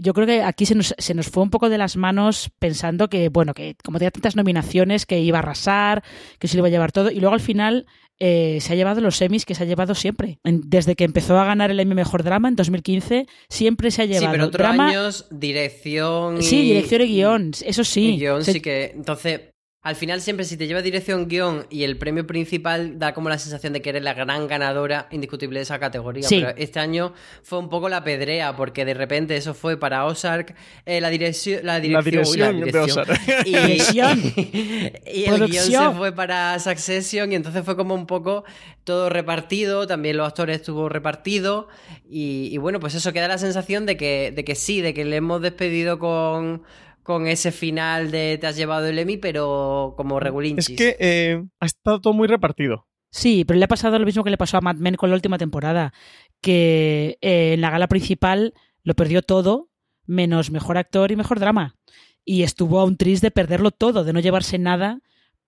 yo 0.00 0.14
creo 0.14 0.26
que 0.26 0.42
aquí 0.42 0.66
se 0.66 0.74
nos, 0.74 0.94
se 0.98 1.14
nos 1.14 1.28
fue 1.28 1.42
un 1.42 1.50
poco 1.50 1.68
de 1.68 1.78
las 1.78 1.96
manos 1.96 2.50
pensando 2.58 3.08
que, 3.08 3.28
bueno, 3.28 3.54
que 3.54 3.76
como 3.84 3.98
tenía 3.98 4.10
tantas 4.10 4.36
nominaciones, 4.36 5.06
que 5.06 5.20
iba 5.20 5.38
a 5.38 5.42
arrasar, 5.42 6.02
que 6.38 6.48
se 6.48 6.56
lo 6.56 6.60
iba 6.60 6.68
a 6.68 6.70
llevar 6.70 6.92
todo, 6.92 7.10
y 7.10 7.20
luego 7.20 7.34
al 7.34 7.40
final 7.40 7.86
eh, 8.18 8.58
se 8.60 8.72
ha 8.72 8.76
llevado 8.76 9.00
los 9.00 9.16
semis 9.16 9.44
que 9.44 9.54
se 9.54 9.64
ha 9.64 9.66
llevado 9.66 9.94
siempre. 9.94 10.38
En- 10.44 10.60
Desde 10.64 10.94
que 10.94 11.04
empezó 11.04 11.38
a 11.38 11.44
ganar 11.44 11.70
el 11.70 11.80
Emmy 11.80 11.94
Mejor 11.94 12.22
Drama 12.22 12.48
en 12.48 12.56
2015, 12.56 13.26
siempre 13.48 13.90
se 13.90 14.02
ha 14.02 14.06
Sí, 14.06 14.12
llevado 14.12 14.32
pero 14.32 14.44
otros 14.46 14.58
drama. 14.60 14.88
años, 14.88 15.26
dirección 15.30 16.38
y... 16.38 16.42
Sí, 16.42 16.62
dirección 16.62 17.02
y 17.02 17.06
guion, 17.06 17.50
eso 17.64 17.84
sí. 17.84 18.14
Y 18.14 18.18
guion 18.18 18.44
Se- 18.44 18.52
sí 18.52 18.60
que... 18.60 18.92
Entonces, 18.94 19.40
al 19.82 19.96
final 19.96 20.20
siempre 20.20 20.44
si 20.44 20.56
te 20.56 20.68
lleva 20.68 20.80
dirección, 20.80 21.26
guion 21.26 21.66
y 21.68 21.82
el 21.82 21.98
premio 21.98 22.24
principal 22.24 23.00
da 23.00 23.12
como 23.14 23.28
la 23.28 23.36
sensación 23.36 23.72
de 23.72 23.82
que 23.82 23.90
eres 23.90 24.04
la 24.04 24.14
gran 24.14 24.46
ganadora 24.46 25.08
indiscutible 25.10 25.58
de 25.58 25.64
esa 25.64 25.80
categoría. 25.80 26.22
Sí. 26.22 26.38
Pero 26.38 26.54
este 26.56 26.78
año 26.78 27.14
fue 27.42 27.58
un 27.58 27.68
poco 27.68 27.88
la 27.88 28.04
pedrea 28.04 28.54
porque 28.54 28.84
de 28.84 28.94
repente 28.94 29.36
eso 29.36 29.54
fue 29.54 29.76
para 29.76 30.06
Ozark, 30.06 30.54
eh, 30.86 31.00
la 31.00 31.10
dirección... 31.10 31.66
La 31.66 31.80
dirección, 31.80 32.24
uy, 32.24 32.36
la 32.36 32.52
dirección 32.52 32.70
de. 32.70 32.78
Ozark. 32.78 33.20
Y, 33.44 33.56
Dirección. 33.56 34.22
y 34.36 35.24
el 35.24 35.46
guion 35.48 35.64
se 35.64 35.90
fue 35.96 36.12
para 36.12 36.60
Succession 36.60 37.32
y 37.32 37.34
entonces 37.34 37.64
fue 37.64 37.76
como 37.76 37.94
un 37.94 38.06
poco 38.06 38.44
todo 38.84 39.08
repartido, 39.08 39.88
también 39.88 40.16
los 40.16 40.28
actores 40.28 40.56
estuvo 40.56 40.88
repartido 40.88 41.66
y, 42.08 42.50
y 42.52 42.58
bueno, 42.58 42.78
pues 42.78 42.94
eso 42.94 43.12
queda 43.12 43.26
la 43.26 43.38
sensación 43.38 43.84
de 43.86 43.96
que, 43.96 44.32
de 44.34 44.44
que 44.44 44.54
sí, 44.54 44.80
de 44.80 44.94
que 44.94 45.04
le 45.04 45.16
hemos 45.16 45.42
despedido 45.42 45.98
con, 45.98 46.62
con 47.02 47.26
ese 47.26 47.52
final 47.52 48.10
de 48.10 48.38
te 48.40 48.46
has 48.46 48.56
llevado 48.56 48.86
el 48.86 48.98
Emmy, 48.98 49.16
pero 49.16 49.94
como 49.96 50.20
regulinchis. 50.20 50.70
Es 50.70 50.76
que 50.76 50.96
eh, 50.98 51.44
ha 51.60 51.66
estado 51.66 52.00
todo 52.00 52.12
muy 52.12 52.28
repartido. 52.28 52.86
Sí, 53.10 53.44
pero 53.44 53.58
le 53.58 53.64
ha 53.64 53.68
pasado 53.68 53.98
lo 53.98 54.06
mismo 54.06 54.24
que 54.24 54.30
le 54.30 54.38
pasó 54.38 54.56
a 54.56 54.62
Mad 54.62 54.76
Men 54.76 54.94
con 54.94 55.10
la 55.10 55.16
última 55.16 55.36
temporada, 55.36 55.92
que 56.40 57.18
eh, 57.20 57.52
en 57.54 57.60
la 57.60 57.70
gala 57.70 57.88
principal 57.88 58.54
lo 58.84 58.94
perdió 58.94 59.22
todo, 59.22 59.68
menos 60.06 60.50
mejor 60.50 60.78
actor 60.78 61.12
y 61.12 61.16
mejor 61.16 61.38
drama. 61.38 61.76
Y 62.24 62.42
estuvo 62.42 62.80
a 62.80 62.84
un 62.84 62.96
tris 62.96 63.20
de 63.20 63.30
perderlo 63.30 63.70
todo, 63.70 64.04
de 64.04 64.12
no 64.12 64.20
llevarse 64.20 64.58
nada 64.58 65.00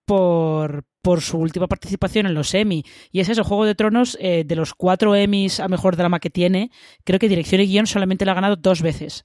por, 0.05 0.85
por 1.01 1.23
su 1.23 1.39
última 1.39 1.67
participación 1.67 2.27
en 2.27 2.35
los 2.35 2.53
Emmy. 2.55 2.85
Y 3.11 3.21
es 3.21 3.29
eso, 3.29 3.45
Juego 3.45 3.65
de 3.65 3.75
Tronos, 3.75 4.19
eh, 4.21 4.45
de 4.45 4.57
los 4.57 4.75
cuatro 4.75 5.15
Emmys 5.15 5.61
a 5.61 5.69
mejor 5.69 5.97
drama 5.97 6.21
que 6.21 6.31
tiene, 6.31 6.71
creo 7.05 7.19
que 7.19 7.29
dirección 7.29 7.61
y 7.61 7.67
guion 7.67 7.87
solamente 7.87 8.25
lo 8.25 8.33
ha 8.33 8.35
ganado 8.35 8.57
dos 8.57 8.83
veces. 8.83 9.25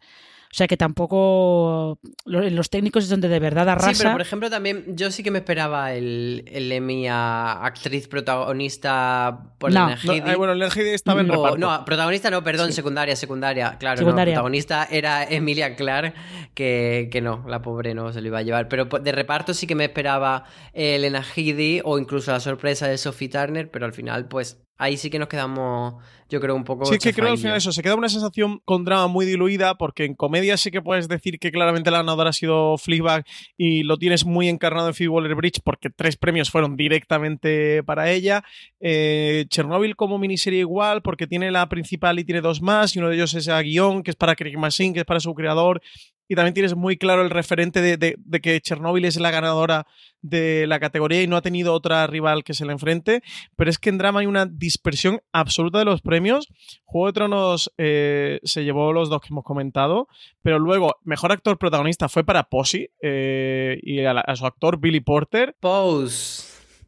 O 0.51 0.55
sea 0.55 0.67
que 0.67 0.77
tampoco 0.77 1.99
en 2.25 2.55
los 2.55 2.71
técnicos 2.71 3.03
es 3.03 3.09
donde 3.11 3.27
de 3.27 3.39
verdad 3.39 3.69
arrasa. 3.69 3.93
Sí, 3.93 3.99
pero 3.99 4.13
por 4.13 4.21
ejemplo 4.21 4.49
también 4.49 4.83
yo 4.95 5.11
sí 5.11 5.21
que 5.21 5.29
me 5.29 5.37
esperaba 5.39 5.93
el, 5.93 6.43
el 6.47 6.71
Emmy 6.71 7.07
a 7.07 7.63
actriz 7.63 8.07
protagonista 8.07 9.53
por 9.57 9.71
No. 9.71 9.79
el 9.81 9.83
No, 9.83 9.89
Najidi. 9.91 10.31
eh, 10.31 10.35
bueno, 10.35 10.53
el 10.53 10.59
NGD 10.59 10.93
estaba 10.93 11.21
en 11.21 11.29
O- 11.29 11.35
reparto. 11.35 11.57
no, 11.57 11.85
protagonista 11.85 12.29
no, 12.31 12.43
perdón, 12.43 12.73
secundaria, 12.73 13.15
secundaria. 13.15 13.77
Claro, 13.79 13.97
Secundaria. 13.99 14.33
no, 14.33 14.37
protagonista 14.39 14.87
era 14.89 15.23
Emilia 15.23 15.75
Clarke, 15.75 16.13
que, 16.53 17.09
que 17.11 17.21
no, 17.21 17.43
la 17.47 17.61
pobre 17.61 17.93
no 17.93 18.11
se 18.11 18.21
lo 18.21 18.27
iba 18.27 18.39
a 18.39 18.43
llevar. 18.43 18.67
Pero 18.69 18.85
de 18.85 19.11
reparto 19.11 19.53
sí 19.53 19.67
que 19.67 19.75
me 19.75 19.85
esperaba 19.85 20.45
Elena 20.73 21.23
Headey 21.35 21.81
o 21.83 21.99
incluso 21.99 22.31
la 22.31 22.39
sorpresa 22.39 22.87
de 22.87 22.97
Sophie 22.97 23.29
Turner, 23.29 23.69
pero 23.69 23.85
al 23.85 23.93
final, 23.93 24.27
pues 24.27 24.61
ahí 24.79 24.97
sí 24.97 25.09
que 25.09 25.19
nos 25.19 25.27
quedamos, 25.27 25.95
yo 26.29 26.39
creo, 26.39 26.55
un 26.55 26.63
poco. 26.63 26.85
Sí, 26.85 26.95
es 26.95 27.03
que 27.03 27.13
creo 27.13 27.29
al 27.29 27.37
final 27.37 27.57
eso, 27.57 27.71
se 27.71 27.83
queda 27.83 27.95
una 27.95 28.07
sensación 28.07 28.61
con 28.63 28.85
drama 28.85 29.07
muy 29.07 29.25
diluida, 29.25 29.75
porque 29.75 30.05
en 30.05 30.15
comedia 30.15 30.55
sí 30.57 30.71
que 30.71 30.81
puedes 30.81 31.07
decir 31.09 31.37
que 31.37 31.51
claramente 31.51 31.91
la 31.91 31.97
ganadora 31.97 32.29
ha 32.29 32.33
sido 32.33 32.77
Fleabag 32.77 33.25
y 33.57 33.83
lo 33.83 33.97
tienes 33.97 34.25
muy 34.25 34.47
encarnado 34.47 34.87
en 34.87 34.93
Phoebe 34.93 35.09
Waller-Bridge 35.09 35.59
porque 35.63 35.89
tres 35.89 36.15
premios 36.15 36.49
fueron 36.49 36.77
directamente 36.77 37.83
para 37.83 38.09
ella. 38.09 38.43
Eh, 38.79 39.45
Chernobyl 39.49 39.97
como 39.97 40.17
miniserie 40.17 40.61
igual, 40.61 41.01
porque 41.01 41.27
tiene 41.27 41.51
la 41.51 41.67
principal 41.67 42.17
y 42.17 42.23
tiene 42.23 42.39
dos 42.39 42.61
más, 42.61 42.95
y 42.95 42.99
uno 42.99 43.09
de 43.09 43.15
ellos 43.15 43.33
es 43.33 43.49
a 43.49 43.61
guion, 43.61 44.01
que 44.01 44.11
es 44.11 44.15
para 44.15 44.35
Craig 44.35 44.57
Mazin, 44.57 44.93
que 44.93 45.01
es 45.01 45.05
para 45.05 45.19
su 45.19 45.35
creador, 45.35 45.81
y 46.29 46.35
también 46.35 46.53
tienes 46.53 46.75
muy 46.75 46.95
claro 46.97 47.21
el 47.23 47.29
referente 47.31 47.81
de, 47.81 47.97
de- 47.97 48.15
de 48.17 48.39
que 48.39 48.61
Chernobyl 48.61 49.03
es 49.03 49.19
la 49.19 49.31
ganadora 49.31 49.85
de 50.21 50.67
la 50.67 50.79
categoría 50.79 51.21
y 51.23 51.27
no 51.27 51.35
ha 51.37 51.41
tenido 51.41 51.73
otra 51.73 52.05
rival 52.07 52.43
que 52.43 52.53
se 52.53 52.65
le 52.65 52.71
enfrente, 52.73 53.21
pero 53.55 53.69
es 53.69 53.79
que 53.79 53.89
en 53.89 53.97
drama 53.97 54.19
hay 54.21 54.25
una 54.27 54.45
dispersión 54.45 55.21
absoluta 55.33 55.79
de 55.79 55.85
los 55.85 56.01
premios. 56.01 56.47
Juego 56.85 57.07
de 57.07 57.13
Tronos 57.13 57.71
eh, 57.77 58.39
se 58.43 58.63
llevó 58.63 58.93
los 58.93 59.09
dos 59.09 59.21
que 59.21 59.29
hemos 59.31 59.43
comentado, 59.43 60.07
pero 60.41 60.59
luego 60.59 60.97
mejor 61.03 61.31
actor 61.31 61.57
protagonista 61.57 62.07
fue 62.09 62.23
para 62.23 62.43
Posey 62.43 62.89
eh, 63.01 63.79
y 63.81 64.01
a, 64.05 64.13
la- 64.13 64.21
a 64.21 64.35
su 64.35 64.45
actor 64.45 64.79
Billy 64.79 64.99
Porter. 64.99 65.55
Pose. 65.59 66.43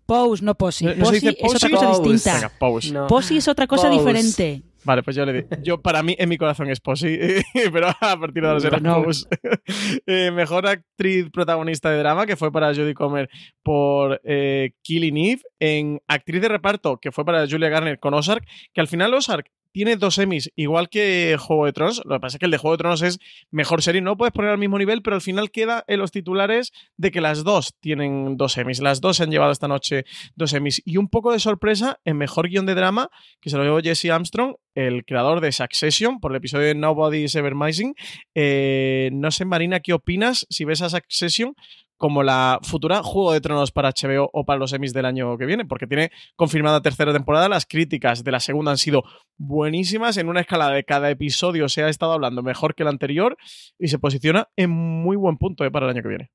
Pose, 0.06 0.44
no 0.44 0.56
Posey. 0.56 0.88
¿No- 0.98 1.06
Posey 1.06 1.30
es 1.30 1.56
otra 1.56 1.70
cosa 1.70 1.88
Pose. 1.88 2.02
distinta. 2.12 2.34
Venga, 2.36 2.52
Pose. 2.60 2.92
No. 2.92 3.08
Posey 3.08 3.38
es 3.38 3.48
otra 3.48 3.66
cosa 3.66 3.90
Pose. 3.90 3.98
diferente. 4.00 4.62
Vale, 4.84 5.04
pues 5.04 5.15
yo 5.15 5.26
le 5.26 5.34
digo. 5.34 5.48
Yo, 5.62 5.82
para 5.82 6.02
mí, 6.04 6.15
en 6.17 6.30
mi 6.30 6.38
corazón 6.38 6.70
es 6.70 6.80
Posey, 6.80 7.41
pero 7.72 7.88
a 7.89 8.20
partir 8.20 8.43
de 8.43 8.82
No. 8.82 9.03
Pose. 9.03 9.28
Eh, 10.06 10.32
mejor 10.32 10.68
actriz 10.68 11.30
protagonista 11.32 11.89
de 11.89 11.99
drama, 11.99 12.26
que 12.26 12.36
fue 12.36 12.51
para 12.51 12.74
Jodie 12.74 12.93
Comer 12.93 13.30
por 13.64 14.20
eh, 14.24 14.72
Killing 14.84 15.18
Eve. 15.18 15.41
En 15.60 16.01
actriz 16.08 16.41
de 16.41 16.49
reparto, 16.49 16.97
que 16.97 17.12
fue 17.12 17.24
para 17.26 17.47
Julia 17.47 17.70
Garner 17.70 17.99
con 17.99 18.14
Ozark, 18.14 18.45
que 18.74 18.82
al 18.82 18.88
final 18.88 19.14
Ozark 19.14 19.49
tiene 19.72 19.95
dos 19.95 20.17
Emmys, 20.17 20.51
igual 20.55 20.89
que 20.89 21.38
Juego 21.39 21.65
de 21.65 21.74
Tronos. 21.74 22.01
Lo 22.05 22.15
que 22.15 22.19
pasa 22.19 22.38
es 22.38 22.39
que 22.39 22.45
el 22.45 22.51
de 22.51 22.57
Juego 22.57 22.76
de 22.76 22.82
Tronos 22.82 23.01
es 23.01 23.19
mejor 23.49 23.82
serie. 23.82 24.01
No 24.01 24.17
puedes 24.17 24.34
poner 24.34 24.51
al 24.51 24.57
mismo 24.57 24.78
nivel, 24.78 25.01
pero 25.01 25.15
al 25.15 25.22
final 25.22 25.51
queda 25.51 25.84
en 25.88 25.99
los 25.99 26.11
titulares 26.11 26.72
de 26.97 27.11
que 27.11 27.22
las 27.22 27.43
dos 27.43 27.74
tienen 27.80 28.38
dos 28.38 28.57
Emmys. 28.57 28.82
Las 28.82 29.01
dos 29.01 29.17
se 29.17 29.24
han 29.24 29.32
llevado 29.32 29.51
esta 29.51 29.67
noche 29.67 30.05
dos 30.36 30.53
Emmys. 30.53 30.82
Y 30.86 30.97
un 30.97 31.09
poco 31.09 31.32
de 31.32 31.39
sorpresa 31.39 31.99
en 32.05 32.17
mejor 32.17 32.49
guion 32.49 32.65
de 32.65 32.76
drama, 32.76 33.09
que 33.39 33.49
se 33.49 33.57
lo 33.57 33.63
llevó 33.63 33.80
Jesse 33.80 34.05
Armstrong, 34.05 34.55
el 34.76 35.03
creador 35.05 35.41
de 35.41 35.51
Succession, 35.51 36.19
por 36.19 36.32
el 36.32 36.38
episodio 36.38 36.67
de 36.67 36.76
Nobody 36.76 37.24
is 37.24 37.36
Ever 37.36 37.55
Missing. 37.55 37.93
Eh, 38.36 39.09
no 39.13 39.32
sé, 39.32 39.45
Marina, 39.45 39.80
¿qué 39.80 39.93
opinas 39.93 40.45
si 40.49 40.65
ves 40.65 40.82
a 40.82 40.89
Succession 40.89 41.55
como 42.02 42.24
la 42.24 42.58
futura 42.64 43.04
Juego 43.04 43.32
de 43.32 43.41
Tronos 43.41 43.72
para 43.72 43.91
HBO 43.91 44.28
o 44.34 44.43
para 44.43 44.58
los 44.58 44.74
Emmys 44.74 44.91
del 44.91 45.06
año 45.06 45.38
que 45.38 45.45
viene? 45.45 45.66
Porque 45.66 45.86
tiene 45.86 46.12
confirmada 46.36 46.82
tercera 46.82 47.14
temporada. 47.14 47.47
Las 47.47 47.68
críticas 47.68 48.24
de 48.24 48.32
la 48.32 48.39
segunda 48.39 48.72
han 48.72 48.80
sido 48.80 49.04
buenísimas. 49.38 50.18
En 50.18 50.28
una 50.28 50.41
escala 50.41 50.72
de 50.72 50.84
cada 50.84 51.12
episodio 51.12 51.70
se 51.70 51.84
ha 51.84 51.89
estado 51.89 52.14
hablando 52.14 52.41
mejor 52.41 52.74
que 52.74 52.82
el 52.82 52.89
anterior 52.89 53.38
y 53.78 53.89
se 53.89 53.99
posiciona 53.99 54.49
en 54.56 54.72
muy 54.72 55.16
buen 55.16 55.38
punto 55.38 55.64
eh, 55.64 55.70
para 55.70 55.86
el 55.86 55.91
año 55.91 56.02
que 56.02 56.10
viene. 56.10 56.32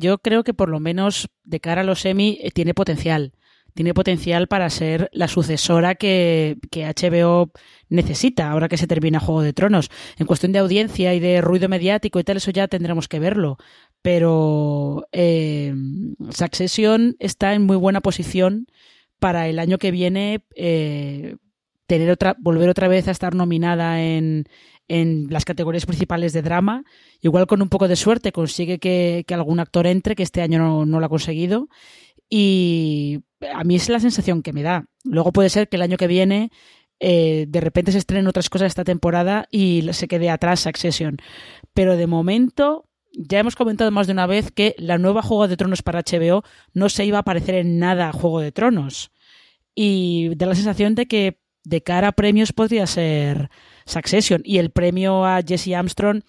Yo 0.00 0.16
creo 0.16 0.42
que 0.42 0.54
por 0.54 0.70
lo 0.70 0.80
menos 0.80 1.28
de 1.42 1.60
cara 1.60 1.82
a 1.82 1.84
los 1.84 2.02
Emmy 2.06 2.38
eh, 2.40 2.50
tiene 2.50 2.72
potencial. 2.72 3.34
Tiene 3.74 3.92
potencial 3.92 4.48
para 4.48 4.70
ser 4.70 5.10
la 5.12 5.28
sucesora 5.28 5.96
que, 5.96 6.56
que 6.70 6.86
HBO 6.86 7.50
necesita 7.90 8.50
ahora 8.50 8.68
que 8.68 8.78
se 8.78 8.86
termina 8.86 9.20
Juego 9.20 9.42
de 9.42 9.52
Tronos. 9.52 9.90
En 10.16 10.26
cuestión 10.26 10.52
de 10.52 10.60
audiencia 10.60 11.12
y 11.12 11.20
de 11.20 11.42
ruido 11.42 11.68
mediático 11.68 12.18
y 12.18 12.24
tal, 12.24 12.38
eso 12.38 12.52
ya 12.52 12.68
tendremos 12.68 13.06
que 13.06 13.18
verlo. 13.18 13.58
Pero 14.04 15.08
eh, 15.12 15.74
Succession 16.28 17.16
está 17.20 17.54
en 17.54 17.62
muy 17.62 17.78
buena 17.78 18.02
posición 18.02 18.66
para 19.18 19.48
el 19.48 19.58
año 19.58 19.78
que 19.78 19.90
viene 19.90 20.44
eh, 20.56 21.36
tener 21.86 22.10
otra, 22.10 22.36
volver 22.38 22.68
otra 22.68 22.86
vez 22.86 23.08
a 23.08 23.12
estar 23.12 23.34
nominada 23.34 24.02
en, 24.02 24.44
en 24.88 25.28
las 25.30 25.46
categorías 25.46 25.86
principales 25.86 26.34
de 26.34 26.42
drama. 26.42 26.84
Igual 27.22 27.46
con 27.46 27.62
un 27.62 27.70
poco 27.70 27.88
de 27.88 27.96
suerte 27.96 28.30
consigue 28.30 28.78
que, 28.78 29.24
que 29.26 29.32
algún 29.32 29.58
actor 29.58 29.86
entre, 29.86 30.14
que 30.14 30.22
este 30.22 30.42
año 30.42 30.58
no, 30.58 30.84
no 30.84 31.00
lo 31.00 31.06
ha 31.06 31.08
conseguido. 31.08 31.70
Y 32.28 33.20
a 33.54 33.64
mí 33.64 33.76
es 33.76 33.88
la 33.88 34.00
sensación 34.00 34.42
que 34.42 34.52
me 34.52 34.62
da. 34.62 34.84
Luego 35.02 35.32
puede 35.32 35.48
ser 35.48 35.70
que 35.70 35.76
el 35.76 35.82
año 35.82 35.96
que 35.96 36.08
viene 36.08 36.50
eh, 37.00 37.46
de 37.48 37.60
repente 37.62 37.90
se 37.90 37.98
estrenen 37.98 38.26
otras 38.26 38.50
cosas 38.50 38.66
esta 38.66 38.84
temporada 38.84 39.48
y 39.50 39.88
se 39.92 40.08
quede 40.08 40.28
atrás 40.28 40.60
Succession. 40.60 41.16
Pero 41.72 41.96
de 41.96 42.06
momento 42.06 42.84
ya 43.16 43.38
hemos 43.38 43.56
comentado 43.56 43.90
más 43.90 44.06
de 44.06 44.12
una 44.12 44.26
vez 44.26 44.50
que 44.50 44.74
la 44.78 44.98
nueva 44.98 45.22
Juego 45.22 45.48
de 45.48 45.56
Tronos 45.56 45.82
para 45.82 46.02
HBO 46.02 46.42
no 46.72 46.88
se 46.88 47.04
iba 47.04 47.18
a 47.18 47.24
parecer 47.24 47.54
en 47.54 47.78
nada 47.78 48.08
a 48.08 48.12
Juego 48.12 48.40
de 48.40 48.52
Tronos. 48.52 49.12
Y 49.74 50.34
da 50.36 50.46
la 50.46 50.54
sensación 50.54 50.94
de 50.94 51.06
que 51.06 51.40
de 51.64 51.82
cara 51.82 52.08
a 52.08 52.12
premios 52.12 52.52
podría 52.52 52.86
ser 52.86 53.50
Succession. 53.86 54.42
Y 54.44 54.58
el 54.58 54.70
premio 54.70 55.24
a 55.24 55.42
Jesse 55.42 55.74
Armstrong 55.74 56.22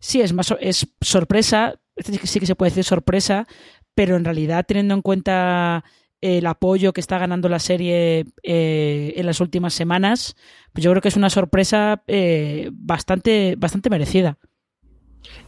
sí 0.00 0.20
es 0.20 0.32
más 0.32 0.54
es 0.60 0.88
sorpresa, 1.00 1.80
sí 1.96 2.40
que 2.40 2.46
se 2.46 2.54
puede 2.54 2.70
decir 2.70 2.84
sorpresa, 2.84 3.46
pero 3.94 4.16
en 4.16 4.24
realidad 4.24 4.64
teniendo 4.66 4.94
en 4.94 5.02
cuenta 5.02 5.84
el 6.20 6.46
apoyo 6.46 6.92
que 6.92 7.00
está 7.00 7.18
ganando 7.18 7.48
la 7.48 7.60
serie 7.60 8.26
eh, 8.42 9.12
en 9.16 9.26
las 9.26 9.40
últimas 9.40 9.74
semanas, 9.74 10.36
pues 10.72 10.84
yo 10.84 10.90
creo 10.90 11.00
que 11.02 11.08
es 11.08 11.16
una 11.16 11.30
sorpresa 11.30 12.02
eh, 12.06 12.70
bastante, 12.72 13.54
bastante 13.56 13.90
merecida. 13.90 14.38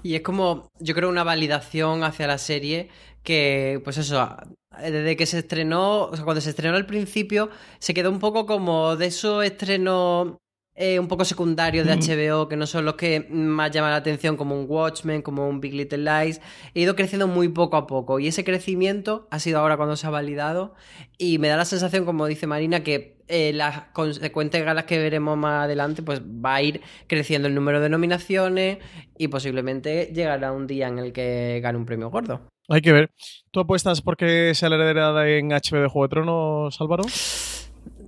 Y 0.03 0.15
es 0.15 0.23
como, 0.23 0.71
yo 0.79 0.95
creo, 0.95 1.09
una 1.09 1.25
validación 1.25 2.05
hacia 2.05 2.27
la 2.27 2.39
serie 2.39 2.89
que, 3.23 3.81
pues 3.85 3.99
eso, 3.99 4.37
desde 4.81 5.17
que 5.17 5.27
se 5.27 5.39
estrenó, 5.39 6.07
o 6.07 6.17
sea, 6.17 6.25
cuando 6.25 6.41
se 6.41 6.51
estrenó 6.51 6.77
al 6.77 6.87
principio, 6.87 7.51
se 7.79 7.95
quedó 7.95 8.11
un 8.11 8.19
poco 8.19 8.47
como 8.47 8.97
de 8.97 9.07
esos 9.07 9.45
estrenos 9.45 10.39
eh, 10.77 10.99
un 10.99 11.09
poco 11.09 11.27
secundarios 11.27 11.87
de 11.87 11.95
HBO, 11.95 12.49
que 12.49 12.57
no 12.57 12.67
son 12.67 12.87
los 12.87 12.95
que 12.95 13.27
más 13.29 13.71
llaman 13.71 13.91
la 13.91 13.97
atención, 13.97 14.39
como 14.39 14.59
un 14.59 14.65
Watchmen, 14.67 15.21
como 15.21 15.47
un 15.47 15.61
Big 15.61 15.75
Little 15.75 15.99
Lies. 15.99 16.41
He 16.75 16.81
ido 16.81 16.97
creciendo 16.97 17.27
muy 17.27 17.49
poco 17.49 17.77
a 17.77 17.87
poco. 17.87 18.19
Y 18.19 18.29
ese 18.29 18.45
crecimiento 18.45 19.29
ha 19.31 19.41
sido 19.41 19.59
ahora 19.59 19.77
cuando 19.77 19.97
se 19.97 20.07
ha 20.07 20.11
validado. 20.11 20.75
Y 21.19 21.39
me 21.39 21.49
da 21.49 21.59
la 21.59 21.67
sensación, 21.67 22.07
como 22.07 22.27
dice 22.27 22.47
Marina, 22.47 22.83
que 22.83 23.20
eh, 23.31 23.53
las 23.55 23.83
consecuentes 23.93 24.65
galas 24.65 24.85
que 24.85 24.99
veremos 24.99 25.39
más 25.39 25.65
adelante, 25.65 26.03
pues 26.03 26.21
va 26.21 26.57
a 26.57 26.63
ir 26.63 26.81
creciendo 27.07 27.49
el 27.49 27.55
número 27.55 27.81
de 27.81 27.89
nominaciones 27.89 28.79
y 29.17 29.29
posiblemente 29.29 30.11
llegará 30.13 30.53
un 30.53 30.67
día 30.67 30.89
en 30.89 30.99
el 30.99 31.13
que 31.13 31.61
gane 31.63 31.79
un 31.79 31.87
premio 31.87 32.11
gordo. 32.11 32.41
Hay 32.69 32.83
que 32.83 32.93
ver. 32.93 33.11
¿Tú 33.51 33.61
apuestas 33.61 34.01
porque 34.03 34.55
sea 34.55 34.69
la 34.69 34.77
heredera 34.77 35.29
en 35.29 35.49
HBO 35.49 35.81
de 35.81 35.89
Juego 35.89 36.03
de 36.05 36.09
Tronos, 36.09 36.81
Álvaro? 36.81 37.05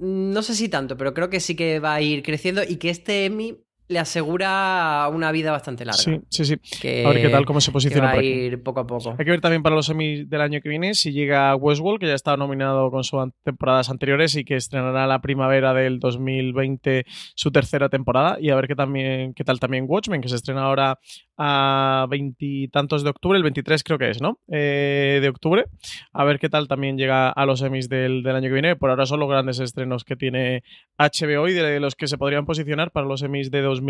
No 0.00 0.42
sé 0.42 0.54
si 0.54 0.68
tanto, 0.68 0.96
pero 0.96 1.14
creo 1.14 1.30
que 1.30 1.40
sí 1.40 1.54
que 1.54 1.80
va 1.80 1.94
a 1.94 2.00
ir 2.00 2.22
creciendo 2.22 2.62
y 2.62 2.76
que 2.76 2.90
este 2.90 3.24
Emmy 3.24 3.58
le 3.92 3.98
asegura 3.98 5.08
una 5.12 5.30
vida 5.32 5.52
bastante 5.52 5.84
larga. 5.84 6.00
Sí, 6.00 6.20
sí, 6.28 6.44
sí. 6.44 6.56
Que, 6.80 7.04
a 7.04 7.10
ver 7.10 7.22
qué 7.22 7.28
tal, 7.28 7.44
cómo 7.44 7.60
se 7.60 7.70
que 7.70 7.74
posiciona 7.74 8.06
va 8.06 8.12
por 8.14 8.20
a 8.20 8.24
ir 8.24 8.62
poco 8.62 8.80
a 8.80 8.86
poco. 8.86 9.14
Hay 9.18 9.24
que 9.24 9.30
ver 9.30 9.40
también 9.40 9.62
para 9.62 9.76
los 9.76 9.86
semis 9.86 10.28
del 10.28 10.40
año 10.40 10.60
que 10.60 10.68
viene 10.68 10.94
si 10.94 11.12
llega 11.12 11.54
Westworld, 11.56 12.00
que 12.00 12.06
ya 12.06 12.14
está 12.14 12.36
nominado 12.36 12.90
con 12.90 13.04
sus 13.04 13.20
temporadas 13.44 13.90
anteriores 13.90 14.34
y 14.36 14.44
que 14.44 14.56
estrenará 14.56 15.06
la 15.06 15.20
primavera 15.20 15.74
del 15.74 15.98
2020 15.98 17.04
su 17.34 17.50
tercera 17.50 17.88
temporada. 17.88 18.38
Y 18.40 18.50
a 18.50 18.56
ver 18.56 18.66
qué, 18.66 18.74
también, 18.74 19.34
qué 19.34 19.44
tal 19.44 19.60
también 19.60 19.84
Watchmen, 19.88 20.20
que 20.20 20.28
se 20.28 20.36
estrena 20.36 20.62
ahora 20.62 20.98
a 21.36 22.06
veintitantos 22.08 23.02
de 23.02 23.10
octubre, 23.10 23.36
el 23.36 23.42
23 23.42 23.82
creo 23.82 23.98
que 23.98 24.10
es, 24.10 24.20
¿no? 24.20 24.38
Eh, 24.48 25.18
de 25.20 25.28
octubre. 25.28 25.64
A 26.12 26.24
ver 26.24 26.38
qué 26.38 26.48
tal 26.48 26.68
también 26.68 26.96
llega 26.96 27.30
a 27.30 27.46
los 27.46 27.60
semis 27.60 27.88
del, 27.88 28.22
del 28.22 28.36
año 28.36 28.48
que 28.48 28.54
viene. 28.54 28.76
Por 28.76 28.90
ahora 28.90 29.06
son 29.06 29.20
los 29.20 29.28
grandes 29.28 29.58
estrenos 29.58 30.04
que 30.04 30.16
tiene 30.16 30.62
HBO 30.98 31.48
y 31.48 31.52
de 31.52 31.80
los 31.80 31.96
que 31.96 32.06
se 32.06 32.18
podrían 32.18 32.46
posicionar 32.46 32.90
para 32.92 33.06
los 33.06 33.20
semis 33.20 33.50
de 33.50 33.60
2020. 33.62 33.81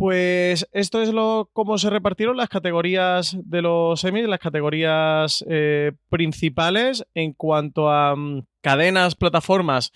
Pues 0.00 0.66
esto 0.72 1.02
es 1.02 1.10
lo 1.10 1.50
cómo 1.52 1.76
se 1.76 1.90
repartieron 1.90 2.38
las 2.38 2.48
categorías 2.48 3.36
de 3.38 3.60
los 3.60 4.00
semis, 4.00 4.26
las 4.26 4.38
categorías 4.38 5.44
eh, 5.46 5.92
principales 6.08 7.04
en 7.12 7.34
cuanto 7.34 7.90
a 7.90 8.16
mm, 8.16 8.46
cadenas, 8.62 9.14
plataformas. 9.14 9.92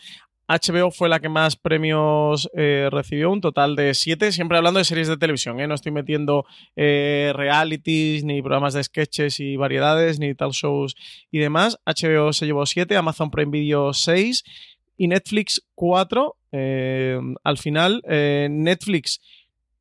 HBO 0.47 0.91
fue 0.91 1.09
la 1.09 1.21
que 1.21 1.31
más 1.31 1.57
premios 1.57 2.51
eh, 2.55 2.91
recibió, 2.93 3.31
un 3.31 3.41
total 3.41 3.77
de 3.77 3.95
siete, 3.95 4.31
siempre 4.31 4.59
hablando 4.59 4.77
de 4.77 4.85
series 4.85 5.09
de 5.09 5.17
televisión, 5.17 5.59
¿eh? 5.59 5.67
no 5.67 5.75
estoy 5.75 5.93
metiendo 5.93 6.45
realities, 6.77 8.25
ni 8.25 8.43
programas 8.43 8.75
de 8.75 8.85
sketches 8.85 9.41
y 9.41 9.57
variedades, 9.57 10.19
ni 10.19 10.35
tal 10.35 10.51
shows 10.51 10.97
y 11.31 11.39
demás. 11.39 11.79
HBO 11.87 12.35
se 12.35 12.45
llevó 12.45 12.67
siete, 12.67 12.99
Amazon 12.99 13.31
Prime 13.31 13.51
Video 13.51 13.95
seis 13.95 14.45
y 14.99 15.09
Netflix 15.09 15.63
cuatro. 15.75 16.37
Eh, 16.57 17.19
al 17.43 17.59
final, 17.59 18.01
eh, 18.09 18.47
Netflix 18.49 19.21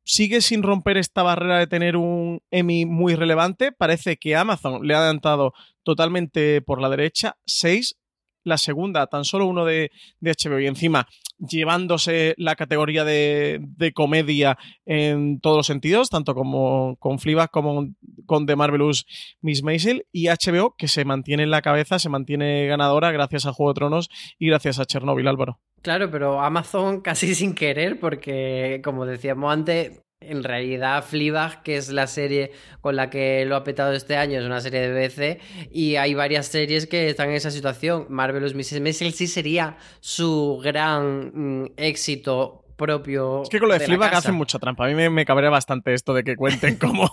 sigue 0.02 0.40
sin 0.40 0.64
romper 0.64 0.96
esta 0.96 1.22
barrera 1.22 1.60
de 1.60 1.68
tener 1.68 1.96
un 1.96 2.40
Emmy 2.50 2.84
muy 2.84 3.14
relevante. 3.14 3.70
Parece 3.70 4.16
que 4.16 4.34
Amazon 4.34 4.84
le 4.86 4.94
ha 4.94 4.98
adelantado 4.98 5.52
totalmente 5.84 6.60
por 6.62 6.80
la 6.80 6.88
derecha. 6.88 7.36
Seis. 7.46 7.96
La 8.44 8.58
segunda, 8.58 9.06
tan 9.08 9.24
solo 9.24 9.46
uno 9.46 9.64
de, 9.64 9.90
de 10.20 10.30
HBO. 10.32 10.60
Y 10.60 10.66
encima, 10.66 11.08
llevándose 11.38 12.34
la 12.36 12.54
categoría 12.56 13.04
de, 13.04 13.60
de 13.60 13.92
comedia 13.92 14.56
en 14.86 15.40
todos 15.40 15.56
los 15.56 15.66
sentidos, 15.66 16.10
tanto 16.10 16.34
como 16.34 16.96
con 16.96 17.18
Fleabag 17.18 17.50
como 17.50 17.88
con 18.26 18.46
The 18.46 18.56
Marvelous 18.56 19.06
Miss 19.40 19.62
Maisel. 19.62 20.06
Y 20.12 20.28
HBO, 20.28 20.74
que 20.76 20.88
se 20.88 21.04
mantiene 21.04 21.42
en 21.42 21.50
la 21.50 21.62
cabeza, 21.62 21.98
se 21.98 22.08
mantiene 22.08 22.66
ganadora 22.66 23.10
gracias 23.10 23.46
a 23.46 23.52
Juego 23.52 23.72
de 23.72 23.78
Tronos 23.78 24.10
y 24.38 24.46
gracias 24.46 24.78
a 24.78 24.84
Chernobyl, 24.84 25.26
Álvaro. 25.26 25.60
Claro, 25.82 26.10
pero 26.10 26.40
Amazon 26.40 27.02
casi 27.02 27.34
sin 27.34 27.54
querer, 27.54 28.00
porque 28.00 28.80
como 28.82 29.04
decíamos 29.04 29.52
antes, 29.52 30.03
en 30.28 30.44
realidad 30.44 31.04
Fleabag, 31.04 31.62
que 31.62 31.76
es 31.76 31.90
la 31.90 32.06
serie 32.06 32.52
con 32.80 32.96
la 32.96 33.10
que 33.10 33.44
lo 33.44 33.56
ha 33.56 33.64
petado 33.64 33.92
este 33.92 34.16
año, 34.16 34.38
es 34.38 34.46
una 34.46 34.60
serie 34.60 34.80
de 34.80 35.08
BBC 35.08 35.40
y 35.70 35.96
hay 35.96 36.14
varias 36.14 36.46
series 36.46 36.86
que 36.86 37.08
están 37.08 37.30
en 37.30 37.36
esa 37.36 37.50
situación. 37.50 38.06
Marvelous 38.08 38.54
Mrs. 38.54 38.80
Maisel 38.80 39.12
sí 39.12 39.26
sería 39.26 39.76
su 40.00 40.60
gran 40.62 41.62
mm, 41.62 41.72
éxito 41.76 42.64
propio. 42.76 43.42
Es 43.42 43.48
que 43.48 43.58
con 43.58 43.68
lo 43.68 43.74
de, 43.74 43.80
la 43.80 43.86
Fleabag 43.86 44.14
hacen 44.14 44.34
mucha 44.34 44.58
trampa. 44.58 44.84
A 44.84 44.88
mí 44.88 44.94
me, 44.94 45.10
me 45.10 45.24
cabrea 45.24 45.50
bastante 45.50 45.94
esto 45.94 46.14
de 46.14 46.24
que 46.24 46.36
cuenten 46.36 46.76
como 46.78 47.10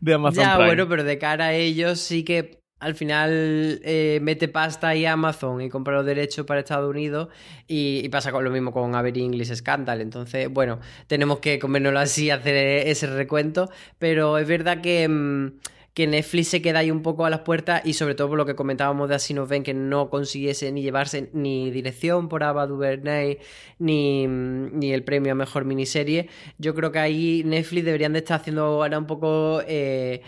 de 0.00 0.14
Amazon 0.14 0.44
Ya, 0.44 0.54
Prime. 0.54 0.66
bueno, 0.66 0.88
pero 0.88 1.04
de 1.04 1.18
cara 1.18 1.46
a 1.46 1.52
ellos 1.54 2.00
sí 2.00 2.24
que 2.24 2.65
al 2.78 2.94
final 2.94 3.80
eh, 3.84 4.18
mete 4.22 4.48
pasta 4.48 4.88
ahí 4.88 5.06
a 5.06 5.12
Amazon 5.12 5.62
y 5.62 5.70
compra 5.70 5.94
los 5.94 6.06
derechos 6.06 6.44
para 6.44 6.60
Estados 6.60 6.90
Unidos 6.90 7.28
y, 7.66 8.08
pasa 8.10 8.32
con 8.32 8.44
lo 8.44 8.50
mismo 8.50 8.72
con 8.72 8.94
Avery 8.94 9.24
English 9.24 9.54
Scandal. 9.54 10.00
Entonces, 10.00 10.48
bueno, 10.50 10.78
tenemos 11.06 11.38
que 11.38 11.58
comérnoslo 11.58 12.00
así, 12.00 12.30
hacer 12.36 12.86
ese 12.86 13.06
recuento, 13.06 13.70
pero 13.98 14.38
es 14.38 14.46
verdad 14.46 14.80
que... 14.80 15.08
mm, 15.08 15.76
que 15.96 16.06
Netflix 16.06 16.48
se 16.48 16.60
queda 16.60 16.80
ahí 16.80 16.90
un 16.90 17.00
poco 17.00 17.24
a 17.24 17.30
las 17.30 17.40
puertas 17.40 17.80
y 17.86 17.94
sobre 17.94 18.14
todo 18.14 18.28
por 18.28 18.36
lo 18.36 18.44
que 18.44 18.54
comentábamos 18.54 19.08
de 19.08 19.14
Así 19.14 19.32
nos 19.32 19.48
ven 19.48 19.62
que 19.62 19.72
no 19.72 20.10
consiguiese 20.10 20.70
ni 20.70 20.82
llevarse 20.82 21.30
ni 21.32 21.70
dirección 21.70 22.28
por 22.28 22.42
Ava 22.42 22.66
DuVernay 22.66 23.38
ni, 23.78 24.26
ni 24.26 24.92
el 24.92 25.04
premio 25.04 25.32
a 25.32 25.34
mejor 25.34 25.64
miniserie. 25.64 26.28
Yo 26.58 26.74
creo 26.74 26.92
que 26.92 26.98
ahí 26.98 27.42
Netflix 27.46 27.86
deberían 27.86 28.12
de 28.12 28.18
estar 28.18 28.38
haciendo 28.38 28.64
ahora 28.64 28.98
un 28.98 29.06
poco 29.06 29.62
eh, 29.66 30.20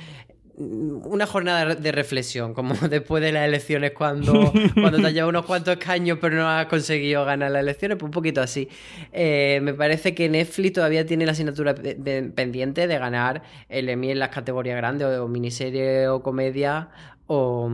una 0.58 1.26
jornada 1.26 1.76
de 1.76 1.92
reflexión, 1.92 2.52
como 2.52 2.74
después 2.88 3.22
de 3.22 3.32
las 3.32 3.46
elecciones, 3.46 3.92
cuando, 3.92 4.52
cuando 4.74 4.98
te 4.98 5.06
has 5.06 5.12
llevado 5.12 5.30
unos 5.30 5.46
cuantos 5.46 5.76
escaños 5.78 6.18
pero 6.20 6.36
no 6.36 6.48
has 6.48 6.66
conseguido 6.66 7.24
ganar 7.24 7.50
las 7.50 7.62
elecciones, 7.62 7.96
pues 7.96 8.08
un 8.08 8.12
poquito 8.12 8.40
así. 8.40 8.68
Eh, 9.12 9.60
me 9.62 9.74
parece 9.74 10.14
que 10.14 10.28
Netflix 10.28 10.74
todavía 10.74 11.06
tiene 11.06 11.26
la 11.26 11.32
asignatura 11.32 11.74
pendiente 11.74 12.86
de 12.86 12.98
ganar 12.98 13.42
el 13.68 13.88
Emmy 13.88 14.10
en 14.10 14.18
las 14.18 14.30
categorías 14.30 14.76
grandes, 14.76 15.06
o, 15.18 15.28
miniserie, 15.28 16.08
o 16.08 16.22
comedia, 16.22 16.90
o, 17.26 17.70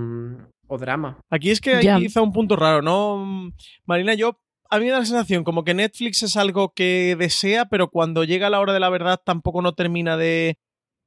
drama. 0.78 1.18
Aquí 1.30 1.50
es 1.50 1.60
que 1.60 1.76
hay 1.76 2.02
quizá 2.02 2.20
un 2.20 2.32
punto 2.32 2.56
raro, 2.56 2.82
¿no? 2.82 3.52
Marina, 3.86 4.14
yo 4.14 4.40
a 4.70 4.78
mí 4.78 4.86
me 4.86 4.90
da 4.90 4.98
la 4.98 5.04
sensación 5.04 5.44
como 5.44 5.62
que 5.62 5.72
Netflix 5.72 6.24
es 6.24 6.36
algo 6.36 6.72
que 6.74 7.14
desea, 7.16 7.66
pero 7.66 7.88
cuando 7.88 8.24
llega 8.24 8.50
la 8.50 8.58
hora 8.58 8.72
de 8.72 8.80
la 8.80 8.90
verdad 8.90 9.20
tampoco 9.24 9.62
no 9.62 9.74
termina 9.74 10.16
de 10.16 10.58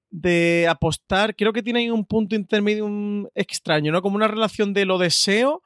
de 0.09 0.67
apostar, 0.69 1.35
creo 1.35 1.53
que 1.53 1.63
tiene 1.63 1.79
ahí 1.79 1.89
un 1.89 2.05
punto 2.05 2.35
intermedio 2.35 2.87
extraño, 3.35 3.91
¿no? 3.91 4.01
Como 4.01 4.15
una 4.15 4.27
relación 4.27 4.73
de 4.73 4.85
lo 4.85 4.97
deseo, 4.97 5.63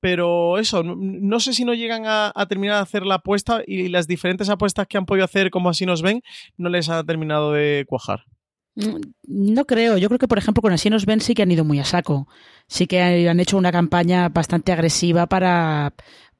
pero 0.00 0.58
eso, 0.58 0.82
no, 0.82 1.40
sé 1.40 1.52
si 1.52 1.64
no 1.64 1.74
llegan 1.74 2.02
a, 2.06 2.32
terminar 2.48 2.76
de 2.76 2.82
hacer 2.82 3.06
la 3.06 3.16
apuesta 3.16 3.62
y 3.66 3.88
las 3.88 4.08
diferentes 4.08 4.48
apuestas 4.48 4.86
que 4.88 4.98
han 4.98 5.06
podido 5.06 5.24
hacer, 5.24 5.50
como 5.50 5.68
así 5.68 5.86
nos 5.86 6.02
ven, 6.02 6.22
no 6.56 6.68
les 6.70 6.88
ha 6.88 7.04
terminado 7.04 7.52
de 7.52 7.84
cuajar. 7.86 8.24
Mm, 8.74 8.96
no 9.28 9.64
creo, 9.64 9.98
yo 9.98 10.08
creo 10.08 10.18
que 10.18 10.28
por 10.28 10.38
ejemplo 10.38 10.62
con 10.62 10.72
Así 10.72 10.88
nos 10.90 11.04
ven 11.06 11.20
sí 11.20 11.34
que 11.34 11.42
han 11.42 11.52
ido 11.52 11.64
muy 11.64 11.78
a 11.78 11.84
saco, 11.84 12.26
sí 12.66 12.86
que 12.86 13.28
han 13.28 13.38
hecho 13.38 13.58
una 13.58 13.70
campaña 13.70 14.28
bastante 14.30 14.72
agresiva 14.72 15.26
para, 15.26 15.92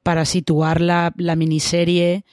para 0.03 0.25
situar 0.25 0.81
la, 0.81 1.13
la 1.17 1.37
miniserie 1.37 2.25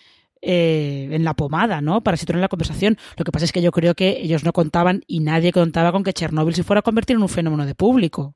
eh, 0.42 1.10
en 1.12 1.24
la 1.24 1.34
pomada, 1.34 1.82
¿no? 1.82 2.02
Para 2.02 2.18
situar 2.18 2.38
en 2.38 2.42
la 2.42 2.48
conversación. 2.48 2.98
Lo 3.18 3.26
que 3.26 3.32
pasa 3.32 3.46
es 3.46 3.52
que 3.52 3.62
yo 3.62 3.72
creo 3.72 3.96
que 3.96 4.22
ellos 4.22 4.44
no 4.44 4.54
contaban 4.54 5.04
y 5.06 5.20
nadie 5.20 5.52
contaba 5.52 5.92
con 5.92 6.04
que 6.04 6.14
Chernóbil 6.14 6.56
se 6.56 6.64
fuera 6.64 6.80
a 6.80 6.84
convertir 6.84 7.18
en 7.18 7.22
un 7.22 7.30
fenómeno 7.30 7.66
de 7.66 7.76
público. 7.76 8.36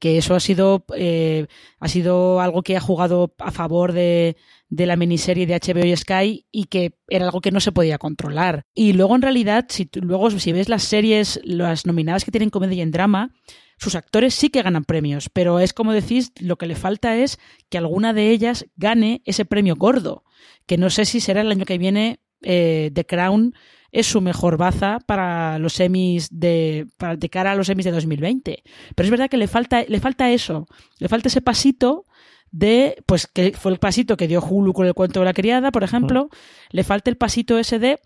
Que 0.00 0.18
eso 0.18 0.34
ha 0.34 0.40
sido, 0.40 0.84
eh, 0.96 1.46
ha 1.80 1.88
sido 1.88 2.40
algo 2.40 2.62
que 2.62 2.76
ha 2.76 2.80
jugado 2.80 3.34
a 3.38 3.50
favor 3.50 3.92
de, 3.92 4.36
de 4.68 4.86
la 4.86 4.96
miniserie 4.96 5.46
de 5.46 5.54
HBO 5.54 5.84
y 5.84 5.96
Sky 5.96 6.46
y 6.50 6.64
que 6.64 6.92
era 7.08 7.24
algo 7.24 7.40
que 7.40 7.50
no 7.50 7.60
se 7.60 7.72
podía 7.72 7.98
controlar. 7.98 8.64
Y 8.74 8.92
luego, 8.92 9.14
en 9.16 9.22
realidad, 9.22 9.66
si 9.68 9.88
luego 9.94 10.30
si 10.30 10.52
ves 10.52 10.68
las 10.68 10.84
series, 10.84 11.40
las 11.44 11.86
nominadas 11.86 12.24
que 12.24 12.30
tienen 12.30 12.50
comedia 12.50 12.76
y 12.76 12.80
en 12.82 12.90
drama, 12.90 13.32
sus 13.78 13.94
actores 13.94 14.34
sí 14.34 14.50
que 14.50 14.62
ganan 14.62 14.84
premios, 14.84 15.30
pero 15.32 15.60
es 15.60 15.72
como 15.72 15.92
decís, 15.92 16.32
lo 16.40 16.58
que 16.58 16.66
le 16.66 16.74
falta 16.74 17.16
es 17.16 17.38
que 17.68 17.78
alguna 17.78 18.12
de 18.12 18.30
ellas 18.30 18.66
gane 18.76 19.22
ese 19.24 19.44
premio 19.44 19.76
gordo 19.76 20.24
que 20.68 20.76
no 20.76 20.90
sé 20.90 21.06
si 21.06 21.20
será 21.20 21.40
el 21.40 21.50
año 21.50 21.64
que 21.64 21.78
viene 21.78 22.20
eh, 22.42 22.90
The 22.92 23.06
Crown 23.06 23.54
es 23.90 24.06
su 24.06 24.20
mejor 24.20 24.58
baza 24.58 24.98
para 25.06 25.58
los 25.58 25.72
semis 25.72 26.28
de 26.30 26.86
para, 26.98 27.16
de 27.16 27.28
cara 27.30 27.52
a 27.52 27.54
los 27.54 27.66
semis 27.66 27.86
de 27.86 27.90
2020. 27.90 28.62
Pero 28.94 29.06
es 29.06 29.10
verdad 29.10 29.30
que 29.30 29.38
le 29.38 29.48
falta 29.48 29.82
le 29.82 29.98
falta 29.98 30.30
eso, 30.30 30.66
le 30.98 31.08
falta 31.08 31.28
ese 31.28 31.40
pasito 31.40 32.04
de 32.50 33.02
pues 33.06 33.26
que 33.26 33.52
fue 33.52 33.72
el 33.72 33.78
pasito 33.78 34.16
que 34.18 34.28
dio 34.28 34.42
Hulu 34.42 34.74
con 34.74 34.86
el 34.86 34.94
cuento 34.94 35.20
de 35.20 35.24
la 35.24 35.32
criada, 35.32 35.72
por 35.72 35.84
ejemplo, 35.84 36.28
le 36.70 36.84
falta 36.84 37.10
el 37.10 37.16
pasito 37.16 37.58
ese 37.58 37.78
de 37.78 37.98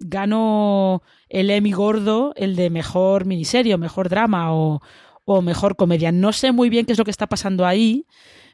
gano 0.00 1.02
el 1.28 1.50
Emmy 1.50 1.72
gordo, 1.72 2.32
el 2.36 2.56
de 2.56 2.70
mejor 2.70 3.26
miniserie 3.26 3.74
o 3.74 3.78
mejor 3.78 4.08
drama 4.08 4.54
o, 4.54 4.80
o 5.26 5.42
mejor 5.42 5.76
comedia. 5.76 6.10
No 6.10 6.32
sé 6.32 6.52
muy 6.52 6.70
bien 6.70 6.86
qué 6.86 6.92
es 6.92 6.98
lo 6.98 7.04
que 7.04 7.10
está 7.10 7.26
pasando 7.26 7.66
ahí. 7.66 8.06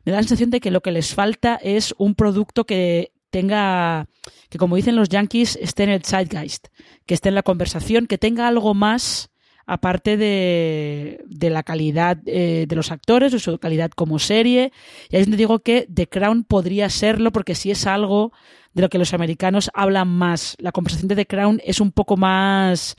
Me 0.04 0.10
da 0.10 0.18
la 0.18 0.22
sensación 0.22 0.50
de 0.50 0.60
que 0.60 0.72
lo 0.72 0.80
que 0.80 0.90
les 0.90 1.14
falta 1.14 1.54
es 1.62 1.94
un 1.98 2.14
producto 2.14 2.66
que 2.66 3.13
tenga, 3.34 4.06
que 4.48 4.58
como 4.58 4.76
dicen 4.76 4.94
los 4.94 5.08
yankees, 5.08 5.58
esté 5.60 5.82
en 5.82 5.90
el 5.90 6.04
zeitgeist, 6.04 6.68
que 7.04 7.14
esté 7.14 7.30
en 7.30 7.34
la 7.34 7.42
conversación, 7.42 8.06
que 8.06 8.16
tenga 8.16 8.46
algo 8.46 8.74
más 8.74 9.30
aparte 9.66 10.16
de, 10.16 11.20
de 11.26 11.50
la 11.50 11.64
calidad 11.64 12.18
eh, 12.26 12.66
de 12.68 12.76
los 12.76 12.92
actores, 12.92 13.32
de 13.32 13.40
su 13.40 13.58
calidad 13.58 13.90
como 13.90 14.20
serie. 14.20 14.70
Y 15.10 15.16
ahí 15.16 15.22
es 15.22 15.26
donde 15.26 15.36
digo 15.36 15.58
que 15.58 15.88
The 15.92 16.06
Crown 16.06 16.44
podría 16.44 16.88
serlo, 16.90 17.32
porque 17.32 17.56
si 17.56 17.72
es 17.72 17.88
algo 17.88 18.30
de 18.72 18.82
lo 18.82 18.88
que 18.88 18.98
los 18.98 19.12
americanos 19.14 19.68
hablan 19.74 20.06
más. 20.06 20.56
La 20.60 20.70
conversación 20.70 21.08
de 21.08 21.16
The 21.16 21.26
Crown 21.26 21.60
es 21.64 21.80
un 21.80 21.90
poco 21.90 22.16
más. 22.16 22.94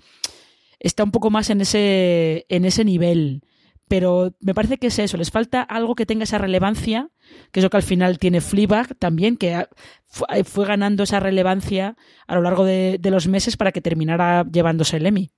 está 0.82 1.06
un 1.06 1.12
poco 1.12 1.30
más 1.30 1.50
en 1.50 1.62
ese, 1.62 2.46
en 2.50 2.66
ese 2.66 2.84
nivel 2.84 3.42
pero 3.88 4.34
me 4.40 4.54
parece 4.54 4.78
que 4.78 4.88
es 4.88 5.00
eso, 5.00 5.18
les 5.18 5.32
falta 5.32 5.62
algo 5.62 5.96
que 5.96 6.06
tenga 6.06 6.24
esa 6.24 6.38
relevancia, 6.38 7.10
que 7.52 7.60
es 7.60 7.64
lo 7.64 7.70
que 7.70 7.78
al 7.78 7.84
final 7.84 8.18
tiene 8.18 8.42
Fleabag 8.42 8.96
también, 8.96 9.38
que 9.38 9.68
fue 10.08 10.66
ganando 10.66 11.04
esa 11.04 11.20
relevancia 11.20 11.96
a 12.28 12.36
lo 12.36 12.42
largo 12.42 12.66
de, 12.66 13.00
los 13.04 13.28
meses 13.28 13.58
para 13.58 13.72
que 13.72 13.82
terminara 13.82 14.46
llevándose 14.52 14.98
el 14.98 15.06
Emmy. 15.06 15.32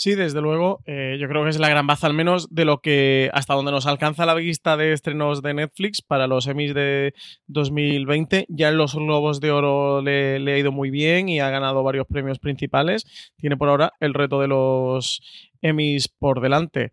Sí, 0.00 0.14
desde 0.14 0.40
luego. 0.40 0.80
Eh, 0.86 1.18
yo 1.20 1.28
creo 1.28 1.44
que 1.44 1.50
es 1.50 1.58
la 1.58 1.68
gran 1.68 1.86
baza, 1.86 2.06
al 2.06 2.14
menos, 2.14 2.48
de 2.48 2.64
lo 2.64 2.80
que 2.80 3.28
hasta 3.34 3.52
donde 3.52 3.70
nos 3.70 3.84
alcanza 3.84 4.24
la 4.24 4.32
vista 4.32 4.78
de 4.78 4.94
estrenos 4.94 5.42
de 5.42 5.52
Netflix 5.52 6.00
para 6.00 6.26
los 6.26 6.46
Emmys 6.46 6.72
de 6.72 7.12
2020. 7.48 8.46
Ya 8.48 8.70
en 8.70 8.78
los 8.78 8.94
Globos 8.94 9.40
de 9.40 9.50
Oro 9.50 10.00
le, 10.00 10.36
ha 10.36 10.56
ido 10.56 10.72
muy 10.72 10.88
bien 10.88 11.28
y 11.28 11.40
ha 11.40 11.50
ganado 11.50 11.82
varios 11.82 12.06
premios 12.06 12.38
principales. 12.38 13.04
Tiene 13.36 13.58
por 13.58 13.68
ahora 13.68 13.92
el 14.00 14.14
reto 14.14 14.40
de 14.40 14.48
los 14.48 15.20
Emmys 15.60 16.08
por 16.08 16.40
delante. 16.40 16.92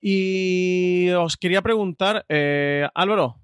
Y 0.00 1.08
os 1.18 1.36
quería 1.36 1.62
preguntar, 1.62 2.26
eh, 2.28 2.86
Álvaro, 2.94 3.40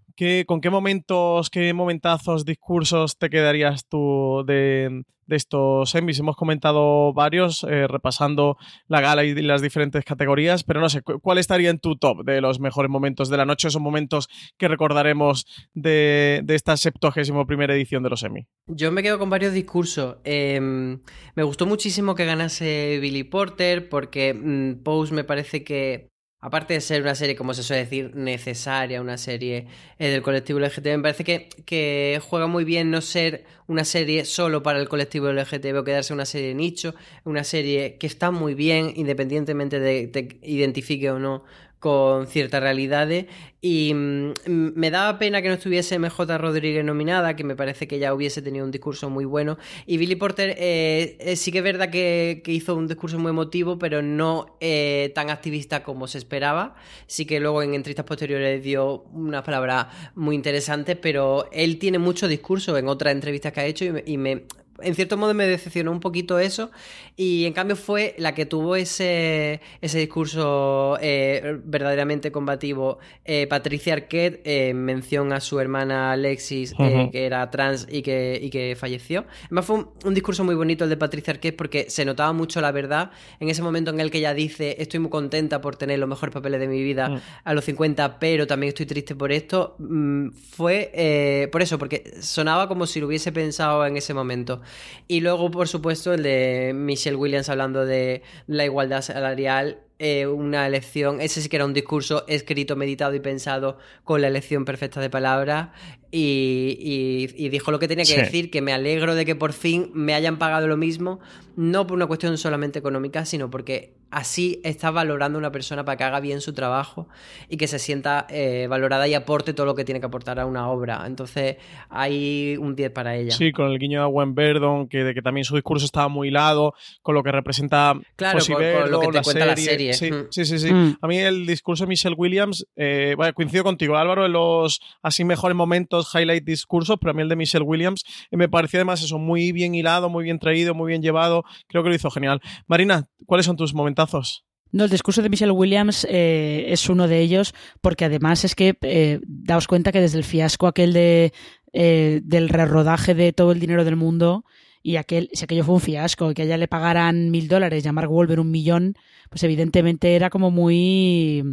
¿con 0.47 0.61
qué 0.61 0.71
momentos, 0.71 1.51
qué 1.51 1.73
momentazos, 1.73 2.45
discursos 2.45 3.19
te 3.19 3.31
quedarías 3.31 3.87
tú 3.89 4.45
de, 4.47 5.05
estos 5.29 5.95
Emmys? 5.95 6.19
Hemos 6.19 6.37
comentado 6.37 7.13
varios, 7.13 7.65
eh, 7.65 7.87
repasando 7.87 8.57
la 8.89 9.01
gala 9.01 9.25
y 9.25 9.35
las 9.35 9.63
diferentes 9.63 10.05
categorías, 10.05 10.65
pero 10.65 10.81
no 10.81 10.89
sé, 10.89 11.03
¿cuál 11.03 11.39
estaría 11.39 11.71
en 11.71 11.79
tu 11.79 11.97
top 11.97 12.25
de 12.25 12.41
los 12.41 12.61
mejores 12.61 12.91
momentos 12.91 13.31
de 13.31 13.37
la 13.37 13.47
noche? 13.47 13.69
Esos 13.69 13.81
momentos 13.81 14.29
que 14.59 14.69
recordaremos 14.69 15.47
de, 15.75 16.45
esta 16.49 16.77
71 16.77 17.47
primera 17.47 17.75
edición 17.75 18.03
de 18.03 18.11
los 18.11 18.23
Emmy. 18.23 18.47
Yo 18.67 18.93
me 18.93 19.03
quedo 19.03 19.19
con 19.19 19.31
varios 19.31 19.55
discursos. 19.55 20.17
Em, 20.25 21.01
me 21.35 21.43
gustó 21.43 21.67
muchísimo 21.67 22.15
que 22.15 22.27
ganase 22.27 22.99
Billy 23.01 23.25
Porter, 23.25 23.89
porque 23.89 24.35
mm, 24.35 24.83
Pose 24.83 25.15
me 25.15 25.25
parece 25.25 25.65
que 25.65 26.12
aparte 26.43 26.74
de 26.74 26.80
ser 26.80 27.03
una 27.03 27.14
serie, 27.14 27.36
como 27.36 27.55
se 27.55 27.62
suele 27.62 27.84
decir, 27.84 28.14
necesaria, 28.14 29.01
una 29.01 29.16
serie 29.16 29.68
eh, 29.99 30.09
del 30.09 30.22
colectivo 30.22 30.59
LGTB, 30.59 30.97
me 30.97 31.03
parece 31.03 31.24
que, 31.24 31.49
que, 31.64 32.20
juega 32.20 32.49
muy 32.49 32.64
bien 32.64 32.90
no 32.90 33.01
ser 33.01 33.45
una 33.68 33.84
serie 33.84 34.24
solo 34.24 34.62
para 34.62 34.80
el 34.80 34.88
colectivo 34.88 35.32
LGTB 35.32 35.78
o 35.78 35.84
quedarse 35.84 36.12
una 36.12 36.26
serie 36.26 36.49
de 36.49 36.55
nicho, 36.55 36.95
una 37.24 37.45
serie 37.45 37.97
que 37.97 38.09
está 38.09 38.32
muy 38.32 38.55
bien, 38.55 38.93
independientemente 38.97 39.78
de 39.78 40.09
te 40.09 40.40
identifique 40.43 41.11
o 41.12 41.20
no 41.20 41.45
con 41.83 42.28
ciertas 42.28 42.62
realidades 42.62 43.26
y 43.61 43.93
mm, 43.93 44.35
me 44.47 44.91
daba 44.93 45.18
pena 45.18 45.43
que 45.43 45.49
no 45.49 45.55
estuviese 45.55 45.99
MJ 45.99 46.39
Rodríguez 46.39 46.85
nominada, 46.85 47.35
que 47.35 47.43
me 47.43 47.57
parece 47.57 47.89
que 47.89 47.99
ya 47.99 48.14
hubiese 48.14 48.41
tenido 48.41 48.64
un 48.64 48.70
discurso 48.70 49.11
muy 49.11 49.24
bueno. 49.24 49.59
Y 49.85 49.97
Billy 49.97 50.14
Porter 50.14 50.55
eh, 50.59 51.16
eh, 51.18 51.35
sí 51.35 51.51
que 51.51 51.59
es 51.59 51.64
verdad 51.64 51.91
que, 51.91 52.41
hizo 52.47 52.76
un 52.76 52.87
discurso 52.87 53.18
muy 53.18 53.30
emotivo, 53.30 53.80
pero 53.80 54.01
no 54.01 54.57
eh, 54.61 55.11
tan 55.12 55.28
activista 55.28 55.83
como 55.83 56.07
se 56.07 56.18
esperaba. 56.18 56.76
Sí 57.09 57.26
que 57.26 57.41
luego 57.41 57.64
en 57.64 57.74
entrevistas 57.74 58.07
posteriores 58.07 58.62
dio 58.62 59.03
unas 59.12 59.43
palabras 59.43 59.89
muy 60.14 60.37
interesantes, 60.37 60.97
pero 60.97 61.49
él 61.51 61.80
tiene 61.80 61.99
mucho 61.99 62.28
discurso 62.28 62.78
en 62.78 62.87
otras 62.87 63.12
entrevistas 63.12 63.53
que 63.53 63.61
ha 63.61 63.66
hecho 63.66 63.87
y 64.07 64.18
me 64.18 64.45
en 64.83 64.95
cierto 64.95 65.16
modo 65.16 65.35
me 65.35 65.47
decepcionó 65.47 65.91
un 65.91 66.01
poquito 66.01 66.39
eso 66.39 66.70
y 67.16 67.45
en 67.45 67.53
cambio 67.53 67.76
fue 67.76 68.14
la 68.18 68.35
que 68.35 68.47
tuvo 68.47 68.76
ese, 68.76 69.61
ese 69.80 69.99
discurso 69.99 70.97
eh, 71.01 71.61
verdaderamente 71.64 72.33
combativo 72.33 72.99
eh, 73.24 73.47
Patricia 73.47 73.95
Arquette 73.95 74.41
en 74.45 74.85
mención 74.85 75.33
a 75.33 75.41
su 75.41 75.61
hermana 75.61 76.12
Alexis 76.12 76.74
eh, 76.78 77.11
que 77.12 77.26
era 77.26 77.51
trans 77.51 77.87
y 77.91 78.03
que, 78.03 78.39
y 78.43 78.51
que 78.51 78.76
falleció. 78.78 79.26
Además 79.45 79.66
fue 79.66 79.85
un, 80.05 80.14
discurso 80.14 80.45
muy 80.45 80.55
bonito 80.55 80.85
el 80.85 80.91
de 80.91 80.97
Patricia 80.97 81.33
Arquette 81.33 81.57
porque 81.57 81.91
se 81.91 82.05
notaba 82.05 82.33
mucho 82.33 82.61
la 82.61 82.72
verdad 82.72 83.11
en 83.41 83.49
ese 83.49 83.62
momento 83.62 83.91
en 83.91 84.01
el 84.01 84.11
que 84.11 84.18
ella 84.18 84.35
dice 84.35 84.76
estoy 84.78 85.01
muy 85.01 85.11
contenta 85.11 85.61
por 85.61 85.76
tener 85.76 85.99
los 85.99 86.09
mejores 86.09 86.33
papeles 86.33 86.61
de 86.61 86.68
mi 86.68 86.83
vida 86.83 87.09
mm. 87.09 87.20
a 87.45 87.55
los 87.55 87.64
50 87.64 88.18
pero 88.18 88.47
también 88.47 88.68
estoy 88.68 88.87
triste 88.87 89.14
por 89.14 89.33
esto. 89.33 89.76
Mm, 89.78 90.30
fue 90.30 91.49
por 91.53 91.62
eso, 91.62 91.78
porque 91.78 92.14
sonaba 92.20 92.68
como 92.68 92.87
si 92.87 93.01
lo 93.01 93.07
hubiese 93.07 93.33
pensado 93.33 93.87
en 93.87 93.97
ese 93.97 94.14
momento. 94.14 94.62
Y 95.09 95.20
luego, 95.20 95.51
por 95.51 95.68
supuesto, 95.68 96.12
el 96.12 96.23
de 96.23 96.73
Michelle 96.75 97.16
Williams 97.16 97.49
hablando 97.49 97.85
de 97.85 98.23
la 98.47 98.64
igualdad 98.64 99.03
salarial 99.03 99.79
eh, 99.99 100.27
una 100.27 100.66
elección, 100.66 101.20
ese 101.20 101.41
sí 101.41 101.49
que 101.49 101.55
era 101.55 101.64
un 101.64 101.75
discurso 101.75 102.25
escrito, 102.27 102.75
meditado 102.75 103.14
y 103.14 103.20
pensado 103.20 103.79
con 104.03 104.20
la 104.20 104.27
elección 104.27 104.64
perfecta 104.64 105.01
de 105.01 105.09
palabras 105.09 105.68
y, 106.15 107.49
dijo 107.49 107.71
lo 107.71 107.79
que 107.79 107.89
tenía 107.89 108.05
que 108.05 108.17
decir, 108.17 108.51
que 108.51 108.61
me 108.61 108.73
alegro 108.73 109.15
de 109.15 109.25
que 109.25 109.35
por 109.35 109.53
fin 109.55 109.91
me 109.95 110.15
hayan 110.15 110.39
pagado 110.39 110.69
lo 110.69 110.77
mismo, 110.77 111.21
no 111.57 111.87
por 111.87 111.97
una 111.97 112.07
cuestión 112.07 112.37
solamente 112.37 112.79
económica, 112.79 113.25
sino 113.25 113.51
porque 113.51 113.95
así 114.11 114.61
estás 114.63 114.93
valorando 114.93 115.39
a 115.39 115.41
una 115.41 115.51
persona 115.51 115.85
para 115.85 115.97
que 115.97 116.05
haga 116.05 116.21
bien 116.21 116.43
su 116.43 116.53
trabajo 116.53 117.09
y 117.49 117.57
que 117.57 117.67
se 117.67 117.79
sienta 117.79 118.27
eh, 118.29 118.67
valorada 118.69 119.09
y 119.09 119.15
aporte 119.15 119.55
todo 119.55 119.67
lo 119.67 119.75
que 119.75 119.85
tiene 119.85 120.01
que 120.01 120.07
aportar 120.07 120.39
a 120.39 120.47
una 120.47 120.69
obra. 120.69 121.03
Entonces 121.07 121.57
hay 121.89 122.57
un 122.59 122.77
10 122.77 122.91
para 122.91 123.17
ella. 123.17 123.33
Sí, 123.33 123.53
con 123.53 123.71
el 123.71 123.79
guiño 123.79 124.03
de 124.03 124.11
Gwen 124.11 124.35
Verdon, 124.35 124.87
que, 124.87 125.03
de 125.03 125.15
que 125.15 125.23
también 125.23 125.45
su 125.45 125.55
discurso 125.55 125.87
estaba 125.87 126.09
muy 126.09 126.29
hilado 126.29 126.75
con 127.01 127.15
lo 127.15 127.23
que 127.23 127.33
representa 127.33 127.99
claro, 128.17 128.39
con, 128.45 128.91
lo 128.91 129.01
que 129.01 129.09
te 129.09 129.23
cuenta 129.23 129.47
la 129.47 129.57
serie. 129.57 129.95
Sí, 129.95 130.11
sí, 130.31 130.45
sí. 130.45 130.59
sí. 130.59 130.73
Mm. 130.73 130.99
A 131.01 131.07
mí 131.07 131.19
el 131.19 131.47
discurso 131.47 131.85
de 131.85 131.89
Michelle 131.89 132.15
Williams, 132.17 132.67
eh, 132.77 133.15
bueno, 133.17 133.33
coincido 133.33 133.65
contigo, 133.65 133.97
Álvaro, 133.97 134.27
en 134.27 134.33
los 134.33 134.81
así 135.03 135.25
mejores 135.25 135.57
momentos, 135.57 136.01
highlight 136.14 136.44
discursos, 136.44 136.96
pero 137.00 137.11
a 137.11 137.14
mí 137.14 137.22
el 137.22 137.28
de 137.28 137.36
Michelle 137.36 137.64
Williams 137.64 138.05
eh, 138.30 138.36
me 138.36 138.48
pareció 138.48 138.78
además 138.78 139.03
eso, 139.03 139.18
muy 139.18 139.53
bien 139.53 139.74
hilado, 139.74 140.09
muy 140.09 140.24
bien 140.24 140.38
traído, 140.38 140.74
muy 140.74 140.88
bien 140.88 141.03
llevado. 141.03 141.44
Creo 141.66 141.82
que 141.82 141.88
lo 141.88 141.94
hizo 141.94 142.11
genial. 142.11 142.40
Marina, 142.66 143.09
¿cuáles 143.26 143.46
son 143.46 143.57
tus 143.57 143.74
momentazos? 143.74 144.44
No, 144.70 144.84
el 144.84 144.90
discurso 144.90 145.20
de 145.20 145.28
Michelle 145.28 145.53
Williams 145.53 146.07
eh, 146.09 146.64
es 146.68 146.88
uno 146.88 147.07
de 147.07 147.20
ellos, 147.20 147.55
porque 147.80 148.07
además 148.07 148.44
es 148.44 148.55
que 148.55 148.76
eh, 148.80 149.20
daos 149.26 149.66
cuenta 149.66 149.92
que 149.92 150.00
desde 150.00 150.18
el 150.18 150.24
fiasco 150.24 150.66
aquel 150.66 150.92
de 150.92 151.32
del 151.74 152.50
rerodaje 152.50 153.14
de 153.14 153.32
todo 153.32 153.50
el 153.53 153.59
dinero 153.59 153.86
del 153.86 153.96
mundo 153.96 154.44
y 154.82 154.96
aquel, 154.96 155.30
si 155.32 155.44
aquello 155.44 155.64
fue 155.64 155.76
un 155.76 155.80
fiasco 155.80 156.34
que 156.34 156.42
a 156.42 156.44
ella 156.44 156.57
le 156.57 156.68
pagaran 156.68 157.30
mil 157.30 157.48
dólares 157.48 157.84
y 157.84 157.88
a 157.88 157.92
Mark 157.92 158.11
Wolver 158.11 158.40
un 158.40 158.50
millón, 158.50 158.94
pues 159.30 159.42
evidentemente 159.44 160.16
era 160.16 160.28
como 160.28 160.50
muy 160.50 161.44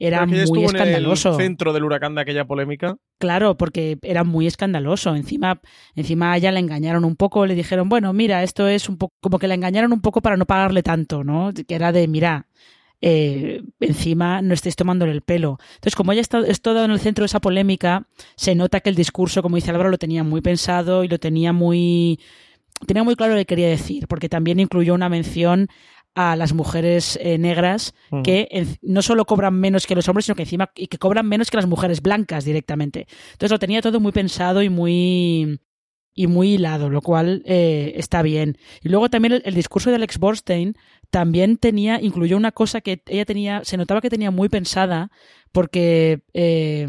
era 0.00 0.26
muy 0.26 0.64
escandaloso. 0.64 1.30
En 1.30 1.34
el 1.34 1.40
centro 1.40 1.72
del 1.72 1.84
huracán 1.84 2.14
de 2.14 2.20
aquella 2.20 2.44
polémica. 2.44 2.96
Claro, 3.18 3.56
porque 3.56 3.98
era 4.02 4.24
muy 4.24 4.46
escandaloso. 4.46 5.14
Encima, 5.14 5.60
encima 5.94 6.32
a 6.32 6.36
ella 6.36 6.52
le 6.52 6.60
engañaron 6.60 7.04
un 7.04 7.16
poco, 7.16 7.46
le 7.46 7.54
dijeron, 7.54 7.88
bueno, 7.88 8.12
mira, 8.12 8.42
esto 8.42 8.68
es 8.68 8.88
un 8.88 8.98
poco, 8.98 9.14
como 9.20 9.38
que 9.38 9.48
la 9.48 9.54
engañaron 9.54 9.92
un 9.92 10.00
poco 10.00 10.20
para 10.20 10.36
no 10.36 10.46
pagarle 10.46 10.82
tanto, 10.82 11.24
¿no? 11.24 11.52
Que 11.52 11.74
era 11.74 11.92
de, 11.92 12.06
mira, 12.06 12.46
eh, 13.00 13.62
encima 13.80 14.42
no 14.42 14.54
estéis 14.54 14.76
tomándole 14.76 15.12
el 15.12 15.22
pelo. 15.22 15.58
Entonces, 15.74 15.96
como 15.96 16.12
ella 16.12 16.20
está, 16.20 16.40
es 16.40 16.60
todo 16.60 16.84
en 16.84 16.90
el 16.90 17.00
centro 17.00 17.22
de 17.22 17.26
esa 17.26 17.40
polémica, 17.40 18.06
se 18.36 18.54
nota 18.54 18.80
que 18.80 18.90
el 18.90 18.96
discurso, 18.96 19.42
como 19.42 19.56
dice 19.56 19.70
Álvaro, 19.70 19.90
lo 19.90 19.98
tenía 19.98 20.22
muy 20.24 20.40
pensado 20.40 21.04
y 21.04 21.08
lo 21.08 21.18
tenía 21.18 21.52
muy 21.52 22.20
tenía 22.86 23.02
muy 23.02 23.16
claro 23.16 23.32
lo 23.32 23.40
que 23.40 23.46
quería 23.46 23.68
decir, 23.68 24.06
porque 24.06 24.28
también 24.28 24.60
incluyó 24.60 24.94
una 24.94 25.08
mención 25.08 25.68
a 26.18 26.34
las 26.34 26.52
mujeres 26.52 27.16
eh, 27.22 27.38
negras 27.38 27.94
mm. 28.10 28.22
que 28.22 28.66
no 28.82 29.02
solo 29.02 29.24
cobran 29.24 29.54
menos 29.54 29.86
que 29.86 29.94
los 29.94 30.08
hombres, 30.08 30.24
sino 30.24 30.34
que 30.34 30.42
encima 30.42 30.68
y 30.74 30.88
que 30.88 30.98
cobran 30.98 31.28
menos 31.28 31.48
que 31.48 31.56
las 31.56 31.68
mujeres 31.68 32.02
blancas 32.02 32.44
directamente. 32.44 33.06
Entonces 33.30 33.52
lo 33.52 33.60
tenía 33.60 33.80
todo 33.82 34.00
muy 34.00 34.10
pensado 34.10 34.60
y 34.60 34.68
muy 34.68 35.60
y 36.16 36.26
muy 36.26 36.54
hilado, 36.54 36.90
lo 36.90 37.02
cual 37.02 37.42
eh, 37.46 37.92
está 37.94 38.22
bien. 38.22 38.58
Y 38.82 38.88
luego 38.88 39.08
también 39.08 39.40
el, 39.44 39.54
discurso 39.54 39.90
de 39.90 39.96
Alex 39.96 40.18
Borstein 40.18 40.74
también 41.10 41.56
tenía, 41.56 42.00
incluyó 42.02 42.36
una 42.36 42.50
cosa 42.50 42.80
que 42.80 43.00
ella 43.06 43.24
tenía, 43.24 43.60
se 43.62 43.76
notaba 43.76 44.00
que 44.00 44.10
tenía 44.10 44.32
muy 44.32 44.48
pensada, 44.48 45.12
porque 45.52 46.22
eh, 46.34 46.88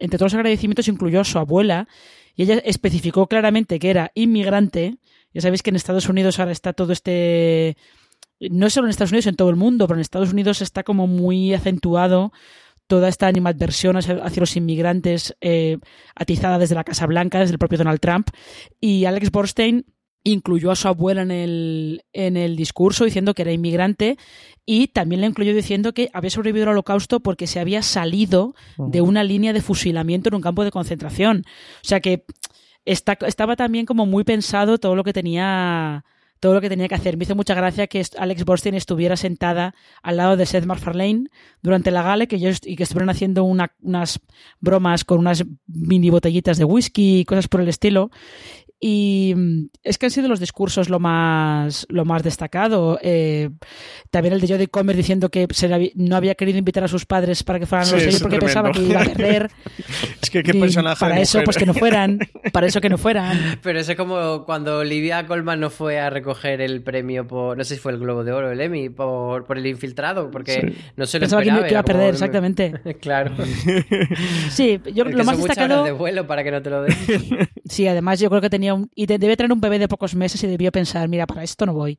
Entre 0.00 0.18
todos 0.18 0.32
los 0.32 0.38
agradecimientos 0.38 0.88
incluyó 0.88 1.20
a 1.20 1.24
su 1.24 1.38
abuela 1.38 1.88
y 2.34 2.42
ella 2.42 2.58
especificó 2.64 3.26
claramente 3.26 3.78
que 3.78 3.90
era 3.90 4.10
inmigrante. 4.14 4.96
Ya 5.32 5.40
sabéis 5.40 5.62
que 5.62 5.70
en 5.70 5.76
Estados 5.76 6.08
Unidos 6.08 6.38
ahora 6.38 6.52
está 6.52 6.72
todo 6.72 6.92
este... 6.92 7.76
No 8.40 8.70
solo 8.70 8.86
en 8.86 8.90
Estados 8.90 9.12
Unidos, 9.12 9.26
en 9.26 9.36
todo 9.36 9.50
el 9.50 9.56
mundo, 9.56 9.86
pero 9.86 9.98
en 9.98 10.00
Estados 10.00 10.32
Unidos 10.32 10.62
está 10.62 10.82
como 10.82 11.06
muy 11.06 11.52
acentuado 11.52 12.32
toda 12.86 13.08
esta 13.08 13.28
animadversión 13.28 13.96
hacia, 13.96 14.16
los 14.16 14.56
inmigrantes 14.56 15.36
eh, 15.40 15.76
atizada 16.16 16.58
desde 16.58 16.74
la 16.74 16.82
Casa 16.82 17.06
Blanca, 17.06 17.38
desde 17.38 17.52
el 17.52 17.58
propio 17.58 17.78
Donald 17.78 18.00
Trump. 18.00 18.30
Y 18.80 19.04
Alex 19.04 19.30
Borstein 19.30 19.84
incluyó 20.24 20.70
a 20.70 20.76
su 20.76 20.88
abuela 20.88 21.22
en 21.22 21.30
el, 21.30 22.04
en 22.12 22.36
el 22.36 22.56
discurso 22.56 23.04
diciendo 23.04 23.34
que 23.34 23.42
era 23.42 23.52
inmigrante 23.52 24.16
y 24.72 24.86
también 24.86 25.20
le 25.20 25.26
incluyó 25.26 25.52
diciendo 25.52 25.92
que 25.92 26.10
había 26.12 26.30
sobrevivido 26.30 26.66
al 26.66 26.74
holocausto 26.74 27.18
porque 27.18 27.48
se 27.48 27.58
había 27.58 27.82
salido 27.82 28.54
de 28.78 29.00
una 29.00 29.24
línea 29.24 29.52
de 29.52 29.62
fusilamiento 29.62 30.28
en 30.28 30.36
un 30.36 30.42
campo 30.42 30.62
de 30.62 30.70
concentración. 30.70 31.42
O 31.82 31.88
sea 31.88 31.98
que 31.98 32.24
estaba 32.84 33.56
también 33.56 33.84
como 33.84 34.06
muy 34.06 34.22
pensado 34.22 34.78
todo 34.78 34.94
lo 34.94 35.02
que 35.02 35.12
tenía 35.12 36.04
todo 36.38 36.54
lo 36.54 36.60
que 36.60 36.68
tenía 36.68 36.86
que 36.86 36.94
hacer. 36.94 37.16
Me 37.16 37.24
hizo 37.24 37.34
mucha 37.34 37.54
gracia 37.54 37.88
que 37.88 38.00
Alex 38.16 38.44
Borstein 38.44 38.76
estuviera 38.76 39.16
sentada 39.16 39.74
al 40.04 40.18
lado 40.18 40.36
de 40.36 40.46
Seth 40.46 40.66
MacFarlane 40.66 41.24
durante 41.62 41.90
la 41.90 42.02
gala 42.02 42.26
que 42.26 42.36
ellos, 42.36 42.60
y 42.64 42.76
que 42.76 42.84
estuvieran 42.84 43.10
haciendo 43.10 43.42
unas 43.42 44.20
bromas 44.60 45.04
con 45.04 45.18
unas 45.18 45.44
mini 45.66 46.10
botellitas 46.10 46.58
de 46.58 46.64
whisky 46.64 47.18
y 47.18 47.24
cosas 47.24 47.48
por 47.48 47.60
el 47.60 47.68
estilo. 47.68 48.12
Y 48.82 49.34
mm, 49.36 49.66
es 49.82 49.98
que 49.98 50.06
han 50.06 50.10
sido 50.10 50.26
los 50.28 50.40
discursos 50.40 50.88
lo 50.88 50.98
más, 50.98 51.86
lo 51.90 52.06
más 52.06 52.22
destacado. 52.22 52.98
Eh, 53.02 53.50
también 54.10 54.32
el 54.32 54.40
de 54.40 54.48
Jodie 54.48 54.68
Comer 54.68 54.96
diciendo 54.96 55.28
que 55.28 55.46
no 55.96 56.16
había 56.16 56.34
querido 56.34 56.58
invitar 56.58 56.84
a 56.84 56.88
sus 56.88 57.04
padres 57.04 57.42
para 57.42 57.58
que 57.58 57.66
fueran 57.66 57.88
a 57.88 57.92
los 57.92 58.22
porque 58.22 58.38
pensaba 58.38 58.72
que 58.72 58.80
iba 58.80 59.02
a 59.02 59.04
perder. 59.04 59.50
es 60.22 60.30
que 60.30 60.42
qué 60.42 60.54
personaje. 60.54 60.98
Para 60.98 61.20
eso, 61.20 61.42
pues 61.44 61.58
que 61.58 61.66
no 61.66 61.74
fueran. 61.74 62.18
Para 62.52 62.66
eso 62.66 62.80
que 62.80 62.88
no 62.88 62.96
fueran. 62.96 63.58
Pero 63.62 63.78
eso 63.78 63.92
es 63.92 63.98
como 63.98 64.46
cuando 64.46 64.78
Olivia 64.78 65.26
Colman 65.26 65.60
no 65.60 65.68
fue 65.68 66.00
a 66.00 66.08
recoger 66.08 66.62
el 66.62 66.82
premio 66.82 67.26
por. 67.26 67.58
No 67.58 67.64
sé 67.64 67.74
si 67.74 67.80
fue 67.80 67.92
el 67.92 67.98
Globo 67.98 68.24
de 68.24 68.32
Oro, 68.32 68.50
el 68.50 68.60
Emmy, 68.62 68.88
por, 68.88 69.44
por 69.44 69.58
el 69.58 69.66
infiltrado, 69.66 70.30
porque 70.30 70.74
no 70.96 71.04
se 71.04 71.18
lo 71.18 71.24
pensaba 71.24 71.42
esperaba. 71.42 71.66
que 71.66 71.72
iba 71.72 71.80
a 71.80 71.84
perder, 71.84 72.14
exactamente. 72.14 72.72
claro. 73.00 73.34
Sí, 74.48 74.80
yo 74.94 75.04
lo 75.04 75.24
más 75.24 75.36
destacado. 75.36 75.84
de 75.84 75.92
vuelo 75.92 76.26
para 76.26 76.42
que 76.42 76.50
no 76.50 76.62
te 76.62 76.70
lo 76.70 76.82
den. 76.82 76.96
sí, 77.66 77.86
además 77.86 78.20
yo 78.20 78.30
creo 78.30 78.40
que 78.40 78.48
tenía 78.48 78.69
y 78.94 79.06
debe 79.06 79.36
tener 79.36 79.52
un 79.52 79.60
bebé 79.60 79.78
de 79.78 79.88
pocos 79.88 80.14
meses 80.14 80.42
y 80.44 80.46
debió 80.46 80.72
pensar, 80.72 81.08
mira, 81.08 81.26
para 81.26 81.42
esto 81.42 81.66
no 81.66 81.74
voy. 81.74 81.98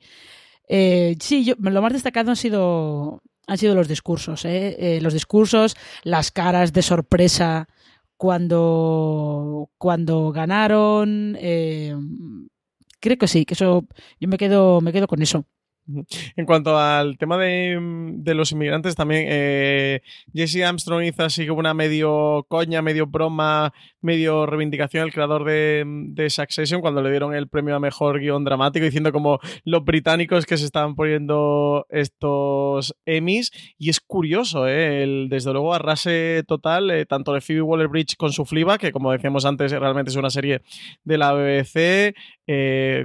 Eh, 0.67 1.17
sí, 1.19 1.43
yo, 1.43 1.55
lo 1.59 1.81
más 1.81 1.93
destacado 1.93 2.31
han 2.31 2.35
sido, 2.37 3.21
han 3.47 3.57
sido 3.57 3.75
los 3.75 3.87
discursos, 3.87 4.45
¿eh? 4.45 4.75
Eh, 4.79 5.01
los 5.01 5.13
discursos, 5.13 5.75
las 6.03 6.31
caras 6.31 6.73
de 6.73 6.81
sorpresa 6.81 7.67
cuando, 8.17 9.69
cuando 9.77 10.31
ganaron. 10.31 11.37
creo 12.99 13.17
que 13.17 13.27
sí, 13.27 13.45
que 13.45 13.55
eso, 13.55 13.85
yo 14.19 14.27
me 14.27 14.37
quedo, 14.37 14.81
me 14.81 14.93
quedo 14.93 15.07
con 15.07 15.21
eso. 15.21 15.45
En 16.35 16.45
cuanto 16.45 16.77
al 16.77 17.17
tema 17.17 17.37
de, 17.37 18.33
los 18.35 18.51
inmigrantes, 18.51 18.95
también 18.95 19.25
eh, 19.27 20.01
Jesse 20.33 20.61
Armstrong 20.63 21.03
hizo 21.03 21.23
así 21.23 21.47
como 21.47 21.59
una 21.59 21.73
medio 21.73 22.45
coña, 22.47 22.81
medio 22.81 23.07
broma, 23.07 23.73
medio 23.99 24.45
reivindicación 24.45 25.03
el 25.03 25.13
creador 25.13 25.43
de, 25.43 25.83
de, 25.85 26.29
Succession 26.29 26.81
cuando 26.81 27.01
le 27.01 27.09
dieron 27.09 27.33
el 27.33 27.47
premio 27.47 27.75
a 27.75 27.79
mejor 27.79 28.19
guion 28.19 28.43
dramático, 28.43 28.85
diciendo 28.85 29.11
como 29.11 29.39
los 29.65 29.83
británicos 29.83 30.45
que 30.45 30.57
se 30.57 30.65
estaban 30.65 30.95
poniendo 30.95 31.85
estos 31.89 32.95
Emmys. 33.05 33.51
Y 33.77 33.89
es 33.89 33.99
curioso, 33.99 34.67
¿eh? 34.67 35.03
el, 35.03 35.27
desde 35.29 35.51
luego 35.51 35.73
arrase 35.73 36.43
total, 36.47 36.91
eh, 36.91 37.05
tanto 37.05 37.33
de 37.33 37.41
Phoebe 37.41 37.61
Waller-Bridge 37.61 38.15
con 38.17 38.31
su 38.31 38.45
Fliba, 38.45 38.77
que 38.77 38.91
como 38.91 39.11
decíamos 39.11 39.45
antes, 39.45 39.71
realmente 39.71 40.11
es 40.11 40.15
una 40.15 40.29
serie 40.29 40.61
de 41.03 41.17
la 41.17 41.33
BBC, 41.33 42.15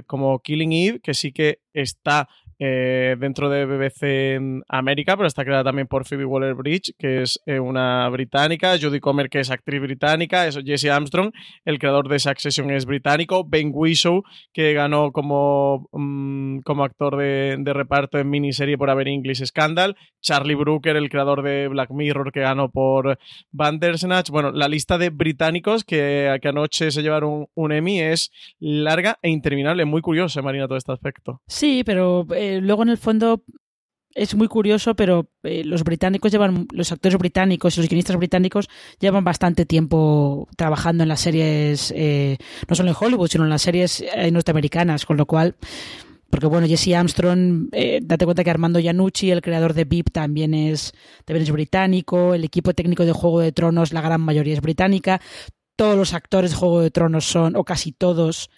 como 0.05 0.39
Killing 0.39 0.73
Eve, 0.73 0.99
que 0.99 1.13
sí 1.13 1.31
que 1.31 1.59
está 1.73 2.27
eh, 2.59 3.15
dentro 3.19 3.49
de 3.49 3.65
BBC 3.65 4.35
en 4.35 4.63
América, 4.67 5.15
pero 5.15 5.27
está 5.27 5.43
creada 5.43 5.65
también 5.65 5.87
por 5.87 6.05
Phoebe 6.05 6.25
Waller-Bridge, 6.25 6.93
que 6.97 7.21
es 7.21 7.39
eh, 7.45 7.59
una 7.59 8.09
británica, 8.09 8.77
Judy 8.79 8.99
Comer, 8.99 9.29
que 9.29 9.39
es 9.39 9.51
actriz 9.51 9.81
británica, 9.81 10.47
eso 10.47 10.61
Jesse 10.65 10.85
Armstrong, 10.85 11.31
el 11.65 11.79
creador 11.79 12.09
de 12.09 12.19
Succession 12.19 12.71
es 12.71 12.85
británico, 12.85 13.43
Ben 13.47 13.71
Whishaw, 13.73 14.23
que 14.53 14.73
ganó 14.73 15.11
como, 15.11 15.87
mm, 15.91 16.59
como 16.59 16.83
actor 16.83 17.17
de, 17.17 17.73
reparto 17.77 18.17
en 18.17 18.29
miniserie 18.29 18.77
por 18.77 18.89
haber 18.89 19.07
English 19.07 19.45
Scandal, 19.45 19.95
Charlie 20.21 20.55
Brooker, 20.55 20.95
el 20.95 21.09
creador 21.09 21.43
de 21.43 21.67
Black 21.67 21.91
Mirror, 21.91 22.31
que 22.31 22.39
ganó 22.39 22.71
por 22.71 23.19
Bandersnatch. 23.51 24.29
Bueno, 24.29 24.51
la 24.51 24.67
lista 24.67 24.97
de 24.97 25.09
británicos 25.09 25.83
que, 25.83 26.37
anoche 26.43 26.91
se 26.91 27.01
llevaron 27.01 27.47
un 27.55 27.71
Emmy 27.71 27.99
es 27.99 28.31
larga 28.59 29.19
e 29.21 29.29
interminable. 29.29 29.85
Muy 29.85 30.01
curioso, 30.01 30.41
Marina, 30.41 30.67
todo 30.67 30.77
este 30.77 30.93
aspecto. 30.93 31.41
Sí, 31.45 31.83
pero 31.85 32.25
eh, 32.33 32.46
luego 32.61 32.83
en 32.83 32.89
el 32.89 32.97
fondo 32.97 33.43
es 34.13 34.33
muy 34.35 34.47
curioso, 34.47 34.95
pero 34.95 35.29
eh, 35.43 35.63
los 35.63 35.83
británicos 35.83 36.31
llevan, 36.31 36.67
los 36.71 36.91
actores 36.91 37.17
británicos 37.19 37.77
y 37.77 37.81
los 37.81 37.89
guionistas 37.89 38.17
británicos 38.17 38.67
llevan 38.99 39.23
bastante 39.23 39.65
tiempo 39.65 40.47
trabajando 40.57 41.03
en 41.03 41.09
las 41.09 41.21
series, 41.21 41.93
eh, 41.95 42.37
no 42.67 42.75
solo 42.75 42.89
en 42.89 42.95
Hollywood, 42.99 43.29
sino 43.29 43.43
en 43.43 43.51
las 43.51 43.61
series 43.61 44.03
norteamericanas, 44.31 45.05
con 45.05 45.17
lo 45.17 45.25
cual 45.27 45.55
porque 46.29 46.47
bueno, 46.47 46.67
Jesse 46.67 46.93
Armstrong, 46.93 47.69
eh, 47.71 47.99
date 48.03 48.25
cuenta 48.25 48.43
que 48.43 48.49
Armando 48.49 48.79
Iannucci, 48.79 49.31
el 49.31 49.41
creador 49.41 49.73
de 49.73 49.85
VIP, 49.85 50.11
también 50.11 50.53
es, 50.53 50.93
también 51.25 51.51
británico, 51.53 52.33
el 52.33 52.43
equipo 52.43 52.73
técnico 52.73 53.05
de 53.05 53.13
Juego 53.13 53.39
de 53.39 53.51
Tronos, 53.51 53.93
la 53.93 54.01
gran 54.01 54.21
mayoría 54.21 54.53
es 54.53 54.61
británica, 54.61 55.21
todos 55.75 55.95
los 55.95 56.13
actores 56.13 56.51
de 56.51 56.57
Juego 56.57 56.81
de 56.81 56.91
Tronos 56.91 57.25
son, 57.25 57.55
o 57.55 57.63
casi 57.63 57.91
todos, 57.91 58.49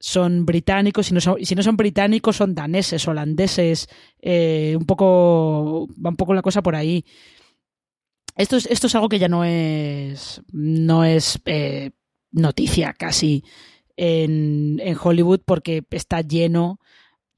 son 0.00 0.46
británicos, 0.46 1.06
si 1.06 1.14
no 1.14 1.20
son, 1.20 1.44
si 1.44 1.54
no 1.54 1.62
son 1.62 1.76
británicos 1.76 2.36
son 2.36 2.54
daneses, 2.54 3.06
holandeses, 3.08 3.88
eh, 4.20 4.74
un 4.78 4.86
poco, 4.86 5.88
va 6.04 6.10
un 6.10 6.16
poco 6.16 6.34
la 6.34 6.42
cosa 6.42 6.62
por 6.62 6.76
ahí. 6.76 7.04
Esto 8.36 8.56
es, 8.56 8.66
esto 8.66 8.86
es 8.86 8.94
algo 8.94 9.08
que 9.08 9.18
ya 9.18 9.28
no 9.28 9.44
es, 9.44 10.40
no 10.52 11.04
es 11.04 11.40
eh, 11.46 11.90
noticia 12.30 12.92
casi 12.92 13.44
en, 13.96 14.80
en 14.80 14.96
Hollywood 15.00 15.40
porque 15.44 15.82
está 15.90 16.20
lleno 16.20 16.78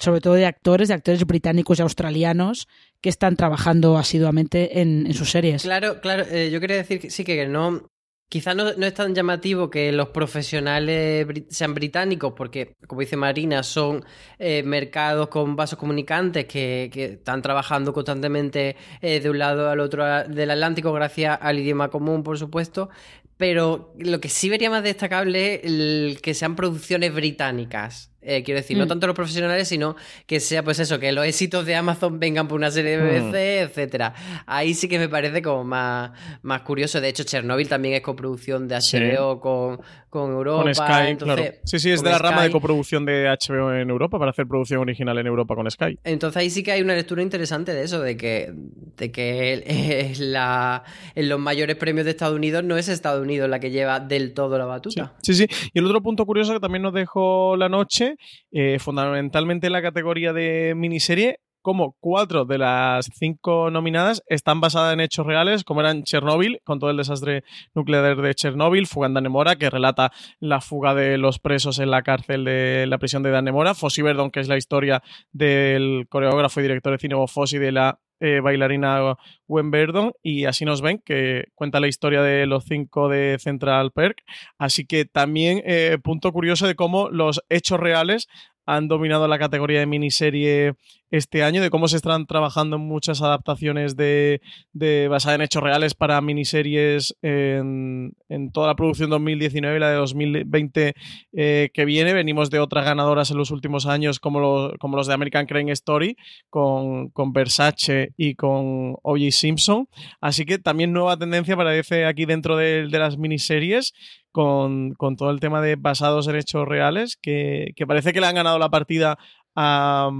sobre 0.00 0.22
todo 0.22 0.34
de 0.34 0.46
actores, 0.46 0.88
de 0.88 0.94
actores 0.94 1.24
británicos 1.26 1.78
y 1.78 1.82
australianos 1.82 2.68
que 3.02 3.11
están 3.11 3.36
trabajando 3.36 3.98
asiduamente 3.98 4.80
en, 4.80 5.06
en 5.06 5.12
sus 5.12 5.30
series. 5.30 5.62
Claro, 5.62 6.00
claro, 6.00 6.24
eh, 6.30 6.50
yo 6.50 6.58
quería 6.58 6.76
decir 6.76 7.00
que 7.00 7.11
sí 7.11 7.22
que 7.22 7.46
no, 7.46 7.89
Quizás 8.30 8.54
no, 8.54 8.68
es 8.68 8.94
tan 8.94 9.12
llamativo 9.12 9.68
que 9.68 9.90
los 9.90 10.10
profesionales 10.10 11.26
sean 11.48 11.74
británicos, 11.74 12.32
porque, 12.36 12.76
como 12.86 13.00
dice 13.00 13.16
Marina, 13.16 13.64
son 13.64 14.04
eh, 14.38 14.62
mercados 14.62 15.26
con 15.26 15.56
vasos 15.56 15.76
comunicantes 15.76 16.44
que, 16.44 16.88
están 16.94 17.42
trabajando 17.42 17.92
constantemente 17.92 18.76
eh, 19.00 19.18
de 19.18 19.30
un 19.30 19.38
lado 19.40 19.68
al 19.68 19.80
otro 19.80 20.04
del 20.28 20.48
Atlántico, 20.52 20.92
gracias 20.92 21.40
al 21.42 21.58
idioma 21.58 21.88
común, 21.88 22.22
por 22.22 22.38
supuesto. 22.38 22.88
Pero 23.36 23.92
lo 23.98 24.20
que 24.20 24.28
sí 24.28 24.48
vería 24.48 24.70
más 24.70 24.84
destacable 24.84 25.62
es 25.64 26.20
que 26.20 26.32
sean 26.32 26.54
producciones 26.54 27.12
británicas. 27.12 28.09
Eh, 28.22 28.42
quiero 28.42 28.60
decir, 28.60 28.76
no 28.76 28.84
mm. 28.84 28.88
tanto 28.88 29.06
los 29.06 29.16
profesionales, 29.16 29.68
sino 29.68 29.96
que 30.26 30.40
sea 30.40 30.62
pues 30.62 30.78
eso, 30.78 30.98
que 30.98 31.10
los 31.12 31.24
éxitos 31.24 31.64
de 31.64 31.74
Amazon 31.74 32.20
vengan 32.20 32.48
por 32.48 32.58
una 32.58 32.70
serie 32.70 32.98
de 32.98 33.20
BBC, 33.20 33.32
mm. 33.32 33.68
etcétera. 33.68 34.14
Ahí 34.46 34.74
sí 34.74 34.88
que 34.88 34.98
me 34.98 35.08
parece 35.08 35.42
como 35.42 35.64
más, 35.64 36.10
más 36.42 36.62
curioso. 36.62 37.00
De 37.00 37.08
hecho, 37.08 37.24
Chernobyl 37.24 37.68
también 37.68 37.94
es 37.94 38.02
coproducción 38.02 38.68
de 38.68 38.76
HBO 38.76 39.40
con, 39.40 39.80
con 40.10 40.32
Europa. 40.32 40.64
Con 40.64 40.74
Sky, 40.74 41.16
claro. 41.16 41.44
Sí, 41.64 41.78
sí, 41.78 41.90
es 41.90 42.02
de 42.02 42.10
la 42.10 42.18
rama 42.18 42.42
de 42.42 42.50
coproducción 42.50 43.04
de 43.06 43.28
HBO 43.28 43.72
en 43.72 43.88
Europa 43.88 44.18
para 44.18 44.32
hacer 44.32 44.46
producción 44.46 44.80
original 44.80 45.16
en 45.18 45.26
Europa 45.26 45.54
con 45.54 45.70
Sky. 45.70 45.98
Entonces 46.04 46.36
ahí 46.36 46.50
sí 46.50 46.62
que 46.62 46.72
hay 46.72 46.82
una 46.82 46.94
lectura 46.94 47.22
interesante 47.22 47.72
de 47.72 47.84
eso, 47.84 48.00
de 48.00 48.16
que, 48.16 48.52
de 48.96 49.12
que 49.12 50.10
es 50.10 50.18
la, 50.18 50.82
en 51.14 51.28
los 51.28 51.38
mayores 51.38 51.76
premios 51.76 52.04
de 52.04 52.10
Estados 52.10 52.36
Unidos 52.36 52.64
no 52.64 52.76
es 52.76 52.88
Estados 52.88 53.22
Unidos 53.22 53.48
la 53.48 53.60
que 53.60 53.70
lleva 53.70 54.00
del 54.00 54.34
todo 54.34 54.58
la 54.58 54.66
batuta. 54.66 55.14
Sí, 55.22 55.34
sí. 55.34 55.46
Y 55.72 55.78
el 55.78 55.86
otro 55.86 56.02
punto 56.02 56.26
curioso 56.26 56.52
que 56.52 56.60
también 56.60 56.82
nos 56.82 56.92
dejó 56.92 57.56
la 57.56 57.68
noche, 57.68 58.09
eh, 58.50 58.78
fundamentalmente 58.78 59.66
en 59.66 59.72
la 59.72 59.82
categoría 59.82 60.32
de 60.32 60.74
miniserie, 60.76 61.38
como 61.62 61.96
cuatro 62.00 62.44
de 62.44 62.58
las 62.58 63.11
cinco 63.14 63.70
nominadas 63.70 64.22
están 64.26 64.61
basadas 64.61 64.94
en 64.94 65.00
hechos 65.00 65.26
reales, 65.26 65.64
como 65.64 65.80
eran 65.80 66.04
Chernóbil, 66.04 66.61
con 66.64 66.78
todo 66.78 66.90
el 66.90 66.96
desastre 66.96 67.44
nuclear 67.74 68.16
de 68.16 68.34
Chernóbil, 68.34 68.86
Fuga 68.86 69.06
en 69.08 69.14
Danemora, 69.14 69.56
que 69.56 69.70
relata 69.70 70.11
la 70.38 70.61
fuga 70.61 70.94
de 70.94 71.18
los 71.18 71.38
presos 71.38 71.78
en 71.78 71.90
la 71.90 72.02
cárcel 72.02 72.44
de 72.44 72.86
la 72.88 72.98
prisión 72.98 73.22
de 73.22 73.30
Danemora, 73.30 73.74
Fossi 73.74 74.02
Verdon, 74.02 74.30
que 74.30 74.40
es 74.40 74.48
la 74.48 74.56
historia 74.56 75.02
del 75.32 76.06
coreógrafo 76.08 76.61
y 76.61 76.62
director 76.64 76.92
de 76.92 76.98
cine 76.98 77.16
Fossi 77.26 77.58
de 77.58 77.72
la 77.72 77.98
eh, 78.20 78.40
bailarina 78.40 79.16
Gwen 79.48 79.70
Verdon, 79.70 80.12
y 80.22 80.44
así 80.44 80.64
nos 80.64 80.82
ven, 80.82 81.02
que 81.04 81.48
cuenta 81.54 81.80
la 81.80 81.88
historia 81.88 82.22
de 82.22 82.46
los 82.46 82.64
cinco 82.64 83.08
de 83.08 83.38
Central 83.38 83.90
Perk. 83.92 84.22
Así 84.58 84.86
que 84.86 85.04
también 85.04 85.62
eh, 85.64 85.98
punto 86.02 86.32
curioso 86.32 86.66
de 86.66 86.74
cómo 86.74 87.08
los 87.10 87.42
hechos 87.48 87.80
reales 87.80 88.28
han 88.66 88.88
dominado 88.88 89.26
la 89.26 89.38
categoría 89.38 89.80
de 89.80 89.86
miniserie 89.86 90.74
este 91.11 91.42
año, 91.42 91.62
de 91.62 91.70
cómo 91.70 91.88
se 91.88 91.96
están 91.96 92.26
trabajando 92.26 92.76
en 92.76 92.82
muchas 92.82 93.22
adaptaciones 93.22 93.96
de, 93.96 94.40
de 94.72 95.08
basadas 95.08 95.36
en 95.36 95.42
hechos 95.42 95.62
reales 95.62 95.94
para 95.94 96.20
miniseries 96.20 97.16
en, 97.22 98.14
toda 98.52 98.68
la 98.68 98.76
producción 98.76 99.11
2019 99.11 99.76
y 99.76 99.80
la 99.80 99.90
de 99.90 99.96
2020 99.96 100.94
eh, 101.32 101.70
que 101.72 101.84
viene. 101.84 102.12
Venimos 102.12 102.50
de 102.50 102.61
otras 102.61 102.84
ganadoras 102.84 103.30
en 103.30 103.38
los 103.38 103.50
últimos 103.50 103.86
años, 103.86 104.20
como, 104.20 104.70
como 104.78 104.96
los 104.96 105.06
de 105.06 105.14
American 105.14 105.46
Crane 105.46 105.72
Story, 105.72 106.16
con, 106.48 107.11
con 107.11 107.32
Versace 107.32 108.12
y 108.16 108.34
con 108.34 108.94
O.J. 109.02 109.30
Simpson. 109.30 109.88
Así 110.20 110.44
que 110.44 110.58
también 110.58 110.92
nueva 110.92 111.16
tendencia 111.16 111.56
parece 111.56 112.06
aquí 112.06 112.24
dentro 112.24 112.56
de, 112.56 112.88
de 112.88 112.98
las 112.98 113.18
miniseries 113.18 113.92
con, 114.32 114.94
todo 115.16 115.30
el 115.30 115.40
tema 115.40 115.61
de 115.61 115.76
basados 115.76 116.28
en 116.28 116.36
hechos 116.36 116.66
reales, 116.66 117.16
que, 117.20 117.74
parece 117.86 118.12
que 118.12 118.20
le 118.20 118.26
han 118.26 118.34
ganado 118.34 118.58
la 118.58 118.70
partida 118.70 119.18
a, 119.57 120.11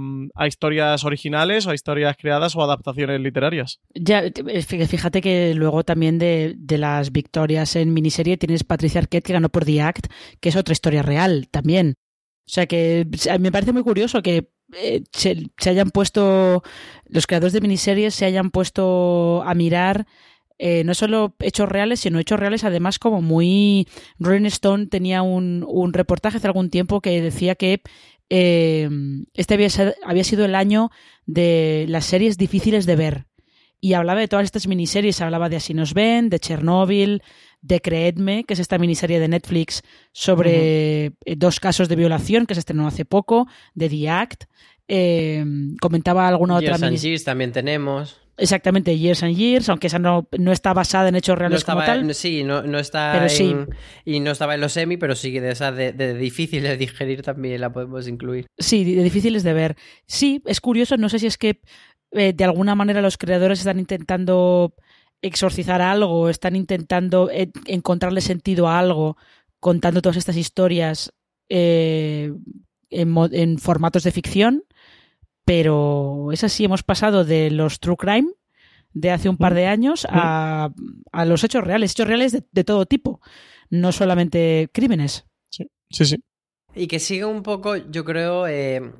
historias 0.47 1.03
originales 1.03 1.65
o 1.65 1.71
a 1.71 1.75
historias 1.75 2.15
creadas 2.17 2.55
o 2.55 2.63
adaptaciones 2.63 3.19
literarias. 3.21 3.79
Ya, 3.93 4.23
fíjate 4.65 5.21
que 5.21 5.53
luego 5.55 5.83
también 5.83 6.19
de, 6.19 6.57
las 6.77 7.11
victorias 7.11 7.75
en 7.75 7.93
miniserie 7.93 8.37
tienes 8.37 8.63
Patricia 8.63 8.99
Arquette 8.99 9.25
que 9.25 9.33
ganó 9.33 9.49
por 9.49 9.65
The 9.65 9.81
Act, 9.81 10.07
que 10.39 10.49
es 10.49 10.55
otra 10.55 10.73
historia 10.73 11.03
real 11.03 11.47
también. 11.49 11.95
O 12.47 12.53
sea 12.53 12.65
que 12.65 13.07
me 13.39 13.51
parece 13.51 13.71
muy 13.71 13.83
curioso 13.83 14.21
que 14.21 14.49
eh, 14.73 15.03
se, 15.11 15.49
se, 15.57 15.69
hayan 15.69 15.91
puesto, 15.91 16.63
los 17.05 17.27
creadores 17.27 17.53
de 17.53 17.61
miniseries 17.61 18.15
se 18.15 18.25
hayan 18.25 18.51
puesto 18.51 19.43
a 19.43 19.53
mirar 19.53 20.05
eh, 20.63 20.83
no 20.83 20.93
solo 20.93 21.33
hechos 21.39 21.67
reales, 21.67 22.01
sino 22.01 22.19
hechos 22.19 22.39
reales 22.39 22.63
además 22.63 22.99
como 22.99 23.19
muy... 23.19 23.87
Rolling 24.19 24.45
Stone 24.45 24.85
tenía 24.85 25.23
un, 25.23 25.65
un 25.67 25.91
reportaje 25.91 26.37
hace 26.37 26.45
algún 26.45 26.69
tiempo 26.69 27.01
que 27.01 27.19
decía 27.19 27.55
que 27.55 27.81
eh, 28.33 28.89
este 29.33 29.55
había, 29.55 29.67
había 30.05 30.23
sido 30.23 30.45
el 30.45 30.55
año 30.55 30.89
de 31.25 31.85
las 31.89 32.05
series 32.05 32.37
difíciles 32.37 32.85
de 32.85 32.95
ver. 32.95 33.25
Y 33.81 33.93
hablaba 33.93 34.21
de 34.21 34.29
todas 34.29 34.45
estas 34.45 34.67
miniseries, 34.67 35.19
hablaba 35.19 35.49
de 35.49 35.57
Así 35.57 35.73
nos 35.73 35.93
ven, 35.93 36.29
de 36.29 36.39
Chernobyl, 36.39 37.23
de 37.61 37.81
Creedme, 37.81 38.45
que 38.45 38.53
es 38.53 38.59
esta 38.59 38.77
miniserie 38.77 39.19
de 39.19 39.27
Netflix 39.27 39.81
sobre 40.13 41.07
eh, 41.07 41.35
dos 41.35 41.59
casos 41.59 41.89
de 41.89 41.97
violación 41.97 42.45
que 42.45 42.53
se 42.53 42.61
estrenó 42.61 42.87
hace 42.87 43.03
poco, 43.03 43.47
de 43.73 43.89
The 43.89 44.09
Act. 44.09 44.43
comentaba 45.81 46.29
alguna 46.29 46.55
otra 46.55 46.77
miniserie. 46.77 47.19
también 47.19 47.51
tenemos. 47.51 48.21
Exactamente, 48.41 48.97
Years 48.97 49.21
and 49.21 49.35
Years, 49.35 49.69
aunque 49.69 49.87
esa 49.87 49.99
no, 49.99 50.27
no 50.37 50.51
está 50.51 50.73
basada 50.73 51.09
en 51.09 51.15
hechos 51.15 51.37
reales 51.37 51.63
como 51.63 51.83
tal. 51.83 52.13
sí, 52.15 52.43
no, 52.43 52.63
no 52.63 52.79
está 52.79 53.27
en, 53.27 53.69
y 54.03 54.19
no 54.19 54.31
estaba 54.31 54.55
en 54.55 54.61
los 54.61 54.73
semi, 54.73 54.97
pero 54.97 55.15
sí 55.15 55.39
de 55.39 55.51
esas 55.51 55.75
de, 55.75 55.93
de, 55.93 56.15
difíciles 56.15 56.71
de 56.71 56.77
digerir 56.77 57.21
también 57.21 57.61
la 57.61 57.71
podemos 57.71 58.07
incluir. 58.07 58.47
Sí, 58.57 58.95
de 58.95 59.03
difíciles 59.03 59.43
de 59.43 59.53
ver. 59.53 59.77
Sí, 60.07 60.41
es 60.45 60.59
curioso, 60.59 60.97
no 60.97 61.07
sé 61.07 61.19
si 61.19 61.27
es 61.27 61.37
que 61.37 61.61
eh, 62.13 62.33
de 62.33 62.43
alguna 62.43 62.73
manera 62.73 63.01
los 63.01 63.17
creadores 63.17 63.59
están 63.59 63.77
intentando 63.77 64.73
exorcizar 65.21 65.81
algo, 65.81 66.27
están 66.27 66.55
intentando 66.55 67.29
eh, 67.31 67.51
encontrarle 67.67 68.21
sentido 68.21 68.67
a 68.67 68.79
algo 68.79 69.17
contando 69.59 70.01
todas 70.01 70.17
estas 70.17 70.35
historias 70.35 71.13
eh, 71.47 72.33
en, 72.89 73.15
en 73.31 73.59
formatos 73.59 74.03
de 74.03 74.11
ficción 74.11 74.63
pero 75.51 76.29
es 76.31 76.45
así, 76.45 76.63
hemos 76.63 76.81
pasado 76.81 77.25
de 77.25 77.51
los 77.51 77.81
true 77.81 77.97
crime 77.97 78.29
de 78.93 79.11
hace 79.11 79.27
un 79.27 79.35
par 79.35 79.53
de 79.53 79.65
años 79.65 80.07
a, 80.09 80.69
a 81.11 81.25
los 81.25 81.43
hechos 81.43 81.65
reales, 81.65 81.91
hechos 81.91 82.07
reales 82.07 82.31
de, 82.49 82.63
todo 82.63 82.85
tipo, 82.85 83.19
no 83.69 83.91
solamente 83.91 84.69
crímenes. 84.71 85.25
Sí, 85.49 85.69
sí, 85.89 86.05
sí. 86.05 86.23
Y 86.73 86.87
que 86.87 86.99
sigue 86.99 87.25
un 87.25 87.43
poco, 87.43 87.75
yo 87.75 88.05
creo, 88.05 88.47
eh, 88.47 88.93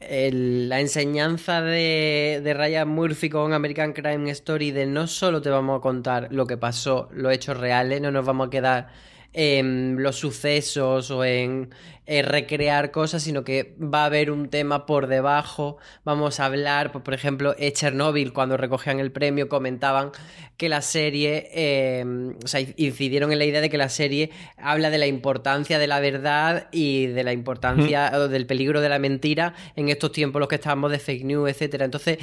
la 0.00 0.80
enseñanza 0.80 1.60
de, 1.60 2.40
de, 2.42 2.54
Ryan 2.54 2.88
Murphy 2.88 3.28
con 3.28 3.52
American 3.52 3.92
Crime 3.92 4.30
Story 4.30 4.70
de 4.70 4.86
no 4.86 5.06
solo 5.06 5.42
te 5.42 5.50
vamos 5.50 5.80
a 5.80 5.82
contar 5.82 6.28
lo 6.30 6.46
que 6.46 6.56
pasó, 6.56 7.10
los 7.12 7.30
hechos 7.30 7.58
reales, 7.58 8.00
no 8.00 8.10
nos 8.10 8.24
vamos 8.24 8.46
a 8.46 8.50
quedar 8.50 8.88
en 9.32 10.02
los 10.02 10.16
sucesos 10.16 11.10
o 11.10 11.24
en, 11.24 11.70
recrear 12.06 12.90
cosas, 12.90 13.22
sino 13.22 13.44
que 13.44 13.76
va 13.78 14.02
a 14.02 14.06
haber 14.06 14.32
un 14.32 14.48
tema 14.48 14.84
por 14.84 15.06
debajo. 15.06 15.76
Vamos 16.04 16.40
a 16.40 16.46
hablar, 16.46 16.90
por 16.90 17.14
ejemplo, 17.14 17.54
en 17.56 17.72
Chernobyl, 17.72 18.32
cuando 18.32 18.56
recogían 18.56 18.98
el 18.98 19.12
premio, 19.12 19.48
comentaban 19.48 20.10
que 20.56 20.68
la 20.68 20.82
serie, 20.82 21.48
em, 21.52 22.34
o 22.44 22.48
sea, 22.48 22.60
incidieron 22.76 23.30
en 23.30 23.38
la 23.38 23.44
idea 23.44 23.60
de 23.60 23.70
que 23.70 23.78
la 23.78 23.88
serie 23.88 24.30
habla 24.56 24.90
de 24.90 24.98
la 24.98 25.06
importancia 25.06 25.78
de 25.78 25.86
la 25.86 26.00
verdad 26.00 26.68
y 26.72 27.06
de 27.06 27.22
la 27.22 27.32
importancia 27.32 28.10
del 28.10 28.46
peligro 28.46 28.80
de 28.80 28.88
la 28.88 28.98
mentira 28.98 29.54
en 29.76 29.88
estos 29.88 30.10
tiempos 30.10 30.40
los 30.40 30.48
que 30.48 30.56
estamos 30.56 30.90
de 30.90 30.98
fake 30.98 31.24
news, 31.24 31.48
etcétera. 31.48 31.84
Entonces, 31.84 32.18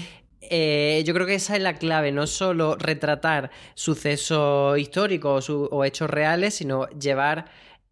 eh, 0.50 1.04
yo 1.06 1.14
creo 1.14 1.26
que 1.26 1.36
esa 1.36 1.56
es 1.56 1.62
la 1.62 1.76
clave, 1.76 2.12
no 2.12 2.28
solo 2.28 2.76
retratar 2.76 3.52
sucesos 3.76 4.78
históricos 4.80 5.50
o, 5.50 5.84
hechos 5.84 6.10
reales, 6.10 6.56
sino 6.56 6.88
llevar 6.90 7.46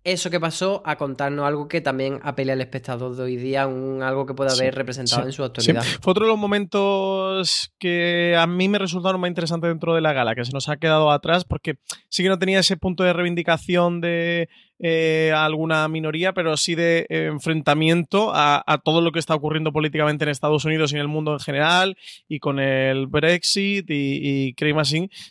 eso 0.05 0.29
que 0.29 0.39
pasó 0.39 0.83
a 0.85 0.97
contarnos 0.97 1.45
algo 1.45 1.67
que 1.67 1.81
también 1.81 2.19
apele 2.21 2.51
al 2.51 2.61
espectador 2.61 3.15
de 3.15 3.23
hoy 3.23 3.35
día, 3.37 3.65
un, 3.65 4.03
algo 4.03 4.27
que 4.27 4.35
pueda 4.35 4.53
haber 4.53 4.75
representado 4.75 5.25
en 5.25 5.33
su 5.33 5.43
actualidad. 5.43 5.83
Fue 6.01 6.11
otro 6.11 6.25
de 6.25 6.31
los 6.31 6.39
momentos 6.39 7.73
que 7.79 8.35
a 8.37 8.45
mí 8.45 8.69
me 8.69 8.77
resultaron 8.77 9.19
más 9.19 9.29
interesantes 9.29 9.67
dentro 9.67 9.95
de 9.95 10.01
la 10.01 10.13
gala, 10.13 10.35
que 10.35 10.45
se 10.45 10.51
nos 10.53 10.69
ha 10.69 10.77
quedado 10.77 11.09
atrás, 11.11 11.43
porque 11.43 11.79
sí 12.07 12.21
que 12.21 12.29
no 12.29 12.37
tenía 12.37 12.59
ese 12.59 12.77
punto 12.77 13.03
de 13.03 13.13
reivindicación 13.13 13.99
de 13.99 14.47
eh, 14.77 15.31
alguna 15.35 15.87
minoría, 15.87 16.33
pero 16.33 16.55
sí 16.55 16.75
de 16.75 17.07
eh, 17.09 17.25
enfrentamiento 17.31 18.31
a, 18.35 18.63
todo 18.83 19.01
lo 19.01 19.11
que 19.11 19.19
está 19.19 19.33
ocurriendo 19.33 19.71
políticamente 19.71 20.25
en 20.25 20.29
Estados 20.29 20.65
Unidos 20.65 20.91
y 20.91 20.95
en 20.95 21.01
el 21.01 21.07
mundo 21.07 21.33
en 21.33 21.39
general, 21.39 21.97
y 22.27 22.39
con 22.39 22.59
el 22.59 23.07
Brexit 23.07 23.89
y, 23.89 24.49
y 24.49 24.53
Craig 24.53 24.75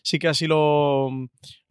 sí 0.02 0.18
que 0.18 0.28
así 0.28 0.46
lo, 0.46 1.10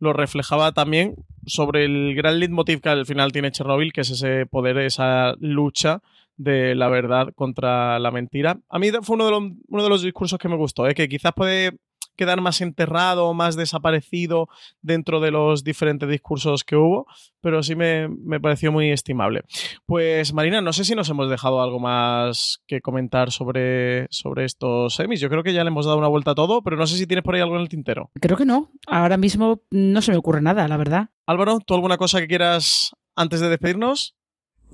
lo 0.04 0.14
reflejaba 0.14 0.72
también 0.72 1.16
sobre 1.46 1.86
el 1.86 2.14
gran 2.16 2.40
leitmotiv 2.40 2.82
que 2.82 2.90
al 2.90 3.06
final 3.06 3.32
tiene 3.32 3.52
Chernobyl, 3.52 3.92
que 3.94 4.02
es 4.02 4.12
ese 4.12 4.46
poder, 4.46 4.78
esa 4.78 5.34
lucha 5.40 6.02
de 6.38 6.76
la 6.76 6.90
verdad 6.90 7.30
contra 7.36 8.00
la 8.00 8.12
mentira. 8.12 8.60
A 8.70 8.80
mí 8.80 8.90
fue 9.02 9.16
uno 9.16 9.26
de 9.26 9.32
los, 9.32 9.44
uno 9.68 9.84
de 9.84 9.90
los 9.90 10.02
discursos 10.02 10.40
que 10.40 10.50
me 10.50 10.56
gustó, 10.56 10.88
¿eh? 10.88 10.94
que 10.94 11.10
quizás 11.10 11.34
puede 11.34 11.78
quedar 12.16 12.42
más 12.42 12.62
enterrado, 12.62 13.34
más 13.34 13.56
desaparecido 13.56 14.48
dentro 14.82 15.20
de 15.20 15.32
los 15.32 15.64
diferentes 15.64 16.10
discursos 16.10 16.64
que 16.64 16.76
hubo, 16.76 17.08
pero 17.42 17.64
sí 17.64 17.76
me, 17.76 18.10
pareció 18.42 18.72
muy 18.72 18.92
estimable. 18.92 19.44
Pues 19.86 20.34
Marina, 20.34 20.62
no 20.62 20.74
sé 20.74 20.86
si 20.86 20.96
nos 20.96 21.10
hemos 21.10 21.30
dejado 21.30 21.62
algo 21.62 21.80
más 21.80 22.62
que 22.68 22.82
comentar 22.82 23.32
sobre, 23.32 24.08
sobre 24.10 24.46
estos 24.46 24.96
semis. 24.96 25.20
Yo 25.20 25.30
creo 25.30 25.44
que 25.44 25.54
ya 25.54 25.64
le 25.64 25.70
hemos 25.70 25.86
dado 25.86 25.98
una 25.98 26.08
vuelta 26.08 26.32
a 26.32 26.36
todo, 26.36 26.62
pero 26.62 26.78
no 26.78 26.88
sé 26.88 26.98
si 26.98 27.08
tienes 27.08 27.24
por 27.24 27.36
ahí 27.36 27.42
algo 27.42 27.56
en 27.56 27.62
el 27.62 27.70
tintero. 27.70 28.12
Creo 28.20 28.38
que 28.38 28.46
no. 28.46 28.72
Ahora 28.88 29.18
mismo 29.18 29.62
no 29.72 30.02
se 30.02 30.12
me 30.12 30.18
ocurre 30.18 30.42
nada, 30.42 30.68
la 30.68 30.78
verdad. 30.78 31.10
Álvaro, 31.26 31.60
¿tú 31.66 31.74
alguna 31.74 31.98
cosa 31.98 32.20
que 32.20 32.28
quieras 32.28 32.92
antes 33.16 33.40
de 33.40 33.50
despedirnos? 33.50 34.16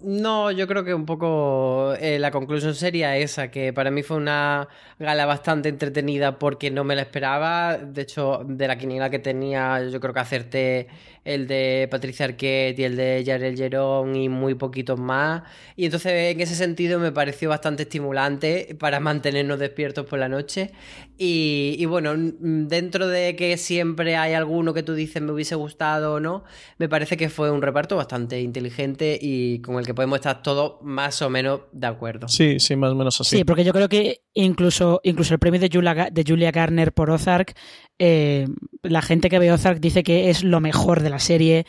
No, 0.01 0.49
yo 0.51 0.65
creo 0.65 0.85
que 0.85 0.93
un 0.93 1.05
poco 1.05 1.93
eh, 1.99 2.19
la 2.19 2.31
conclusión 2.31 2.73
sería 2.73 3.17
esa, 3.17 3.51
que 3.51 3.73
para 3.73 3.91
mí 3.91 4.01
fue 4.01 4.15
una 4.15 4.69
gala 4.97 5.25
bastante 5.25 5.67
entretenida 5.67 6.39
porque 6.39 6.71
no 6.71 6.85
me 6.85 6.95
la 6.95 7.01
esperaba. 7.01 7.77
De 7.77 8.03
hecho, 8.03 8.41
de 8.45 8.67
la 8.67 8.77
quiniela 8.77 9.09
que 9.09 9.19
tenía, 9.19 9.81
yo 9.89 9.99
creo 9.99 10.13
que 10.13 10.19
acerté 10.21 10.87
el 11.29 11.47
de 11.47 11.87
Patricia 11.91 12.25
Arquette 12.25 12.79
y 12.79 12.83
el 12.83 12.95
de 12.95 13.23
Yarel 13.23 13.55
Gerón 13.55 14.15
y 14.15 14.29
muy 14.29 14.55
poquitos 14.55 14.99
más. 14.99 15.43
Y 15.75 15.85
entonces 15.85 16.11
en 16.11 16.41
ese 16.41 16.55
sentido 16.55 16.99
me 16.99 17.11
pareció 17.11 17.49
bastante 17.49 17.83
estimulante 17.83 18.75
para 18.79 18.99
mantenernos 18.99 19.59
despiertos 19.59 20.07
por 20.07 20.17
la 20.17 20.27
noche. 20.27 20.71
Y, 21.17 21.75
y 21.77 21.85
bueno, 21.85 22.13
dentro 22.15 23.07
de 23.07 23.35
que 23.35 23.57
siempre 23.57 24.15
hay 24.15 24.33
alguno 24.33 24.73
que 24.73 24.81
tú 24.81 24.95
dices 24.95 25.21
me 25.21 25.31
hubiese 25.31 25.53
gustado 25.53 26.13
o 26.13 26.19
no, 26.19 26.43
me 26.79 26.89
parece 26.89 27.15
que 27.15 27.29
fue 27.29 27.51
un 27.51 27.61
reparto 27.61 27.95
bastante 27.95 28.41
inteligente 28.41 29.19
y 29.21 29.59
con 29.59 29.77
el 29.77 29.85
que 29.85 29.93
podemos 29.93 30.17
estar 30.17 30.41
todos 30.41 30.81
más 30.81 31.21
o 31.21 31.29
menos 31.29 31.61
de 31.71 31.87
acuerdo. 31.87 32.27
Sí, 32.27 32.59
sí, 32.59 32.75
más 32.75 32.91
o 32.91 32.95
menos 32.95 33.21
así. 33.21 33.37
Sí, 33.37 33.43
porque 33.43 33.63
yo 33.63 33.73
creo 33.73 33.87
que 33.87 34.21
incluso, 34.33 34.99
incluso 35.03 35.33
el 35.35 35.39
premio 35.39 35.59
de 35.59 35.69
Julia, 35.71 36.09
de 36.11 36.23
Julia 36.25 36.51
Garner 36.51 36.91
por 36.91 37.11
Ozark, 37.11 37.53
eh, 37.99 38.47
la 38.81 39.01
gente 39.01 39.29
que 39.29 39.39
ve 39.39 39.51
Ozark 39.51 39.79
dice 39.79 40.03
que 40.03 40.29
es 40.29 40.43
lo 40.43 40.61
mejor 40.61 41.03
de 41.03 41.09
la 41.09 41.18
serie 41.19 41.65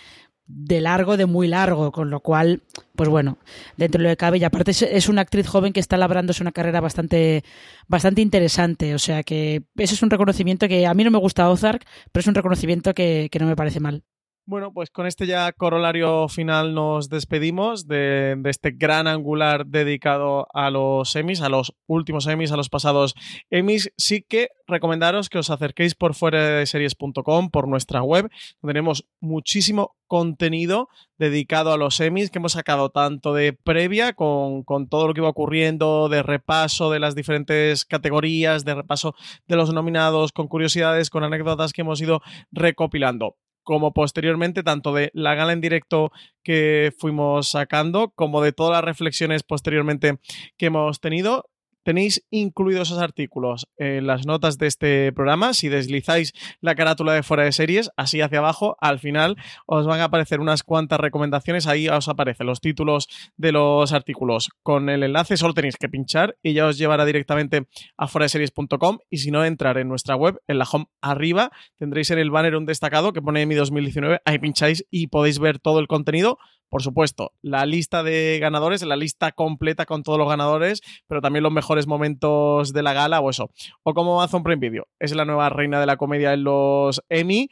de 0.46 0.80
largo, 0.80 1.16
de 1.16 1.26
muy 1.26 1.46
largo, 1.46 1.92
con 1.92 2.10
lo 2.10 2.20
cual, 2.20 2.62
pues 2.96 3.08
bueno, 3.08 3.38
dentro 3.76 3.98
de 3.98 4.04
lo 4.04 4.10
que 4.10 4.16
cabe, 4.16 4.38
y 4.38 4.44
aparte 4.44 4.72
es, 4.72 5.08
una 5.08 5.22
actriz 5.22 5.46
joven 5.46 5.72
que 5.72 5.80
está 5.80 5.96
labrándose 5.96 6.42
una 6.42 6.52
carrera 6.52 6.80
bastante, 6.80 7.44
bastante 7.86 8.20
interesante, 8.20 8.94
o 8.94 8.98
sea 8.98 9.22
que 9.22 9.62
ese 9.76 9.94
es 9.94 10.02
un 10.02 10.10
reconocimiento 10.10 10.66
que 10.66 10.86
a 10.86 10.94
mí 10.94 11.04
no 11.04 11.12
me 11.12 11.18
gusta 11.18 11.48
Ozark, 11.48 11.84
pero 12.10 12.20
es 12.20 12.26
un 12.26 12.34
reconocimiento 12.34 12.94
que 12.94 13.30
no 13.38 13.46
me 13.46 13.56
parece 13.56 13.78
mal. 13.80 14.02
Bueno, 14.50 14.72
pues 14.72 14.90
con 14.90 15.06
este 15.06 15.28
ya 15.28 15.52
corolario 15.52 16.26
final 16.26 16.74
nos 16.74 17.08
despedimos 17.08 17.86
de, 17.86 18.36
este 18.46 18.72
gran 18.72 19.06
angular 19.06 19.64
dedicado 19.64 20.48
a 20.52 20.70
los 20.70 21.14
Emmys, 21.14 21.40
a 21.40 21.48
los 21.48 21.72
últimos 21.86 22.26
Emmys, 22.26 22.50
a 22.50 22.56
los 22.56 22.68
pasados 22.68 23.14
Emmys. 23.50 23.92
Sí 23.96 24.26
que 24.28 24.48
recomendaros 24.66 25.28
que 25.28 25.38
os 25.38 25.50
acerquéis 25.50 25.94
por 25.94 26.16
fuera 26.16 26.44
de 26.44 26.66
series.com, 26.66 27.50
por 27.50 27.68
nuestra 27.68 28.02
web, 28.02 28.28
tenemos 28.60 29.06
muchísimo 29.20 29.94
contenido 30.08 30.88
dedicado 31.16 31.72
a 31.72 31.76
los 31.76 32.00
Emmys 32.00 32.32
que 32.32 32.40
hemos 32.40 32.54
sacado 32.54 32.90
tanto 32.90 33.32
de 33.32 33.52
previa 33.52 34.14
con, 34.14 34.64
con 34.64 34.88
todo 34.88 35.06
lo 35.06 35.14
que 35.14 35.20
iba 35.20 35.28
ocurriendo, 35.28 36.08
de 36.08 36.24
repaso 36.24 36.90
de 36.90 36.98
las 36.98 37.14
diferentes 37.14 37.84
categorías, 37.84 38.64
de 38.64 38.74
repaso 38.74 39.14
de 39.46 39.54
los 39.54 39.72
nominados, 39.72 40.32
con 40.32 40.48
curiosidades, 40.48 41.08
con 41.08 41.22
anécdotas 41.22 41.72
que 41.72 41.82
hemos 41.82 42.00
ido 42.00 42.20
recopilando 42.50 43.36
como 43.62 43.92
posteriormente, 43.92 44.62
tanto 44.62 44.94
de 44.94 45.10
la 45.12 45.34
gala 45.34 45.52
en 45.52 45.60
directo 45.60 46.12
que 46.42 46.92
fuimos 46.98 47.50
sacando, 47.50 48.10
como 48.14 48.42
de 48.42 48.52
todas 48.52 48.72
las 48.72 48.84
reflexiones 48.84 49.42
posteriormente 49.42 50.18
que 50.56 50.66
hemos 50.66 51.00
tenido. 51.00 51.49
Tenéis 51.82 52.24
incluidos 52.30 52.88
esos 52.88 53.02
artículos 53.02 53.66
en 53.76 54.06
las 54.06 54.26
notas 54.26 54.58
de 54.58 54.66
este 54.66 55.12
programa. 55.12 55.54
Si 55.54 55.68
deslizáis 55.68 56.32
la 56.60 56.74
carátula 56.74 57.12
de 57.12 57.22
fuera 57.22 57.44
de 57.44 57.52
series, 57.52 57.90
así 57.96 58.20
hacia 58.20 58.38
abajo, 58.38 58.76
al 58.80 58.98
final 58.98 59.36
os 59.66 59.86
van 59.86 60.00
a 60.00 60.04
aparecer 60.04 60.40
unas 60.40 60.62
cuantas 60.62 61.00
recomendaciones. 61.00 61.66
Ahí 61.66 61.88
os 61.88 62.08
aparecen 62.08 62.46
los 62.46 62.60
títulos 62.60 63.08
de 63.36 63.52
los 63.52 63.92
artículos. 63.92 64.50
Con 64.62 64.88
el 64.88 65.02
enlace 65.02 65.36
solo 65.36 65.54
tenéis 65.54 65.76
que 65.76 65.88
pinchar 65.88 66.36
y 66.42 66.52
ya 66.52 66.66
os 66.66 66.78
llevará 66.78 67.04
directamente 67.04 67.66
a 67.96 68.08
fuera 68.08 68.24
de 68.24 68.30
series.com. 68.30 68.98
Y 69.08 69.18
si 69.18 69.30
no, 69.30 69.44
entrar 69.44 69.78
en 69.78 69.88
nuestra 69.88 70.16
web, 70.16 70.40
en 70.46 70.58
la 70.58 70.66
home 70.70 70.86
arriba, 71.00 71.50
tendréis 71.76 72.10
en 72.10 72.18
el 72.18 72.30
banner 72.30 72.56
un 72.56 72.66
destacado 72.66 73.12
que 73.12 73.22
pone 73.22 73.46
mi 73.46 73.54
2019. 73.54 74.20
Ahí 74.24 74.38
pincháis 74.38 74.86
y 74.90 75.06
podéis 75.06 75.38
ver 75.38 75.58
todo 75.58 75.80
el 75.80 75.86
contenido 75.86 76.38
por 76.70 76.82
supuesto, 76.82 77.32
la 77.42 77.66
lista 77.66 78.02
de 78.02 78.38
ganadores, 78.40 78.82
la 78.82 78.96
lista 78.96 79.32
completa 79.32 79.86
con 79.86 80.02
todos 80.02 80.18
los 80.18 80.28
ganadores, 80.28 80.80
pero 81.08 81.20
también 81.20 81.42
los 81.42 81.52
mejores 81.52 81.86
momentos 81.86 82.72
de 82.72 82.82
la 82.82 82.92
gala 82.92 83.20
o 83.20 83.28
eso. 83.28 83.50
O 83.82 83.92
como 83.92 84.20
Amazon 84.20 84.44
Prime 84.44 84.60
Video, 84.60 84.86
es 85.00 85.14
la 85.14 85.24
nueva 85.24 85.50
reina 85.50 85.80
de 85.80 85.86
la 85.86 85.96
comedia 85.96 86.32
en 86.32 86.44
los 86.44 87.02
Emmy. 87.08 87.48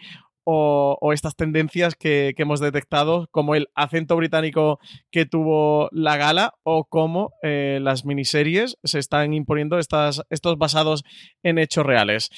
O, 0.51 1.13
estas 1.13 1.37
tendencias 1.37 1.95
que, 1.95 2.33
hemos 2.39 2.59
detectado, 2.59 3.29
como 3.33 3.55
el 3.55 3.69
acento 3.75 4.17
británico 4.17 4.79
que 5.11 5.27
tuvo 5.27 5.91
la 5.93 6.17
gala, 6.17 6.55
o 6.63 6.87
como 6.87 7.33
eh, 7.43 7.81
las 7.83 8.07
miniseries 8.07 8.79
se 8.83 8.99
están 8.99 9.35
imponiendo 9.35 9.79
estas, 9.79 10.23
estos 10.31 10.57
basados 10.57 11.05
en 11.43 11.59
hechos 11.59 11.85
reales. 11.85 12.31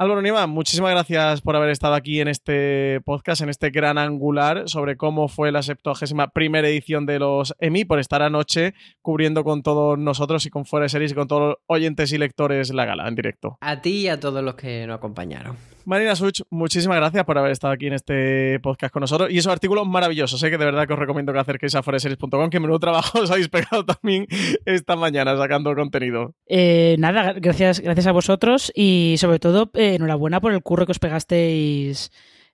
Álvaro 0.00 0.22
Niva, 0.22 0.46
muchísimas 0.46 0.92
gracias 0.92 1.40
por 1.40 1.56
haber 1.56 1.70
estado 1.70 1.94
aquí 1.94 2.20
en 2.20 2.28
este 2.28 3.00
podcast, 3.04 3.42
en 3.42 3.48
este 3.48 3.70
gran 3.70 3.98
angular 3.98 4.68
sobre 4.68 4.96
cómo 4.96 5.26
fue 5.26 5.50
la 5.50 5.60
71 5.60 6.30
primera 6.32 6.68
edición 6.68 7.04
de 7.04 7.18
los 7.18 7.52
EMI, 7.58 7.84
por 7.84 7.98
estar 7.98 8.22
anoche 8.22 8.74
cubriendo 9.02 9.42
con 9.42 9.64
todos 9.64 9.98
nosotros 9.98 10.46
y 10.46 10.50
con 10.50 10.66
Fuera 10.66 10.84
de 10.84 10.90
Series 10.90 11.10
y 11.10 11.14
con 11.16 11.26
todos 11.26 11.42
los 11.42 11.56
oyentes 11.66 12.12
y 12.12 12.18
lectores 12.18 12.72
la 12.72 12.84
gala 12.84 13.08
en 13.08 13.16
directo. 13.16 13.58
A 13.60 13.82
ti 13.82 14.02
y 14.02 14.08
a 14.08 14.20
todos 14.20 14.44
los 14.44 14.54
que 14.54 14.86
nos 14.86 14.98
acompañaron. 14.98 15.56
Marina 15.88 16.14
Such, 16.14 16.42
muchísimas 16.50 16.98
gracias 16.98 17.24
por 17.24 17.38
haber 17.38 17.50
estado 17.50 17.72
aquí 17.72 17.86
en 17.86 17.94
este 17.94 18.60
podcast 18.60 18.92
con 18.92 19.00
nosotros. 19.00 19.30
Y 19.30 19.38
esos 19.38 19.50
artículos 19.50 19.88
maravillosos, 19.88 20.38
sé 20.38 20.48
¿eh? 20.48 20.50
que 20.50 20.58
de 20.58 20.66
verdad 20.66 20.86
que 20.86 20.92
os 20.92 20.98
recomiendo 20.98 21.32
que 21.32 21.38
acerquéis 21.38 21.74
a 21.76 21.82
foreseries.com, 21.82 22.50
que 22.50 22.60
menudo 22.60 22.78
trabajo 22.78 23.20
os 23.20 23.30
habéis 23.30 23.48
pegado 23.48 23.86
también 23.86 24.26
esta 24.66 24.96
mañana 24.96 25.34
sacando 25.38 25.74
contenido. 25.74 26.34
Eh, 26.46 26.96
nada, 26.98 27.32
gracias, 27.32 27.80
gracias 27.80 28.06
a 28.06 28.12
vosotros 28.12 28.70
y 28.74 29.14
sobre 29.16 29.38
todo 29.38 29.70
eh, 29.72 29.87
enhorabuena 29.94 30.40
por 30.40 30.52
el 30.52 30.62
curro 30.62 30.86
que 30.86 30.92
os 30.92 30.98
pegasteis 30.98 32.10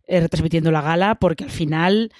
retransmitiendo 0.07 0.70
la 0.70 0.82
gala, 0.82 1.14
porque 1.16 1.45
al 1.45 1.51
final... 1.51 2.12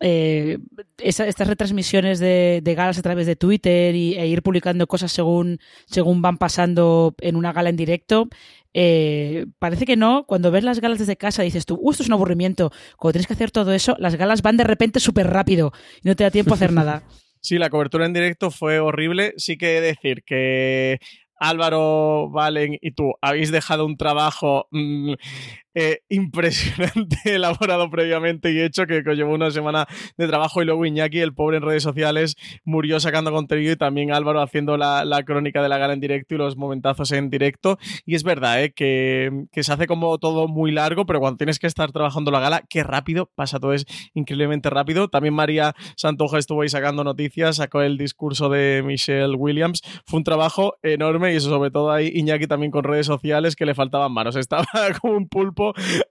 estas 0.00 1.48
retransmisiones 1.48 2.18
de, 2.18 2.74
galas 2.76 2.98
a 2.98 3.02
través 3.02 3.26
de 3.26 3.36
Twitter 3.36 3.94
y, 3.94 4.14
e 4.16 4.26
ir 4.26 4.42
publicando 4.42 4.86
cosas 4.86 5.12
según, 5.12 5.60
según 5.86 6.20
van 6.20 6.36
pasando 6.36 7.14
en 7.20 7.36
una 7.36 7.54
gala 7.54 7.70
en 7.70 7.76
directo 7.76 8.28
eh, 8.74 9.46
parece 9.60 9.86
que 9.86 9.96
no. 9.96 10.26
Cuando 10.26 10.50
ves 10.50 10.64
las 10.64 10.80
galas 10.80 10.98
desde 10.98 11.16
casa 11.16 11.42
dices 11.42 11.64
tú, 11.64 11.80
esto 11.90 12.02
es 12.02 12.08
un 12.08 12.14
aburrimiento. 12.14 12.72
Cuando 12.98 13.12
tienes 13.12 13.28
que 13.28 13.34
hacer 13.34 13.52
todo 13.52 13.72
eso, 13.72 13.96
las 13.98 14.16
galas 14.16 14.42
van 14.42 14.56
de 14.56 14.64
repente 14.64 15.00
súper 15.00 15.28
rápido 15.28 15.72
y 16.02 16.08
no 16.08 16.16
te 16.16 16.24
da 16.24 16.30
tiempo 16.30 16.52
a 16.52 16.56
hacer 16.56 16.72
nada. 16.72 17.02
Sí, 17.44 17.58
la 17.58 17.68
cobertura 17.68 18.06
en 18.06 18.14
directo 18.14 18.50
fue 18.50 18.80
horrible. 18.80 19.34
Sí 19.36 19.58
que 19.58 19.82
decir 19.82 20.22
que 20.24 20.96
Álvaro, 21.36 22.30
Valen 22.30 22.78
y 22.80 22.92
tú 22.92 23.14
habéis 23.20 23.50
dejado 23.50 23.86
un 23.86 23.96
trabajo 23.96 24.68
mm, 24.70 25.14
eh, 25.74 26.00
impresionante 26.08 27.16
elaborado 27.24 27.90
previamente 27.90 28.52
y 28.52 28.60
hecho 28.60 28.86
que, 28.86 29.02
que 29.02 29.14
llevó 29.14 29.34
una 29.34 29.50
semana 29.50 29.86
de 30.16 30.28
trabajo 30.28 30.62
y 30.62 30.64
luego 30.64 30.86
Iñaki, 30.86 31.20
el 31.20 31.34
pobre 31.34 31.56
en 31.56 31.62
redes 31.62 31.82
sociales, 31.82 32.36
murió 32.64 33.00
sacando 33.00 33.32
contenido 33.32 33.72
y 33.72 33.76
también 33.76 34.12
Álvaro 34.12 34.40
haciendo 34.40 34.76
la, 34.76 35.22
crónica 35.24 35.62
de 35.62 35.68
la 35.68 35.78
gala 35.78 35.94
en 35.94 36.00
directo 36.00 36.34
y 36.34 36.38
los 36.38 36.56
momentazos 36.56 37.12
en 37.12 37.30
directo. 37.30 37.78
Y 38.04 38.14
es 38.14 38.22
verdad 38.22 38.62
¿eh? 38.62 38.72
que, 38.72 39.46
se 39.52 39.72
hace 39.72 39.86
como 39.86 40.18
todo 40.18 40.48
muy 40.48 40.70
largo, 40.72 41.06
pero 41.06 41.20
cuando 41.20 41.38
tienes 41.38 41.58
que 41.58 41.66
estar 41.66 41.90
trabajando 41.92 42.30
la 42.30 42.40
gala, 42.40 42.62
qué 42.68 42.82
rápido 42.82 43.30
pasa 43.34 43.58
todo, 43.58 43.72
es 43.72 43.86
increíblemente 44.14 44.70
rápido. 44.70 45.08
También 45.08 45.34
María 45.34 45.74
Santoja 45.96 46.38
estuvo 46.38 46.62
ahí 46.62 46.68
sacando 46.68 47.04
noticias, 47.04 47.56
sacó 47.56 47.82
el 47.82 47.98
discurso 47.98 48.48
de 48.48 48.82
Michelle 48.84 49.34
Williams. 49.36 49.82
Fue 50.06 50.18
un 50.18 50.24
trabajo 50.24 50.76
enorme 50.82 51.32
y 51.32 51.36
eso 51.36 51.48
sobre 51.48 51.70
todo 51.70 51.90
ahí 51.90 52.10
Iñaki 52.14 52.46
también 52.46 52.70
con 52.70 52.84
redes 52.84 53.06
sociales 53.06 53.56
que 53.56 53.66
le 53.66 53.74
faltaban 53.74 54.12
manos. 54.12 54.36
Estaba 54.44 54.66
como 55.00 55.16
un 55.16 55.28
pulpo 55.28 55.63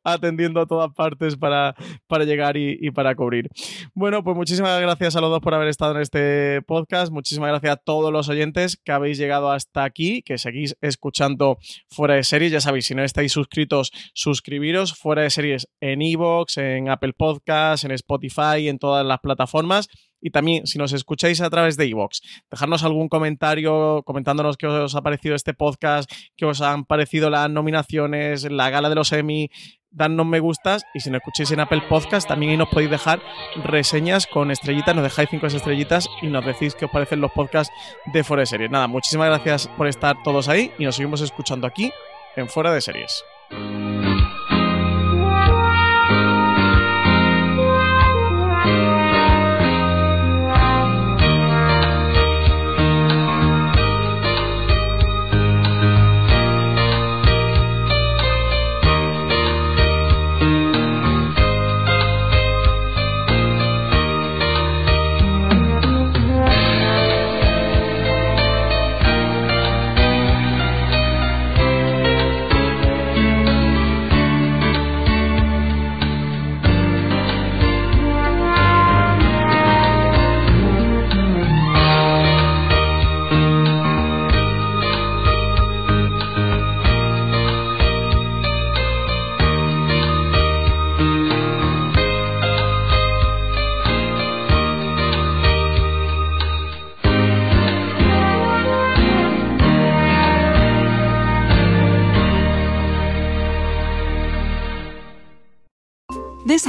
atendiendo 0.03 0.61
a 0.61 0.65
todas 0.65 0.91
partes 0.93 1.35
para, 1.35 1.75
para 2.07 2.23
llegar 2.23 2.57
y, 2.57 2.91
para 2.91 3.15
cubrir. 3.15 3.49
Bueno, 3.93 4.23
pues 4.23 4.35
muchísimas 4.35 4.79
gracias 4.81 5.15
a 5.15 5.21
los 5.21 5.29
dos 5.29 5.41
por 5.41 5.53
haber 5.53 5.67
estado 5.67 5.95
en 5.95 6.01
este 6.01 6.61
podcast. 6.63 7.11
Muchísimas 7.11 7.49
gracias 7.49 7.73
a 7.73 7.77
todos 7.77 8.11
los 8.11 8.29
oyentes 8.29 8.77
que 8.83 8.91
habéis 8.91 9.17
llegado 9.17 9.51
hasta 9.51 9.83
aquí, 9.83 10.21
que 10.21 10.37
seguís 10.37 10.75
escuchando 10.81 11.57
Fuera 11.89 12.15
de 12.15 12.23
Series. 12.23 12.51
Ya 12.51 12.61
sabéis, 12.61 12.85
si 12.85 12.95
no 12.95 13.03
estáis 13.03 13.31
suscritos, 13.31 13.91
suscribiros. 14.13 14.93
Fuera 14.93 15.23
de 15.23 15.29
Series 15.29 15.67
en 15.81 16.01
Evox, 16.01 16.57
en 16.57 16.89
Apple 16.89 17.13
Podcasts, 17.17 17.83
en 17.83 17.91
Spotify, 17.91 18.67
en 18.67 18.79
todas 18.79 19.05
las 19.05 19.19
plataformas. 19.19 19.87
Y 20.23 20.31
también, 20.31 20.65
si 20.65 20.79
nos 20.79 20.93
escucháis 20.93 21.41
a 21.41 21.49
través 21.49 21.75
de 21.75 21.85
iVoox, 21.87 22.21
dejarnos 22.49 22.83
algún 22.83 23.09
comentario 23.09 24.01
comentándonos 24.05 24.55
qué 24.55 24.67
os 24.67 24.95
ha 24.95 25.01
parecido 25.01 25.35
este 25.35 25.53
podcast, 25.53 26.09
qué 26.37 26.45
os 26.45 26.61
han 26.61 26.85
parecido 26.85 27.29
las 27.29 27.49
nominaciones, 27.49 28.49
la 28.49 28.69
gala 28.69 28.87
de 28.87 28.95
los 28.95 29.11
Emmy, 29.11 29.49
dadnos 29.91 30.25
me 30.25 30.39
gustas 30.39 30.85
y 30.93 31.01
si 31.01 31.09
nos 31.09 31.19
escucháis 31.19 31.51
en 31.51 31.59
Apple 31.59 31.83
Podcast 31.87 32.27
también 32.27 32.51
ahí 32.51 32.57
nos 32.57 32.69
podéis 32.69 32.89
dejar 32.89 33.21
reseñas 33.63 34.25
con 34.25 34.49
estrellitas, 34.49 34.95
nos 34.95 35.03
dejáis 35.03 35.29
cinco 35.29 35.47
estrellitas 35.47 36.09
y 36.21 36.27
nos 36.27 36.45
decís 36.45 36.73
qué 36.73 36.85
os 36.85 36.91
parecen 36.91 37.21
los 37.21 37.31
podcasts 37.31 37.73
de 38.11 38.23
Fuera 38.23 38.41
de 38.41 38.47
Series. 38.47 38.71
Nada, 38.71 38.87
muchísimas 38.87 39.27
gracias 39.27 39.67
por 39.77 39.87
estar 39.87 40.15
todos 40.23 40.49
ahí 40.49 40.71
y 40.79 40.85
nos 40.85 40.95
seguimos 40.95 41.21
escuchando 41.21 41.67
aquí 41.67 41.91
en 42.35 42.47
Fuera 42.47 42.73
de 42.73 42.81
Series. 42.81 43.23